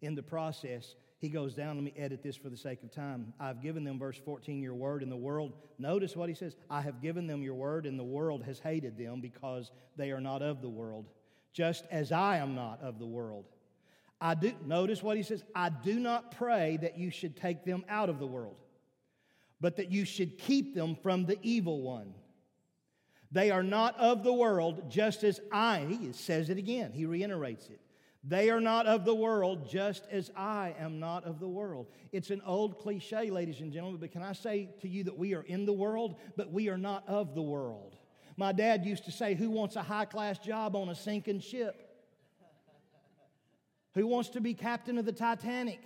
In 0.00 0.14
the 0.14 0.22
process, 0.22 0.96
he 1.18 1.30
goes 1.30 1.54
down. 1.54 1.76
Let 1.76 1.84
me 1.84 1.94
edit 1.96 2.22
this 2.22 2.36
for 2.36 2.50
the 2.50 2.56
sake 2.56 2.82
of 2.82 2.90
time. 2.90 3.32
I've 3.40 3.62
given 3.62 3.84
them, 3.84 3.98
verse 3.98 4.20
14, 4.22 4.60
your 4.62 4.74
word 4.74 5.02
in 5.02 5.08
the 5.08 5.16
world. 5.16 5.54
Notice 5.78 6.14
what 6.14 6.28
he 6.28 6.34
says 6.34 6.56
I 6.68 6.82
have 6.82 7.00
given 7.00 7.26
them 7.26 7.42
your 7.42 7.54
word, 7.54 7.86
and 7.86 7.98
the 7.98 8.04
world 8.04 8.42
has 8.44 8.58
hated 8.58 8.98
them 8.98 9.22
because 9.22 9.70
they 9.96 10.10
are 10.10 10.20
not 10.20 10.42
of 10.42 10.60
the 10.60 10.68
world, 10.68 11.06
just 11.54 11.84
as 11.90 12.12
I 12.12 12.36
am 12.36 12.54
not 12.54 12.82
of 12.82 12.98
the 12.98 13.06
world. 13.06 13.46
I 14.20 14.34
do 14.34 14.52
notice 14.66 15.02
what 15.02 15.16
he 15.16 15.22
says, 15.22 15.42
I 15.54 15.70
do 15.70 15.98
not 15.98 16.36
pray 16.36 16.78
that 16.82 16.98
you 16.98 17.10
should 17.10 17.36
take 17.36 17.64
them 17.64 17.84
out 17.88 18.10
of 18.10 18.18
the 18.18 18.26
world 18.26 18.56
but 19.64 19.76
that 19.76 19.90
you 19.90 20.04
should 20.04 20.36
keep 20.36 20.74
them 20.74 20.94
from 20.94 21.24
the 21.24 21.38
evil 21.40 21.80
one. 21.80 22.12
They 23.32 23.50
are 23.50 23.62
not 23.62 23.98
of 23.98 24.22
the 24.22 24.30
world, 24.30 24.90
just 24.90 25.24
as 25.24 25.40
I, 25.50 25.86
he 25.88 26.12
says 26.12 26.50
it 26.50 26.58
again, 26.58 26.92
he 26.92 27.06
reiterates 27.06 27.68
it. 27.68 27.80
They 28.22 28.50
are 28.50 28.60
not 28.60 28.84
of 28.84 29.06
the 29.06 29.14
world, 29.14 29.66
just 29.66 30.04
as 30.10 30.30
I 30.36 30.74
am 30.78 31.00
not 31.00 31.24
of 31.24 31.40
the 31.40 31.48
world. 31.48 31.86
It's 32.12 32.28
an 32.28 32.42
old 32.44 32.78
cliche, 32.78 33.30
ladies 33.30 33.62
and 33.62 33.72
gentlemen, 33.72 34.00
but 34.02 34.12
can 34.12 34.22
I 34.22 34.34
say 34.34 34.68
to 34.82 34.88
you 34.88 35.02
that 35.04 35.16
we 35.16 35.34
are 35.34 35.44
in 35.44 35.64
the 35.64 35.72
world, 35.72 36.16
but 36.36 36.52
we 36.52 36.68
are 36.68 36.76
not 36.76 37.08
of 37.08 37.34
the 37.34 37.40
world? 37.40 37.96
My 38.36 38.52
dad 38.52 38.84
used 38.84 39.06
to 39.06 39.12
say, 39.12 39.32
Who 39.32 39.48
wants 39.48 39.76
a 39.76 39.82
high 39.82 40.04
class 40.04 40.38
job 40.38 40.76
on 40.76 40.90
a 40.90 40.94
sinking 40.94 41.40
ship? 41.40 41.88
Who 43.94 44.06
wants 44.06 44.28
to 44.28 44.42
be 44.42 44.52
captain 44.52 44.98
of 44.98 45.06
the 45.06 45.12
Titanic? 45.12 45.80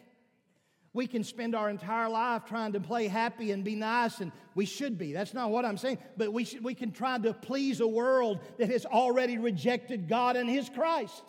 We 0.99 1.07
can 1.07 1.23
spend 1.23 1.55
our 1.55 1.71
entire 1.71 2.09
life 2.09 2.45
trying 2.45 2.73
to 2.73 2.81
play 2.81 3.07
happy 3.07 3.53
and 3.53 3.63
be 3.63 3.77
nice, 3.77 4.19
and 4.19 4.33
we 4.57 4.65
should 4.65 4.99
be. 4.99 5.13
That's 5.13 5.33
not 5.33 5.53
what 5.53 5.65
I'm 5.65 5.77
saying. 5.77 5.99
But 6.17 6.33
we, 6.33 6.43
should, 6.43 6.65
we 6.65 6.75
can 6.75 6.91
try 6.91 7.19
to 7.19 7.33
please 7.33 7.79
a 7.79 7.87
world 7.87 8.41
that 8.59 8.69
has 8.71 8.85
already 8.85 9.39
rejected 9.39 10.09
God 10.09 10.35
and 10.35 10.51
His 10.51 10.69
Christ. 10.69 11.23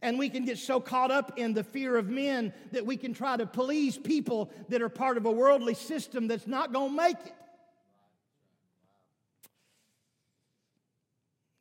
And 0.00 0.20
we 0.20 0.28
can 0.28 0.44
get 0.44 0.58
so 0.58 0.78
caught 0.78 1.10
up 1.10 1.32
in 1.36 1.52
the 1.52 1.64
fear 1.64 1.96
of 1.96 2.08
men 2.08 2.52
that 2.70 2.86
we 2.86 2.96
can 2.96 3.12
try 3.12 3.36
to 3.36 3.44
please 3.44 3.98
people 3.98 4.52
that 4.68 4.80
are 4.80 4.88
part 4.88 5.16
of 5.16 5.26
a 5.26 5.32
worldly 5.32 5.74
system 5.74 6.28
that's 6.28 6.46
not 6.46 6.72
going 6.72 6.90
to 6.90 6.96
make 6.96 7.16
it. 7.26 7.34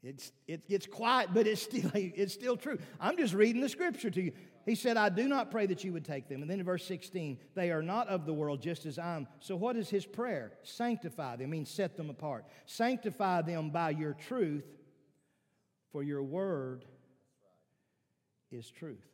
It's, 0.02 0.32
it 0.48 0.68
gets 0.70 0.86
quiet, 0.86 1.30
but 1.34 1.46
it's 1.46 1.62
still, 1.62 1.92
it's 1.94 2.34
still 2.34 2.56
true. 2.56 2.78
I'm 3.00 3.18
just 3.18 3.34
reading 3.34 3.62
the 3.62 3.70
scripture 3.70 4.10
to 4.10 4.22
you. 4.22 4.32
He 4.66 4.76
said, 4.76 4.98
I 4.98 5.10
do 5.10 5.28
not 5.28 5.52
pray 5.52 5.66
that 5.68 5.84
you 5.84 5.94
would 5.94 6.06
take 6.06 6.28
them. 6.28 6.42
And 6.42 6.50
then 6.50 6.60
in 6.60 6.66
verse 6.66 6.86
16, 6.86 7.40
they 7.56 7.72
are 7.72 7.82
not 7.82 8.08
of 8.08 8.26
the 8.26 8.34
world 8.34 8.62
just 8.62 8.86
as 8.86 9.00
I 9.00 9.16
am. 9.16 9.28
So 9.40 9.56
what 9.56 9.76
is 9.76 9.90
his 9.90 10.06
prayer? 10.06 10.54
Sanctify 10.64 11.38
them, 11.38 11.50
means 11.50 11.70
set 11.70 11.98
them 11.98 12.10
apart. 12.10 12.46
Sanctify 12.66 13.44
them 13.44 13.70
by 13.70 13.92
your 13.92 14.14
truth, 14.14 14.66
for 15.92 16.04
your 16.04 16.24
word 16.24 16.86
is 18.52 18.70
truth. 18.70 19.06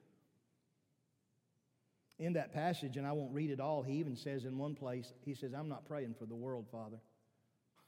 In 2.18 2.34
that 2.34 2.54
passage, 2.54 2.98
and 2.98 3.06
I 3.06 3.12
won't 3.12 3.34
read 3.34 3.52
it 3.52 3.60
all, 3.60 3.84
he 3.84 3.94
even 3.94 4.16
says 4.16 4.46
in 4.46 4.58
one 4.58 4.74
place, 4.74 5.14
he 5.22 5.34
says, 5.34 5.54
I'm 5.54 5.68
not 5.68 5.86
praying 5.86 6.16
for 6.18 6.26
the 6.26 6.36
world, 6.36 6.66
Father. 6.72 6.98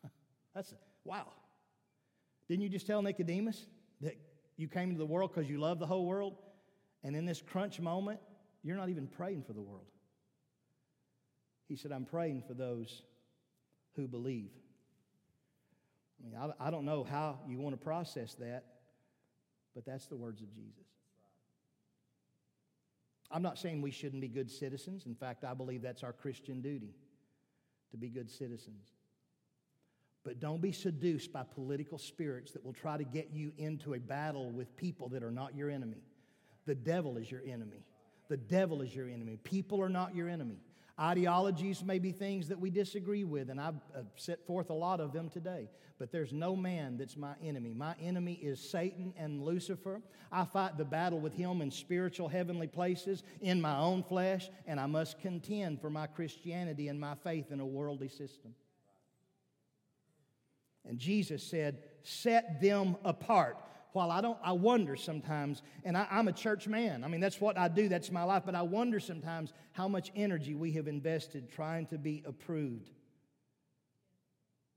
That's, 0.54 0.74
wow. 1.06 1.28
Didn't 2.48 2.64
you 2.64 2.70
just 2.70 2.88
tell 2.88 3.02
Nicodemus 3.02 3.66
that 4.02 4.18
you 4.58 4.68
came 4.68 4.92
to 4.92 4.98
the 4.98 5.06
world 5.06 5.34
because 5.34 5.50
you 5.50 5.60
love 5.60 5.80
the 5.80 5.86
whole 5.86 6.06
world? 6.06 6.36
And 7.08 7.16
in 7.16 7.24
this 7.24 7.42
crunch 7.42 7.80
moment, 7.80 8.20
you're 8.64 8.76
not 8.76 8.90
even 8.90 9.08
praying 9.08 9.44
for 9.44 9.54
the 9.54 9.62
world. 9.62 9.88
He 11.70 11.78
said, 11.78 11.94
I'm 11.94 12.04
praying 12.04 12.44
for 12.46 12.54
those 12.54 13.02
who 13.96 14.10
believe. 14.10 14.52
I 16.20 16.26
mean, 16.26 16.36
I, 16.60 16.68
I 16.68 16.70
don't 16.70 16.84
know 16.84 17.06
how 17.10 17.40
you 17.48 17.60
want 17.60 17.80
to 17.80 17.82
process 17.82 18.34
that, 18.42 18.66
but 19.74 19.86
that's 19.86 20.08
the 20.08 20.18
words 20.18 20.42
of 20.42 20.54
Jesus. 20.54 20.84
I'm 23.32 23.42
not 23.42 23.58
saying 23.58 23.82
we 23.82 23.92
shouldn't 23.92 24.22
be 24.22 24.28
good 24.28 24.52
citizens. 24.52 25.06
In 25.06 25.16
fact, 25.16 25.46
I 25.46 25.54
believe 25.54 25.82
that's 25.82 26.04
our 26.04 26.14
Christian 26.14 26.60
duty 26.60 26.94
to 27.92 27.98
be 27.98 28.10
good 28.10 28.30
citizens. 28.30 28.86
But 30.26 30.42
don't 30.42 30.62
be 30.62 30.74
seduced 30.74 31.32
by 31.32 31.44
political 31.44 32.00
spirits 32.00 32.52
that 32.52 32.66
will 32.66 32.74
try 32.74 32.98
to 32.98 33.06
get 33.06 33.30
you 33.32 33.54
into 33.58 33.94
a 33.94 34.00
battle 34.00 34.52
with 34.52 34.76
people 34.76 35.08
that 35.10 35.24
are 35.24 35.32
not 35.32 35.56
your 35.56 35.70
enemy. 35.70 36.04
The 36.68 36.76
devil 36.76 37.18
is 37.18 37.32
your 37.32 37.42
enemy. 37.48 37.86
The 38.28 38.38
devil 38.38 38.82
is 38.82 38.94
your 38.94 39.08
enemy. 39.08 39.40
People 39.44 39.82
are 39.82 39.90
not 39.90 40.14
your 40.14 40.28
enemy. 40.30 40.60
Ideologies 41.00 41.84
may 41.84 41.98
be 41.98 42.12
things 42.12 42.50
that 42.50 42.60
we 42.60 42.70
disagree 42.70 43.24
with, 43.24 43.50
and 43.50 43.62
I've 43.62 43.76
uh, 43.96 44.02
set 44.16 44.46
forth 44.46 44.70
a 44.70 44.74
lot 44.74 45.00
of 45.00 45.14
them 45.14 45.30
today. 45.30 45.70
But 45.98 46.12
there's 46.12 46.34
no 46.34 46.56
man 46.56 46.98
that's 46.98 47.16
my 47.16 47.36
enemy. 47.42 47.74
My 47.74 47.96
enemy 48.02 48.34
is 48.34 48.60
Satan 48.60 49.14
and 49.16 49.44
Lucifer. 49.44 50.02
I 50.32 50.44
fight 50.44 50.78
the 50.78 50.86
battle 50.86 51.20
with 51.20 51.34
him 51.34 51.62
in 51.62 51.72
spiritual 51.72 52.28
heavenly 52.28 52.68
places 52.68 53.24
in 53.42 53.62
my 53.62 53.78
own 53.78 54.04
flesh, 54.04 54.50
and 54.66 54.80
I 54.80 54.88
must 54.88 55.20
contend 55.20 55.80
for 55.80 55.90
my 55.90 56.06
Christianity 56.08 56.90
and 56.90 57.00
my 57.00 57.16
faith 57.16 57.52
in 57.52 57.60
a 57.60 57.66
worldly 57.66 58.10
system. 58.10 58.54
And 60.84 61.00
Jesus 61.00 61.44
said, 61.44 61.84
Set 62.04 62.62
them 62.62 62.98
apart 63.06 63.58
while 63.94 64.12
I 64.12 64.22
don't, 64.22 64.38
I 64.44 64.52
wonder 64.52 64.96
sometimes, 64.96 65.62
and 65.84 65.98
I, 65.98 66.08
am 66.12 66.28
a 66.28 66.34
church 66.34 66.68
man. 66.68 67.04
I 67.04 67.08
mean, 67.08 67.22
that's 67.22 67.42
what 67.42 67.58
I 67.58 67.68
do, 67.68 67.90
that's 67.90 68.12
my 68.12 68.24
life, 68.24 68.44
but 68.46 68.56
I 68.56 68.62
wonder 68.62 69.00
sometimes 69.00 69.54
how 69.72 69.88
much 69.88 70.12
energy 70.16 70.56
we 70.56 70.72
have 70.74 70.88
invested 70.88 71.52
trying 71.52 71.88
to 71.88 71.98
be 71.98 72.24
approved 72.26 72.92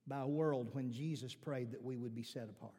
by 0.07 0.21
a 0.21 0.27
world 0.27 0.69
when 0.73 0.93
Jesus 0.93 1.35
prayed 1.35 1.73
that 1.73 1.83
we 1.83 1.97
would 1.97 2.15
be 2.15 2.23
set 2.23 2.49
apart. 2.49 2.73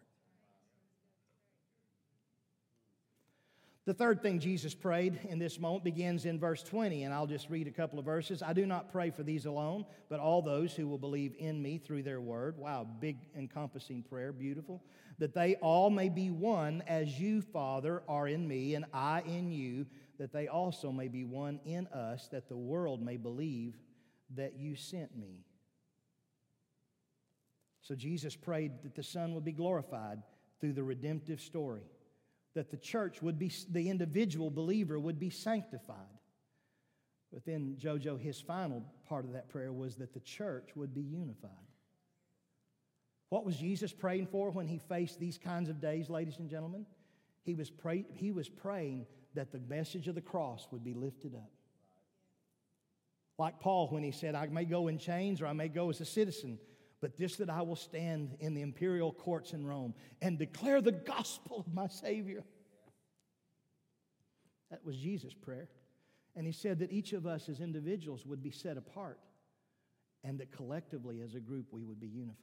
The 3.92 3.98
third 3.98 4.22
thing 4.22 4.40
Jesus 4.40 4.74
prayed 4.74 5.20
in 5.28 5.38
this 5.38 5.60
moment 5.60 5.84
begins 5.84 6.24
in 6.24 6.40
verse 6.40 6.64
20, 6.64 7.04
and 7.04 7.14
I'll 7.14 7.28
just 7.28 7.50
read 7.50 7.68
a 7.68 7.72
couple 7.72 8.00
of 8.00 8.06
verses. 8.06 8.42
I 8.42 8.54
do 8.54 8.66
not 8.66 8.90
pray 8.90 9.10
for 9.10 9.22
these 9.22 9.46
alone, 9.46 9.84
but 10.08 10.22
all 10.22 10.42
those 10.42 10.74
who 10.74 10.88
will 10.88 10.98
believe 10.98 11.36
in 11.38 11.62
me 11.62 11.78
through 11.78 12.04
their 12.04 12.22
word. 12.22 12.58
Wow, 12.58 12.88
big 13.02 13.18
encompassing 13.36 14.04
prayer, 14.04 14.32
beautiful. 14.32 14.82
That 15.20 15.34
they 15.34 15.56
all 15.56 15.90
may 15.90 16.08
be 16.08 16.30
one 16.32 16.84
as 16.88 17.20
you, 17.20 17.42
Father, 17.42 18.02
are 18.08 18.30
in 18.30 18.48
me, 18.48 18.76
and 18.76 18.86
I 18.94 19.24
in 19.26 19.52
you, 19.52 19.86
that 20.20 20.32
they 20.32 20.48
also 20.48 20.94
may 20.94 21.10
be 21.10 21.26
one 21.26 21.60
in 21.66 21.88
us, 21.88 22.30
that 22.30 22.48
the 22.48 22.56
world 22.56 23.02
may 23.02 23.18
believe 23.18 23.76
that 24.36 24.56
you 24.56 24.78
sent 24.78 25.18
me. 25.18 25.44
So 27.82 27.94
Jesus 27.94 28.38
prayed 28.38 28.84
that 28.84 28.96
the 28.96 29.04
Son 29.04 29.36
would 29.36 29.44
be 29.44 29.52
glorified 29.52 30.22
through 30.62 30.76
the 30.76 30.84
redemptive 30.84 31.42
story 31.42 31.84
that 32.54 32.72
the 32.72 32.78
church 32.78 33.22
would 33.22 33.40
be, 33.40 33.52
the 33.70 33.90
individual 33.90 34.50
believer 34.50 35.00
would 35.00 35.20
be 35.20 35.30
sanctified. 35.30 35.98
But 37.32 37.46
then, 37.46 37.78
Jojo, 37.80 38.20
his 38.20 38.42
final 38.42 38.84
part 39.08 39.26
of 39.26 39.34
that 39.34 39.50
prayer 39.50 39.72
was 39.72 39.96
that 39.98 40.14
the 40.14 40.20
church 40.20 40.70
would 40.76 40.94
be 40.94 41.02
unified. 41.02 41.52
What 43.30 43.46
was 43.46 43.56
Jesus 43.56 43.94
praying 43.94 44.28
for 44.28 44.52
when 44.52 44.68
he 44.68 44.78
faced 44.78 45.18
these 45.20 45.38
kinds 45.38 45.70
of 45.70 45.80
days, 45.80 46.10
ladies 46.10 46.40
and 46.40 46.50
gentlemen? 46.50 46.86
He 47.44 47.56
was, 47.56 47.70
pray, 47.70 48.06
he 48.14 48.32
was 48.32 48.50
praying 48.50 49.06
that 49.34 49.54
the 49.54 49.60
message 49.60 50.10
of 50.10 50.16
the 50.16 50.22
cross 50.22 50.68
would 50.72 50.84
be 50.84 50.94
lifted 50.94 51.34
up. 51.34 51.50
Like 53.38 53.62
Paul, 53.62 53.88
when 53.88 54.04
he 54.04 54.12
said, 54.12 54.36
I 54.36 54.48
may 54.48 54.66
go 54.66 54.90
in 54.90 54.98
chains 54.98 55.42
or 55.42 55.48
I 55.48 55.54
may 55.54 55.70
go 55.70 55.90
as 55.90 56.02
a 56.02 56.06
citizen, 56.06 56.60
but 57.02 57.18
this 57.18 57.36
that 57.38 57.50
I 57.50 57.64
will 57.64 57.76
stand 57.76 58.38
in 58.40 58.54
the 58.54 58.62
imperial 58.62 59.12
courts 59.12 59.54
in 59.54 59.66
Rome 59.66 59.96
and 60.22 60.38
declare 60.38 60.82
the 60.82 60.92
gospel 60.92 61.58
of 61.66 61.74
my 61.74 61.88
Savior. 61.88 62.44
That 64.70 64.86
was 64.86 64.96
Jesus' 64.96 65.34
prayer. 65.34 65.68
And 66.36 66.46
he 66.46 66.54
said 66.54 66.80
that 66.80 66.92
each 66.92 67.12
of 67.14 67.26
us 67.26 67.50
as 67.50 67.60
individuals 67.60 68.26
would 68.26 68.42
be 68.42 68.52
set 68.52 68.78
apart 68.78 69.20
and 70.24 70.40
that 70.40 70.52
collectively 70.52 71.22
as 71.22 71.34
a 71.34 71.40
group 71.40 71.66
we 71.72 71.84
would 71.84 72.00
be 72.00 72.08
unified. 72.08 72.38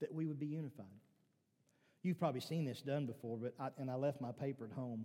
That 0.00 0.14
we 0.14 0.26
would 0.26 0.38
be 0.38 0.46
unified. 0.46 0.86
You've 2.02 2.18
probably 2.18 2.40
seen 2.40 2.64
this 2.64 2.80
done 2.80 3.06
before, 3.06 3.36
but 3.36 3.54
I, 3.58 3.68
and 3.78 3.90
I 3.90 3.96
left 3.96 4.20
my 4.20 4.30
paper 4.30 4.66
at 4.66 4.72
home. 4.72 5.04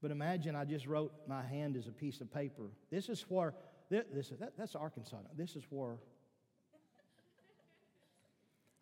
But 0.00 0.10
imagine 0.10 0.56
I 0.56 0.64
just 0.64 0.86
wrote 0.86 1.12
my 1.28 1.42
hand 1.42 1.76
as 1.76 1.86
a 1.86 1.92
piece 1.92 2.20
of 2.22 2.32
paper. 2.32 2.70
This 2.90 3.08
is 3.08 3.20
where, 3.28 3.54
this, 3.90 4.32
that, 4.40 4.56
that's 4.56 4.74
Arkansas. 4.74 5.18
This 5.36 5.54
is 5.54 5.64
where 5.68 5.98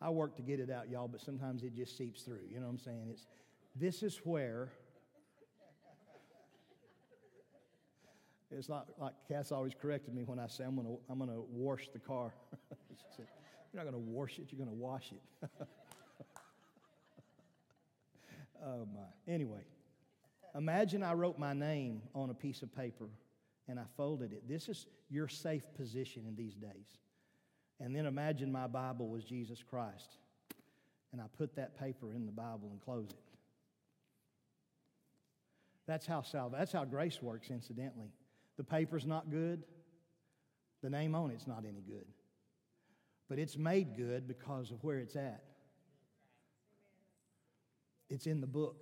I 0.02 0.08
work 0.10 0.36
to 0.36 0.42
get 0.42 0.60
it 0.60 0.70
out, 0.70 0.88
y'all, 0.88 1.08
but 1.08 1.20
sometimes 1.20 1.62
it 1.62 1.74
just 1.74 1.98
seeps 1.98 2.22
through. 2.22 2.46
You 2.50 2.60
know 2.60 2.66
what 2.66 2.72
I'm 2.72 2.78
saying? 2.78 3.08
It's 3.10 3.26
this 3.76 4.02
is 4.02 4.18
where 4.24 4.70
it's 8.50 8.68
not 8.68 8.88
like 8.98 9.12
Cass 9.28 9.52
always 9.52 9.74
corrected 9.80 10.14
me 10.14 10.24
when 10.24 10.38
I 10.38 10.46
say 10.46 10.64
I'm 10.64 10.76
gonna 10.76 10.96
I'm 11.08 11.18
gonna 11.18 11.40
wash 11.50 11.88
the 11.92 11.98
car. 11.98 12.32
said, 13.16 13.26
you're 13.72 13.84
not 13.84 13.90
gonna 13.90 14.02
wash 14.02 14.38
it, 14.38 14.46
you're 14.50 14.58
gonna 14.58 14.76
wash 14.76 15.12
it. 15.12 15.22
oh 18.64 18.86
my. 18.94 19.32
Anyway, 19.32 19.64
imagine 20.54 21.02
I 21.02 21.12
wrote 21.12 21.38
my 21.38 21.52
name 21.52 22.02
on 22.14 22.30
a 22.30 22.34
piece 22.34 22.62
of 22.62 22.74
paper 22.74 23.08
and 23.68 23.78
I 23.78 23.84
folded 23.96 24.32
it. 24.32 24.48
This 24.48 24.68
is 24.68 24.86
your 25.08 25.28
safe 25.28 25.64
position 25.74 26.24
in 26.26 26.34
these 26.34 26.54
days. 26.54 26.98
And 27.80 27.96
then 27.96 28.06
imagine 28.06 28.52
my 28.52 28.66
Bible 28.66 29.08
was 29.08 29.24
Jesus 29.24 29.62
Christ. 29.62 30.18
And 31.12 31.20
I 31.20 31.24
put 31.38 31.56
that 31.56 31.78
paper 31.78 32.12
in 32.12 32.26
the 32.26 32.32
Bible 32.32 32.68
and 32.70 32.80
close 32.80 33.08
it. 33.10 33.24
That's 35.86 36.06
how 36.06 36.22
salve, 36.22 36.52
that's 36.52 36.72
how 36.72 36.84
grace 36.84 37.20
works, 37.20 37.50
incidentally. 37.50 38.12
The 38.56 38.64
paper's 38.64 39.06
not 39.06 39.30
good, 39.30 39.64
the 40.82 40.90
name 40.90 41.14
on 41.14 41.30
it's 41.30 41.48
not 41.48 41.64
any 41.66 41.80
good. 41.80 42.06
But 43.28 43.38
it's 43.38 43.56
made 43.56 43.96
good 43.96 44.28
because 44.28 44.70
of 44.70 44.84
where 44.84 44.98
it's 44.98 45.16
at. 45.16 45.42
It's 48.08 48.26
in 48.26 48.40
the 48.40 48.46
book. 48.46 48.76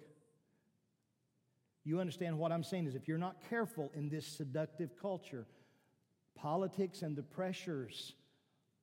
You 1.84 2.01
understand 2.01 2.38
what 2.38 2.53
I'm 2.53 2.64
saying 2.64 2.86
is 2.86 2.94
if 2.94 3.09
you're 3.09 3.16
not 3.16 3.36
careful 3.49 3.90
in 3.94 4.09
this 4.09 4.26
seductive 4.26 4.90
culture, 5.01 5.46
politics 6.34 7.03
and 7.03 7.16
the 7.16 7.22
pressures 7.22 8.14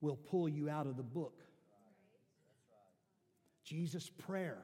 will 0.02 0.16
pull 0.16 0.48
you 0.48 0.70
out 0.70 0.88
of 0.88 0.98
the 0.98 1.04
book. 1.04 1.42
Jesus' 3.64 4.10
prayer 4.10 4.64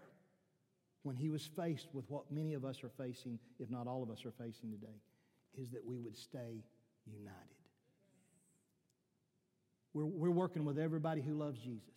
when 1.03 1.15
he 1.15 1.29
was 1.29 1.45
faced 1.45 1.87
with 1.93 2.05
what 2.09 2.31
many 2.31 2.53
of 2.53 2.63
us 2.63 2.83
are 2.83 2.89
facing, 2.89 3.39
if 3.59 3.69
not 3.69 3.87
all 3.87 4.03
of 4.03 4.11
us 4.11 4.23
are 4.25 4.31
facing 4.31 4.71
today, 4.71 5.01
is 5.57 5.71
that 5.71 5.83
we 5.83 5.97
would 5.97 6.15
stay 6.15 6.63
united. 7.05 7.37
We're, 9.93 10.05
we're 10.05 10.31
working 10.31 10.63
with 10.63 10.77
everybody 10.77 11.21
who 11.21 11.33
loves 11.33 11.59
Jesus. 11.59 11.89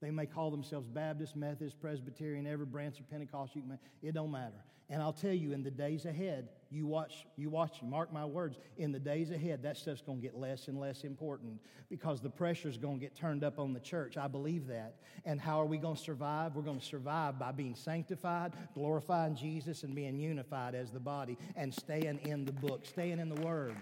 They 0.00 0.10
may 0.10 0.26
call 0.26 0.50
themselves 0.50 0.88
Baptist, 0.88 1.36
Methodist, 1.36 1.80
Presbyterian, 1.80 2.46
every 2.46 2.66
branch 2.66 2.98
of 3.00 3.08
Pentecost 3.10 3.54
you 3.54 3.62
can. 3.62 3.78
It 4.02 4.14
don't 4.14 4.30
matter. 4.30 4.64
And 4.88 5.02
I'll 5.02 5.12
tell 5.12 5.32
you, 5.32 5.52
in 5.52 5.62
the 5.62 5.70
days 5.70 6.04
ahead, 6.04 6.48
you 6.70 6.86
watch, 6.86 7.26
you 7.36 7.48
watch, 7.48 7.80
mark 7.82 8.12
my 8.12 8.24
words. 8.24 8.58
In 8.76 8.90
the 8.90 8.98
days 8.98 9.30
ahead, 9.30 9.62
that 9.62 9.76
stuff's 9.76 10.02
going 10.02 10.18
to 10.18 10.22
get 10.22 10.36
less 10.36 10.68
and 10.68 10.78
less 10.80 11.04
important 11.04 11.60
because 11.88 12.20
the 12.20 12.30
pressure's 12.30 12.76
going 12.76 12.98
to 12.98 13.00
get 13.00 13.14
turned 13.14 13.44
up 13.44 13.58
on 13.58 13.72
the 13.72 13.80
church. 13.80 14.16
I 14.16 14.26
believe 14.26 14.66
that. 14.66 14.96
And 15.24 15.40
how 15.40 15.60
are 15.60 15.66
we 15.66 15.78
going 15.78 15.96
to 15.96 16.02
survive? 16.02 16.56
We're 16.56 16.62
going 16.62 16.80
to 16.80 16.84
survive 16.84 17.38
by 17.38 17.52
being 17.52 17.76
sanctified, 17.76 18.52
glorifying 18.74 19.36
Jesus, 19.36 19.84
and 19.84 19.94
being 19.94 20.18
unified 20.18 20.74
as 20.74 20.90
the 20.90 21.00
body, 21.00 21.38
and 21.54 21.72
staying 21.72 22.18
in 22.24 22.44
the 22.44 22.52
book, 22.52 22.84
staying 22.84 23.20
in 23.20 23.28
the 23.28 23.40
Word, 23.40 23.76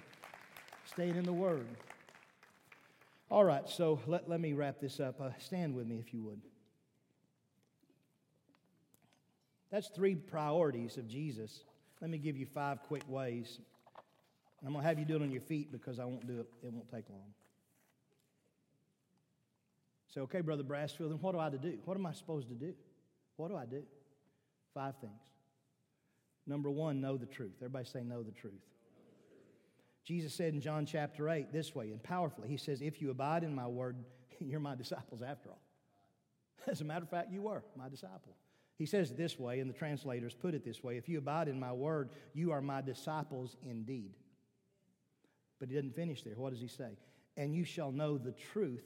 staying 0.84 1.16
in 1.16 1.24
the 1.24 1.32
Word. 1.32 1.66
All 3.30 3.44
right, 3.44 3.68
so 3.68 4.00
let, 4.06 4.28
let 4.28 4.40
me 4.40 4.52
wrap 4.52 4.78
this 4.78 5.00
up. 5.00 5.20
Uh, 5.20 5.30
stand 5.38 5.74
with 5.74 5.86
me 5.86 5.98
if 5.98 6.12
you 6.12 6.22
would. 6.22 6.40
That's 9.70 9.88
three 9.88 10.14
priorities 10.14 10.98
of 10.98 11.08
Jesus. 11.08 11.64
Let 12.04 12.10
me 12.10 12.18
give 12.18 12.36
you 12.36 12.44
five 12.44 12.82
quick 12.82 13.02
ways. 13.08 13.60
I'm 14.62 14.72
going 14.72 14.82
to 14.82 14.86
have 14.86 14.98
you 14.98 15.06
do 15.06 15.16
it 15.16 15.22
on 15.22 15.30
your 15.30 15.40
feet 15.40 15.72
because 15.72 15.98
I 15.98 16.04
won't 16.04 16.26
do 16.26 16.40
it, 16.40 16.46
it 16.62 16.70
won't 16.70 16.86
take 16.90 17.08
long. 17.08 17.32
Say, 20.14 20.20
okay, 20.20 20.42
Brother 20.42 20.64
Brassfield, 20.64 21.08
then 21.08 21.18
what 21.22 21.32
do 21.32 21.38
I 21.38 21.48
to 21.48 21.56
do? 21.56 21.78
What 21.86 21.96
am 21.96 22.04
I 22.04 22.12
supposed 22.12 22.48
to 22.48 22.54
do? 22.54 22.74
What 23.36 23.48
do 23.48 23.56
I 23.56 23.64
do? 23.64 23.84
Five 24.74 24.96
things. 25.00 25.22
Number 26.46 26.70
one, 26.70 27.00
know 27.00 27.16
the 27.16 27.24
truth. 27.24 27.54
Everybody 27.62 27.86
say, 27.86 28.02
know 28.02 28.22
the 28.22 28.32
truth. 28.32 28.52
Jesus 30.04 30.34
said 30.34 30.52
in 30.52 30.60
John 30.60 30.84
chapter 30.84 31.30
8 31.30 31.54
this 31.54 31.74
way, 31.74 31.90
and 31.90 32.02
powerfully, 32.02 32.48
He 32.48 32.58
says, 32.58 32.82
If 32.82 33.00
you 33.00 33.12
abide 33.12 33.44
in 33.44 33.54
my 33.54 33.66
word, 33.66 33.96
you're 34.40 34.60
my 34.60 34.74
disciples 34.74 35.22
after 35.22 35.48
all. 35.48 35.62
As 36.66 36.82
a 36.82 36.84
matter 36.84 37.04
of 37.04 37.08
fact, 37.08 37.32
you 37.32 37.40
were 37.40 37.62
my 37.74 37.88
disciple. 37.88 38.36
He 38.76 38.86
says 38.86 39.10
it 39.10 39.16
this 39.16 39.38
way, 39.38 39.60
and 39.60 39.70
the 39.70 39.74
translators 39.74 40.34
put 40.34 40.54
it 40.54 40.64
this 40.64 40.82
way 40.82 40.96
If 40.96 41.08
you 41.08 41.18
abide 41.18 41.48
in 41.48 41.58
my 41.58 41.72
word, 41.72 42.10
you 42.32 42.52
are 42.52 42.60
my 42.60 42.80
disciples 42.80 43.56
indeed. 43.62 44.14
But 45.60 45.68
he 45.68 45.76
doesn't 45.76 45.94
finish 45.94 46.22
there. 46.22 46.34
What 46.34 46.50
does 46.50 46.60
he 46.60 46.68
say? 46.68 46.98
And 47.36 47.54
you 47.54 47.64
shall 47.64 47.92
know 47.92 48.18
the 48.18 48.32
truth, 48.32 48.84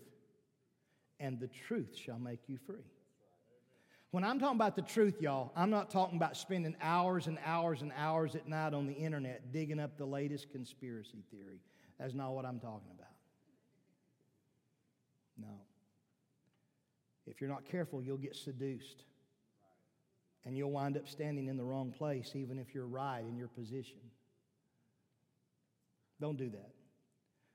and 1.19 1.41
the 1.41 1.49
truth 1.49 1.97
shall 1.97 2.19
make 2.19 2.41
you 2.47 2.59
free. 2.67 2.85
When 4.11 4.25
I'm 4.25 4.39
talking 4.39 4.57
about 4.57 4.75
the 4.75 4.83
truth, 4.83 5.21
y'all, 5.21 5.53
I'm 5.55 5.69
not 5.69 5.91
talking 5.91 6.17
about 6.17 6.37
spending 6.37 6.75
hours 6.81 7.27
and 7.27 7.39
hours 7.45 7.83
and 7.83 7.93
hours 7.97 8.35
at 8.35 8.49
night 8.49 8.73
on 8.73 8.87
the 8.87 8.95
internet 8.95 9.53
digging 9.53 9.79
up 9.79 9.99
the 9.99 10.07
latest 10.07 10.51
conspiracy 10.51 11.25
theory. 11.31 11.61
That's 11.99 12.15
not 12.15 12.33
what 12.33 12.47
I'm 12.47 12.59
talking 12.59 12.89
about. 12.97 13.13
No. 15.37 15.61
If 17.27 17.41
you're 17.41 17.51
not 17.51 17.67
careful, 17.67 18.03
you'll 18.03 18.17
get 18.17 18.35
seduced. 18.35 19.05
And 20.45 20.57
you'll 20.57 20.71
wind 20.71 20.97
up 20.97 21.09
standing 21.09 21.49
in 21.49 21.57
the 21.57 21.65
wrong 21.65 21.93
place, 21.93 22.33
even 22.35 22.59
if 22.59 22.75
you're 22.75 22.87
right 22.87 23.23
in 23.29 23.37
your 23.37 23.49
position. 23.49 23.99
Don't 26.21 26.39
do 26.39 26.49
that. 26.51 26.71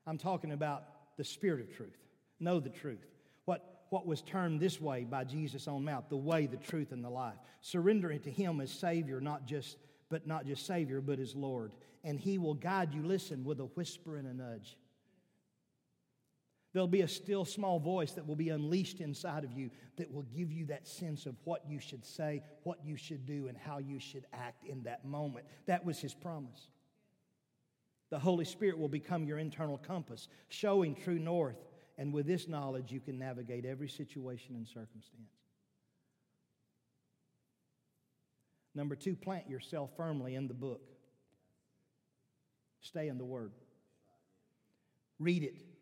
I'm 0.06 0.18
talking 0.18 0.52
about 0.52 0.84
the 1.16 1.24
spirit 1.24 1.60
of 1.60 1.76
truth. 1.76 1.96
Know 2.40 2.60
the 2.60 2.70
truth. 2.70 3.04
What, 3.44 3.86
what 3.90 4.06
was 4.06 4.22
termed 4.22 4.60
this 4.60 4.80
way 4.80 5.04
by 5.04 5.24
Jesus 5.24 5.68
on 5.68 5.84
mouth 5.84 6.04
the 6.08 6.16
way, 6.16 6.46
the 6.46 6.56
truth, 6.56 6.92
and 6.92 7.04
the 7.04 7.10
life. 7.10 7.36
Surrendering 7.60 8.20
to 8.20 8.30
Him 8.30 8.60
as 8.60 8.70
Savior, 8.70 9.20
not 9.20 9.46
just, 9.46 9.76
but 10.10 10.26
not 10.26 10.46
just 10.46 10.66
Savior, 10.66 11.00
but 11.00 11.18
as 11.18 11.34
Lord. 11.34 11.72
And 12.04 12.18
He 12.18 12.38
will 12.38 12.54
guide 12.54 12.92
you, 12.94 13.02
listen, 13.02 13.44
with 13.44 13.60
a 13.60 13.64
whisper 13.64 14.16
and 14.16 14.28
a 14.28 14.34
nudge. 14.34 14.76
There'll 16.74 16.88
be 16.88 17.02
a 17.02 17.08
still 17.08 17.44
small 17.44 17.78
voice 17.78 18.12
that 18.12 18.26
will 18.26 18.34
be 18.34 18.48
unleashed 18.48 19.00
inside 19.00 19.44
of 19.44 19.52
you 19.52 19.70
that 19.96 20.12
will 20.12 20.24
give 20.24 20.50
you 20.50 20.66
that 20.66 20.88
sense 20.88 21.24
of 21.24 21.36
what 21.44 21.62
you 21.68 21.78
should 21.78 22.04
say, 22.04 22.42
what 22.64 22.84
you 22.84 22.96
should 22.96 23.24
do, 23.24 23.46
and 23.46 23.56
how 23.56 23.78
you 23.78 24.00
should 24.00 24.26
act 24.32 24.64
in 24.64 24.82
that 24.82 25.04
moment. 25.04 25.46
That 25.66 25.84
was 25.84 26.00
his 26.00 26.14
promise. 26.14 26.68
The 28.10 28.18
Holy 28.18 28.44
Spirit 28.44 28.76
will 28.76 28.88
become 28.88 29.24
your 29.24 29.38
internal 29.38 29.78
compass, 29.78 30.26
showing 30.48 30.96
true 30.96 31.20
north. 31.20 31.64
And 31.96 32.12
with 32.12 32.26
this 32.26 32.48
knowledge, 32.48 32.90
you 32.90 32.98
can 32.98 33.20
navigate 33.20 33.64
every 33.64 33.88
situation 33.88 34.56
and 34.56 34.66
circumstance. 34.66 35.30
Number 38.74 38.96
two, 38.96 39.14
plant 39.14 39.48
yourself 39.48 39.90
firmly 39.96 40.34
in 40.34 40.48
the 40.48 40.54
book. 40.54 40.82
Stay 42.80 43.06
in 43.06 43.16
the 43.16 43.24
Word. 43.24 43.52
Read 45.20 45.44
it 45.44 45.73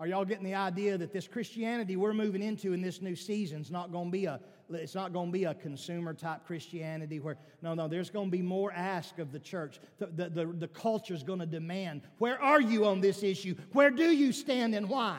are 0.00 0.06
y'all 0.06 0.24
getting 0.24 0.44
the 0.44 0.54
idea 0.54 0.96
that 0.96 1.12
this 1.12 1.26
Christianity 1.26 1.96
we're 1.96 2.14
moving 2.14 2.42
into 2.42 2.72
in 2.72 2.80
this 2.80 3.02
new 3.02 3.16
season 3.16 3.60
is 3.60 3.70
not 3.70 3.90
going 3.90 4.06
to 4.06 4.12
be 4.12 4.26
a 4.26 4.40
it's 4.70 4.94
not 4.94 5.14
going 5.14 5.28
to 5.28 5.32
be 5.32 5.44
a 5.44 5.54
consumer 5.54 6.12
type 6.12 6.46
Christianity 6.46 7.20
where 7.20 7.36
no 7.62 7.74
no 7.74 7.88
there's 7.88 8.10
going 8.10 8.26
to 8.26 8.30
be 8.30 8.42
more 8.42 8.70
ask 8.72 9.18
of 9.18 9.32
the 9.32 9.38
church. 9.38 9.80
The, 9.98 10.06
the, 10.06 10.28
the, 10.28 10.46
the 10.46 10.68
culture 10.68 11.14
is 11.14 11.22
going 11.22 11.40
to 11.40 11.46
demand, 11.46 12.02
where 12.18 12.40
are 12.40 12.60
you 12.60 12.86
on 12.86 13.00
this 13.00 13.22
issue? 13.22 13.54
Where 13.72 13.90
do 13.90 14.10
you 14.10 14.32
stand 14.32 14.74
and 14.74 14.88
why? 14.88 15.18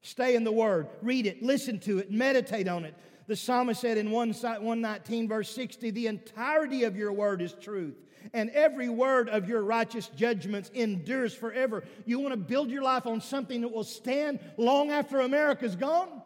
Stay 0.00 0.36
in 0.36 0.44
the 0.44 0.52
Word, 0.52 0.88
read 1.02 1.26
it, 1.26 1.42
listen 1.42 1.80
to 1.80 1.98
it, 1.98 2.10
meditate 2.10 2.66
on 2.66 2.86
it. 2.86 2.94
The 3.28 3.36
psalmist 3.36 3.80
said 3.80 3.98
in 3.98 4.10
119, 4.10 5.28
verse 5.28 5.50
60, 5.54 5.90
the 5.90 6.08
entirety 6.08 6.84
of 6.84 6.96
your 6.96 7.12
word 7.12 7.40
is 7.40 7.52
truth 7.52 7.94
and 8.32 8.50
every 8.50 8.88
word 8.88 9.28
of 9.28 9.48
your 9.48 9.62
righteous 9.62 10.08
judgments 10.08 10.70
endures 10.74 11.34
forever. 11.34 11.84
You 12.04 12.18
want 12.18 12.32
to 12.32 12.36
build 12.36 12.70
your 12.70 12.82
life 12.82 13.06
on 13.06 13.20
something 13.20 13.60
that 13.62 13.72
will 13.72 13.84
stand 13.84 14.40
long 14.56 14.90
after 14.90 15.20
America's 15.20 15.76
gone? 15.76 16.22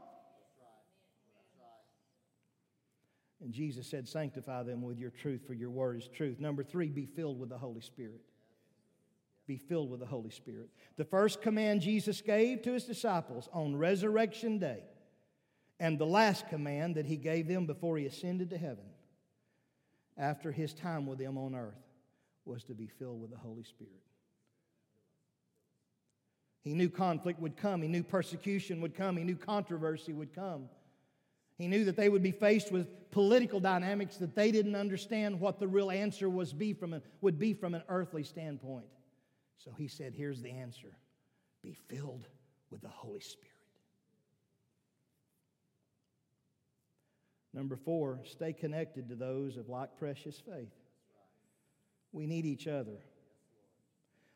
And 3.40 3.52
Jesus 3.52 3.88
said, 3.88 4.08
Sanctify 4.08 4.62
them 4.62 4.82
with 4.82 4.98
your 4.98 5.10
truth, 5.10 5.42
for 5.46 5.54
your 5.54 5.70
word 5.70 5.98
is 5.98 6.08
truth. 6.08 6.38
Number 6.38 6.62
three, 6.62 6.88
be 6.88 7.06
filled 7.06 7.40
with 7.40 7.48
the 7.48 7.58
Holy 7.58 7.80
Spirit. 7.80 8.20
Be 9.48 9.56
filled 9.56 9.90
with 9.90 9.98
the 9.98 10.06
Holy 10.06 10.30
Spirit. 10.30 10.70
The 10.96 11.04
first 11.04 11.42
command 11.42 11.80
Jesus 11.80 12.20
gave 12.20 12.62
to 12.62 12.72
his 12.72 12.84
disciples 12.84 13.48
on 13.52 13.74
Resurrection 13.74 14.58
Day, 14.60 14.84
and 15.82 15.98
the 15.98 16.06
last 16.06 16.48
command 16.48 16.94
that 16.94 17.06
he 17.06 17.16
gave 17.16 17.48
them 17.48 17.66
before 17.66 17.98
he 17.98 18.06
ascended 18.06 18.50
to 18.50 18.56
heaven 18.56 18.84
after 20.16 20.52
his 20.52 20.72
time 20.72 21.06
with 21.06 21.18
them 21.18 21.36
on 21.36 21.56
earth 21.56 21.74
was 22.44 22.62
to 22.62 22.72
be 22.72 22.86
filled 22.86 23.20
with 23.20 23.32
the 23.32 23.36
Holy 23.36 23.64
Spirit. 23.64 23.90
He 26.60 26.74
knew 26.74 26.88
conflict 26.88 27.40
would 27.40 27.56
come. 27.56 27.82
He 27.82 27.88
knew 27.88 28.04
persecution 28.04 28.80
would 28.80 28.94
come. 28.94 29.16
He 29.16 29.24
knew 29.24 29.34
controversy 29.34 30.12
would 30.12 30.32
come. 30.32 30.68
He 31.58 31.66
knew 31.66 31.84
that 31.86 31.96
they 31.96 32.08
would 32.08 32.22
be 32.22 32.30
faced 32.30 32.70
with 32.70 33.10
political 33.10 33.58
dynamics 33.58 34.18
that 34.18 34.36
they 34.36 34.52
didn't 34.52 34.76
understand 34.76 35.40
what 35.40 35.58
the 35.58 35.66
real 35.66 35.90
answer 35.90 36.30
was 36.30 36.52
be 36.52 36.72
from 36.74 36.94
a, 36.94 37.02
would 37.22 37.40
be 37.40 37.54
from 37.54 37.74
an 37.74 37.82
earthly 37.88 38.22
standpoint. 38.22 38.86
So 39.56 39.72
he 39.76 39.88
said, 39.88 40.14
Here's 40.14 40.42
the 40.42 40.52
answer 40.52 40.96
be 41.60 41.76
filled 41.88 42.28
with 42.70 42.82
the 42.82 42.88
Holy 42.88 43.20
Spirit. 43.20 43.51
Number 47.54 47.76
four, 47.76 48.20
stay 48.24 48.52
connected 48.52 49.08
to 49.08 49.14
those 49.14 49.56
of 49.56 49.68
like 49.68 49.96
precious 49.98 50.40
faith. 50.40 50.72
We 52.12 52.26
need 52.26 52.46
each 52.46 52.66
other. 52.66 52.98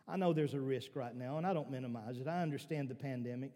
I 0.08 0.16
know 0.16 0.32
there's 0.32 0.54
a 0.54 0.60
risk 0.60 0.90
right 0.94 1.14
now, 1.14 1.38
and 1.38 1.46
I 1.46 1.52
don't 1.52 1.70
minimize 1.70 2.18
it. 2.18 2.28
I 2.28 2.42
understand 2.42 2.88
the 2.88 2.94
pandemic. 2.94 3.52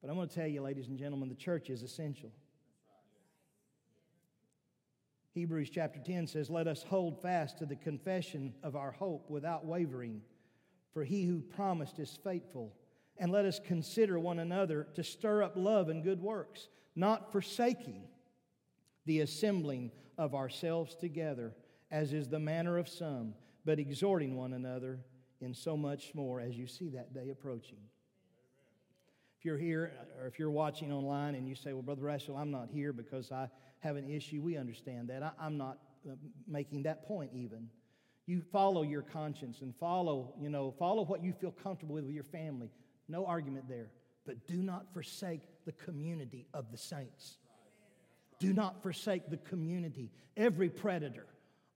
But 0.00 0.10
I'm 0.10 0.16
going 0.16 0.28
to 0.28 0.34
tell 0.34 0.46
you, 0.46 0.62
ladies 0.62 0.88
and 0.88 0.98
gentlemen, 0.98 1.28
the 1.28 1.34
church 1.34 1.70
is 1.70 1.82
essential. 1.82 2.30
Hebrews 5.32 5.70
chapter 5.70 5.98
10 5.98 6.28
says, 6.28 6.50
Let 6.50 6.68
us 6.68 6.82
hold 6.82 7.20
fast 7.20 7.58
to 7.58 7.66
the 7.66 7.76
confession 7.76 8.54
of 8.62 8.76
our 8.76 8.92
hope 8.92 9.28
without 9.28 9.64
wavering, 9.64 10.22
for 10.92 11.04
he 11.04 11.24
who 11.24 11.40
promised 11.40 11.98
is 11.98 12.18
faithful. 12.22 12.72
And 13.18 13.32
let 13.32 13.46
us 13.46 13.58
consider 13.58 14.18
one 14.18 14.38
another 14.38 14.86
to 14.94 15.02
stir 15.02 15.42
up 15.42 15.54
love 15.56 15.88
and 15.88 16.04
good 16.04 16.20
works, 16.20 16.68
not 16.94 17.32
forsaking 17.32 18.04
the 19.06 19.20
assembling 19.20 19.90
of 20.18 20.34
ourselves 20.34 20.94
together 20.94 21.54
as 21.90 22.12
is 22.12 22.28
the 22.28 22.38
manner 22.38 22.78
of 22.78 22.88
some, 22.88 23.34
but 23.64 23.78
exhorting 23.78 24.36
one 24.36 24.52
another 24.52 24.98
in 25.40 25.54
so 25.54 25.76
much 25.76 26.14
more 26.14 26.40
as 26.40 26.56
you 26.56 26.66
see 26.66 26.88
that 26.90 27.14
day 27.14 27.30
approaching. 27.30 27.78
If 29.38 29.44
you're 29.44 29.58
here 29.58 29.92
or 30.20 30.26
if 30.26 30.38
you're 30.38 30.50
watching 30.50 30.92
online 30.92 31.34
and 31.34 31.48
you 31.48 31.54
say, 31.54 31.72
Well, 31.72 31.82
Brother 31.82 32.02
Rashel, 32.02 32.38
I'm 32.38 32.50
not 32.50 32.68
here 32.70 32.92
because 32.92 33.30
I 33.30 33.48
have 33.80 33.96
an 33.96 34.10
issue, 34.10 34.40
we 34.42 34.56
understand 34.56 35.08
that. 35.08 35.22
I, 35.22 35.46
am 35.46 35.56
not 35.56 35.78
uh, 36.10 36.14
making 36.48 36.84
that 36.84 37.06
point 37.06 37.30
even. 37.34 37.68
You 38.26 38.42
follow 38.50 38.82
your 38.82 39.02
conscience 39.02 39.60
and 39.60 39.74
follow, 39.76 40.34
you 40.40 40.48
know, 40.48 40.74
follow 40.78 41.04
what 41.04 41.22
you 41.22 41.32
feel 41.32 41.52
comfortable 41.52 41.94
with 41.94 42.04
with 42.04 42.14
your 42.14 42.24
family. 42.24 42.70
No 43.08 43.24
argument 43.26 43.68
there. 43.68 43.90
But 44.24 44.48
do 44.48 44.56
not 44.56 44.92
forsake 44.92 45.42
the 45.64 45.72
community 45.72 46.46
of 46.52 46.72
the 46.72 46.78
saints. 46.78 47.36
Do 48.38 48.52
not 48.52 48.82
forsake 48.82 49.30
the 49.30 49.36
community. 49.38 50.10
Every 50.36 50.68
predator, 50.68 51.26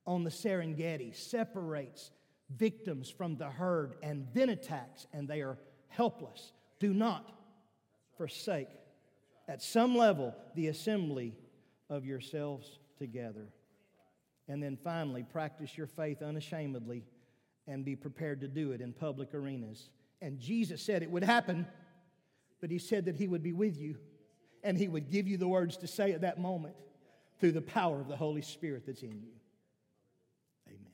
on 0.07 0.25
the 0.25 0.31
Serengeti 0.31 1.15
separates 1.15 2.11
victims 2.57 3.09
from 3.09 3.37
the 3.37 3.49
herd 3.49 3.95
and 4.03 4.27
then 4.35 4.49
attacks, 4.49 5.07
and 5.13 5.29
they 5.29 5.41
are 5.41 5.59
helpless. 5.89 6.53
Do 6.79 6.93
not 6.93 7.31
forsake, 8.17 8.69
at 9.49 9.63
some 9.63 9.97
level, 9.97 10.35
the 10.55 10.69
assembly 10.69 11.35
of 11.89 12.05
yourselves 12.05 12.79
together. 12.99 13.49
And 14.49 14.63
then 14.63 14.77
finally, 14.83 15.23
practice 15.23 15.77
your 15.79 15.87
faith 15.87 16.23
unashamedly 16.23 17.05
and 17.67 17.85
be 17.85 17.95
prepared 17.95 18.41
to 18.41 18.49
do 18.49 18.73
it 18.73 18.81
in 18.81 18.93
public 18.93 19.33
arenas. 19.33 19.91
And 20.21 20.41
Jesus 20.41 20.83
said 20.83 21.03
it 21.03 21.11
would 21.11 21.23
happen, 21.23 21.67
but 22.61 22.71
He 22.71 22.79
said 22.79 23.05
that 23.05 23.17
He 23.17 23.29
would 23.29 23.43
be 23.43 23.53
with 23.53 23.79
you 23.79 23.97
and 24.63 24.77
He 24.77 24.89
would 24.89 25.11
give 25.11 25.27
you 25.27 25.37
the 25.37 25.49
words 25.49 25.77
to 25.79 25.87
say 25.87 26.13
at 26.13 26.23
that 26.23 26.39
moment 26.39 26.75
through 27.39 27.53
the 27.53 27.63
power 27.63 28.01
of 28.01 28.09
the 28.09 28.17
Holy 28.17 28.43
Spirit 28.43 28.85
that's 28.87 29.03
in 29.03 29.21
you. 29.21 29.33
Amen. 30.69 30.93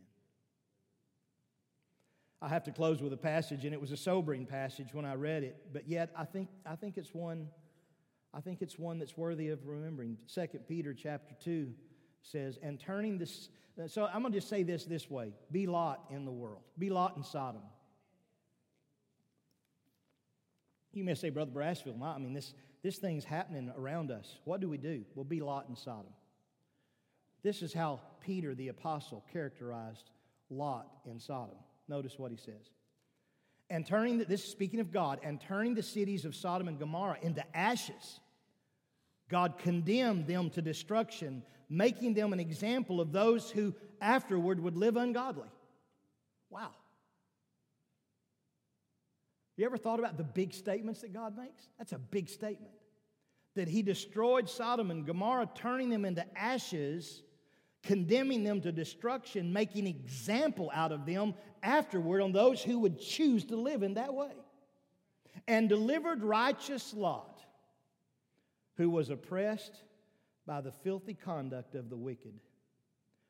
I 2.40 2.48
have 2.48 2.64
to 2.64 2.70
close 2.70 3.02
with 3.02 3.12
a 3.12 3.16
passage, 3.18 3.64
and 3.64 3.74
it 3.74 3.80
was 3.80 3.92
a 3.92 3.96
sobering 3.96 4.46
passage 4.46 4.92
when 4.92 5.04
I 5.04 5.14
read 5.14 5.42
it, 5.42 5.56
but 5.72 5.88
yet 5.88 6.10
I 6.16 6.24
think, 6.24 6.48
I 6.64 6.76
think 6.76 6.96
it's 6.96 7.14
one. 7.14 7.48
I 8.32 8.40
think 8.40 8.60
it's 8.60 8.78
one 8.78 8.98
that's 8.98 9.16
worthy 9.16 9.48
of 9.48 9.66
remembering. 9.66 10.18
Second 10.26 10.66
Peter 10.68 10.92
chapter 10.92 11.34
2 11.42 11.72
says, 12.22 12.58
and 12.62 12.78
turning 12.78 13.16
this, 13.16 13.48
so 13.86 14.06
I'm 14.12 14.20
going 14.20 14.32
to 14.32 14.38
just 14.38 14.50
say 14.50 14.62
this 14.62 14.84
this 14.84 15.10
way 15.10 15.32
be 15.50 15.66
Lot 15.66 16.04
in 16.10 16.24
the 16.24 16.32
world, 16.32 16.60
be 16.78 16.90
Lot 16.90 17.16
in 17.16 17.22
Sodom. 17.22 17.62
You 20.96 21.04
may 21.04 21.14
say, 21.14 21.28
Brother 21.28 21.50
Brassfield, 21.50 22.00
I 22.02 22.16
mean, 22.16 22.32
this, 22.32 22.54
this 22.82 22.96
thing's 22.96 23.24
happening 23.24 23.70
around 23.76 24.10
us. 24.10 24.38
What 24.44 24.62
do 24.62 24.68
we 24.70 24.78
do? 24.78 25.04
We'll 25.14 25.26
be 25.26 25.40
Lot 25.40 25.66
in 25.68 25.76
Sodom. 25.76 26.12
This 27.42 27.60
is 27.60 27.74
how 27.74 28.00
Peter 28.22 28.54
the 28.54 28.68
apostle 28.68 29.22
characterized 29.30 30.10
Lot 30.48 30.88
in 31.04 31.20
Sodom. 31.20 31.58
Notice 31.86 32.18
what 32.18 32.30
he 32.30 32.38
says. 32.38 32.70
And 33.68 33.86
turning, 33.86 34.16
the, 34.16 34.24
this 34.24 34.44
is 34.44 34.50
speaking 34.50 34.80
of 34.80 34.90
God, 34.90 35.20
and 35.22 35.38
turning 35.38 35.74
the 35.74 35.82
cities 35.82 36.24
of 36.24 36.34
Sodom 36.34 36.66
and 36.66 36.78
Gomorrah 36.78 37.18
into 37.20 37.44
ashes, 37.54 38.20
God 39.28 39.58
condemned 39.58 40.26
them 40.26 40.48
to 40.50 40.62
destruction, 40.62 41.42
making 41.68 42.14
them 42.14 42.32
an 42.32 42.40
example 42.40 43.02
of 43.02 43.12
those 43.12 43.50
who 43.50 43.74
afterward 44.00 44.60
would 44.60 44.78
live 44.78 44.96
ungodly. 44.96 45.50
Wow. 46.48 46.70
You 49.56 49.64
ever 49.64 49.78
thought 49.78 49.98
about 49.98 50.18
the 50.18 50.24
big 50.24 50.52
statements 50.52 51.00
that 51.00 51.12
God 51.12 51.36
makes? 51.36 51.68
That's 51.78 51.92
a 51.92 51.98
big 51.98 52.28
statement. 52.28 52.72
That 53.54 53.68
He 53.68 53.82
destroyed 53.82 54.48
Sodom 54.48 54.90
and 54.90 55.06
Gomorrah, 55.06 55.48
turning 55.54 55.88
them 55.88 56.04
into 56.04 56.24
ashes, 56.36 57.22
condemning 57.82 58.44
them 58.44 58.60
to 58.60 58.72
destruction, 58.72 59.52
making 59.52 59.86
example 59.86 60.70
out 60.74 60.92
of 60.92 61.06
them 61.06 61.34
afterward 61.62 62.20
on 62.20 62.32
those 62.32 62.62
who 62.62 62.80
would 62.80 63.00
choose 63.00 63.44
to 63.46 63.56
live 63.56 63.82
in 63.82 63.94
that 63.94 64.12
way. 64.12 64.32
And 65.48 65.68
delivered 65.68 66.22
righteous 66.22 66.92
Lot, 66.92 67.40
who 68.76 68.90
was 68.90 69.10
oppressed 69.10 69.82
by 70.46 70.60
the 70.60 70.72
filthy 70.72 71.14
conduct 71.14 71.74
of 71.74 71.88
the 71.88 71.96
wicked. 71.96 72.34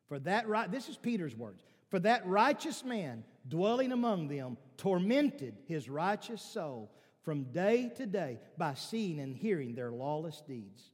For 0.07 0.19
that 0.19 0.47
right, 0.47 0.69
this 0.71 0.89
is 0.89 0.97
Peter's 0.97 1.35
words. 1.35 1.63
For 1.89 1.99
that 1.99 2.25
righteous 2.27 2.83
man 2.83 3.23
dwelling 3.47 3.91
among 3.91 4.27
them 4.27 4.57
tormented 4.77 5.55
his 5.65 5.89
righteous 5.89 6.41
soul 6.41 6.91
from 7.21 7.45
day 7.45 7.91
to 7.97 8.05
day 8.05 8.39
by 8.57 8.73
seeing 8.73 9.19
and 9.19 9.35
hearing 9.35 9.75
their 9.75 9.91
lawless 9.91 10.41
deeds. 10.47 10.91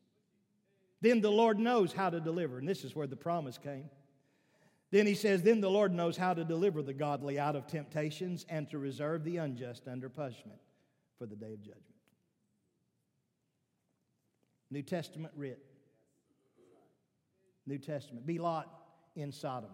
Then 1.02 1.22
the 1.22 1.32
Lord 1.32 1.60
knows 1.60 1.92
how 1.94 2.10
to 2.10 2.20
deliver, 2.20 2.60
and 2.60 2.68
this 2.68 2.84
is 2.84 2.96
where 2.96 3.08
the 3.08 3.16
promise 3.16 3.58
came. 3.58 3.90
Then 4.90 5.08
he 5.08 5.16
says, 5.16 5.42
Then 5.42 5.60
the 5.60 5.70
Lord 5.70 5.92
knows 5.92 6.16
how 6.16 6.34
to 6.34 6.46
deliver 6.46 6.82
the 6.82 6.94
godly 6.94 7.40
out 7.40 7.56
of 7.56 7.68
temptations 7.68 8.46
and 8.48 8.70
to 8.70 8.78
reserve 8.78 9.24
the 9.24 9.38
unjust 9.38 9.88
under 9.88 10.08
punishment 10.08 10.60
for 11.18 11.26
the 11.26 11.36
day 11.36 11.54
of 11.54 11.62
judgment. 11.62 11.84
New 14.70 14.82
Testament 14.82 15.34
writ. 15.36 15.60
New 17.66 17.80
Testament. 17.80 18.26
Be 18.26 18.40
Lot 18.40 18.70
in 19.16 19.32
Sodom. 19.32 19.72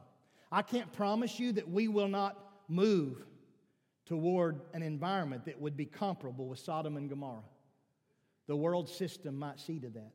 I 0.52 0.62
can't 0.62 0.92
promise 0.94 1.40
you 1.40 1.54
that 1.54 1.70
we 1.70 1.88
will 1.88 2.08
not 2.08 2.38
move 2.68 3.24
toward 4.06 4.62
an 4.74 4.82
environment 4.82 5.46
that 5.46 5.62
would 5.62 5.78
be 5.78 5.86
comparable 5.86 6.48
with 6.48 6.60
Sodom 6.60 6.98
and 6.98 7.10
Gomorrah. 7.10 7.44
The 8.48 8.56
world 8.56 8.90
system 8.90 9.38
might 9.38 9.60
see 9.60 9.80
to 9.80 9.90
that. 9.90 10.12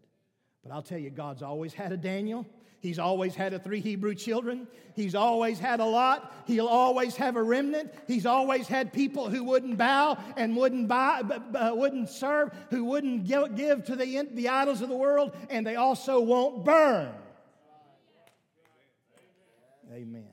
But 0.64 0.72
I'll 0.72 0.82
tell 0.82 0.98
you, 0.98 1.10
God's 1.10 1.42
always 1.42 1.72
had 1.72 1.92
a 1.92 1.96
Daniel. 1.96 2.44
He's 2.80 2.98
always 2.98 3.34
had 3.34 3.54
a 3.54 3.58
three 3.58 3.80
Hebrew 3.80 4.14
children. 4.14 4.66
He's 4.94 5.14
always 5.14 5.58
had 5.58 5.80
a 5.80 5.84
lot. 5.84 6.34
He'll 6.46 6.66
always 6.66 7.16
have 7.16 7.36
a 7.36 7.42
remnant. 7.42 7.94
He's 8.06 8.26
always 8.26 8.66
had 8.66 8.92
people 8.92 9.30
who 9.30 9.44
wouldn't 9.44 9.78
bow 9.78 10.18
and 10.36 10.56
wouldn't 10.56 10.88
buy, 10.88 11.22
uh, 11.54 11.70
wouldn't 11.74 12.10
serve, 12.10 12.50
who 12.70 12.84
wouldn't 12.84 13.24
give 13.24 13.84
to 13.84 13.96
the, 13.96 14.28
the 14.32 14.48
idols 14.48 14.82
of 14.82 14.88
the 14.88 14.96
world, 14.96 15.34
and 15.48 15.66
they 15.66 15.76
also 15.76 16.20
won't 16.20 16.64
burn. 16.64 17.10
Amen. 19.94 20.26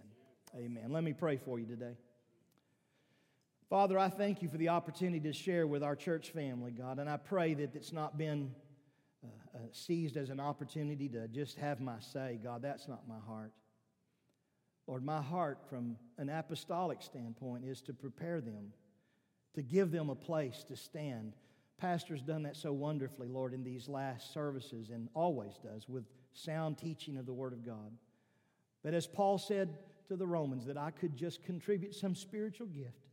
Amen. 0.55 0.91
Let 0.91 1.03
me 1.03 1.14
pray 1.14 1.38
for 1.38 1.59
you 1.59 1.68
today. 1.68 1.95
Father, 3.70 3.99
I 3.99 4.09
thank 4.09 4.41
you 4.41 4.49
for 4.49 4.57
the 4.57 4.70
opportunity 4.70 5.20
to 5.20 5.34
share 5.34 5.68
with 5.68 5.84
our 5.84 5.95
church 5.95 6.32
family, 6.32 6.72
God, 6.72 6.97
and 6.97 7.07
I 7.07 7.18
pray 7.18 7.53
that 7.53 7.76
it's 7.76 7.93
not 7.93 8.18
been 8.18 8.55
uh, 9.24 9.28
uh, 9.55 9.59
seized 9.72 10.18
as 10.18 10.32
an 10.32 10.39
opportunity 10.39 11.07
to 11.09 11.28
just 11.28 11.59
have 11.59 11.80
my 11.80 11.99
say. 11.99 12.39
God, 12.43 12.64
that's 12.64 12.88
not 12.88 13.07
my 13.07 13.20
heart. 13.20 13.51
Lord, 14.88 15.05
my 15.05 15.22
heart 15.22 15.59
from 15.70 15.95
an 16.18 16.30
apostolic 16.30 17.03
standpoint 17.03 17.64
is 17.64 17.82
to 17.82 17.93
prepare 17.93 18.41
them, 18.41 18.74
to 19.53 19.62
give 19.62 19.91
them 19.91 20.09
a 20.09 20.16
place 20.16 20.66
to 20.70 20.76
stand. 20.76 21.34
Pastor's 21.78 22.24
done 22.24 22.43
that 22.43 22.55
so 22.55 22.74
wonderfully, 22.74 23.28
Lord, 23.28 23.53
in 23.53 23.64
these 23.64 23.88
last 23.88 24.34
services 24.34 24.89
and 24.89 25.07
always 25.14 25.59
does 25.64 25.88
with 25.88 26.05
sound 26.34 26.80
teaching 26.80 27.18
of 27.18 27.28
the 27.28 27.34
Word 27.34 27.53
of 27.53 27.64
God. 27.64 27.91
But 28.84 28.93
as 28.93 29.07
Paul 29.07 29.38
said 29.38 29.77
to 30.07 30.15
the 30.15 30.27
Romans, 30.27 30.65
that 30.65 30.77
I 30.77 30.91
could 30.91 31.15
just 31.15 31.43
contribute 31.43 31.93
some 31.93 32.15
spiritual 32.15 32.67
gift, 32.67 33.07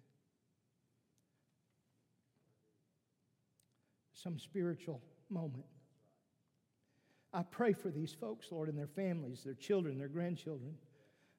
some 4.15 4.39
spiritual 4.39 5.01
moment. 5.29 5.67
I 7.33 7.43
pray 7.43 7.75
for 7.75 7.91
these 7.91 8.13
folks, 8.13 8.51
Lord, 8.51 8.69
and 8.69 8.79
their 8.79 8.87
families, 8.87 9.43
their 9.45 9.55
children, 9.55 9.99
their 9.99 10.09
grandchildren. 10.09 10.75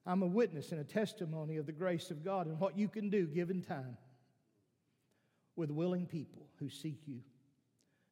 I'm 0.05 0.21
a 0.21 0.27
witness 0.27 0.71
and 0.71 0.79
a 0.79 0.83
testimony 0.83 1.57
of 1.57 1.65
the 1.65 1.71
grace 1.71 2.11
of 2.11 2.23
God 2.23 2.47
and 2.47 2.59
what 2.59 2.77
you 2.77 2.87
can 2.87 3.09
do 3.09 3.25
given 3.25 3.61
time 3.61 3.97
with 5.55 5.71
willing 5.71 6.05
people 6.05 6.47
who 6.59 6.69
seek 6.69 7.01
you. 7.05 7.19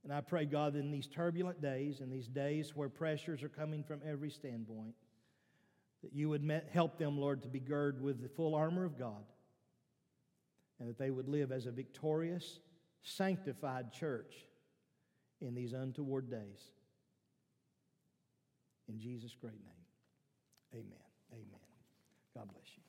And 0.04 0.14
I 0.14 0.22
pray, 0.22 0.46
God, 0.46 0.76
in 0.76 0.92
these 0.92 1.08
turbulent 1.08 1.62
days 1.62 2.02
in 2.02 2.10
these 2.10 2.28
days 2.28 2.76
where 2.76 2.90
pressures 2.90 3.44
are 3.44 3.50
coming 3.50 3.84
from 3.84 4.02
every 4.06 4.30
standpoint, 4.30 4.96
that 6.04 6.14
you 6.14 6.30
would 6.30 6.44
met, 6.44 6.70
help 6.72 6.98
them, 6.98 7.20
Lord, 7.20 7.44
to 7.44 7.48
be 7.48 7.60
girded 7.60 8.02
with 8.02 8.22
the 8.22 8.30
full 8.30 8.56
armor 8.56 8.86
of 8.86 8.98
God, 8.98 9.24
and 10.80 10.88
that 10.88 10.98
they 10.98 11.10
would 11.10 11.28
live 11.28 11.52
as 11.52 11.66
a 11.66 11.72
victorious, 11.72 12.60
sanctified 13.02 13.92
church 13.92 14.34
in 15.42 15.56
these 15.56 15.74
untoward 15.74 16.30
days. 16.30 16.72
In 18.88 19.00
Jesus' 19.00 19.36
great 19.40 19.64
name, 19.66 19.86
amen. 20.74 21.08
Amen. 21.34 21.60
God 22.34 22.48
bless 22.54 22.68
you. 22.78 22.87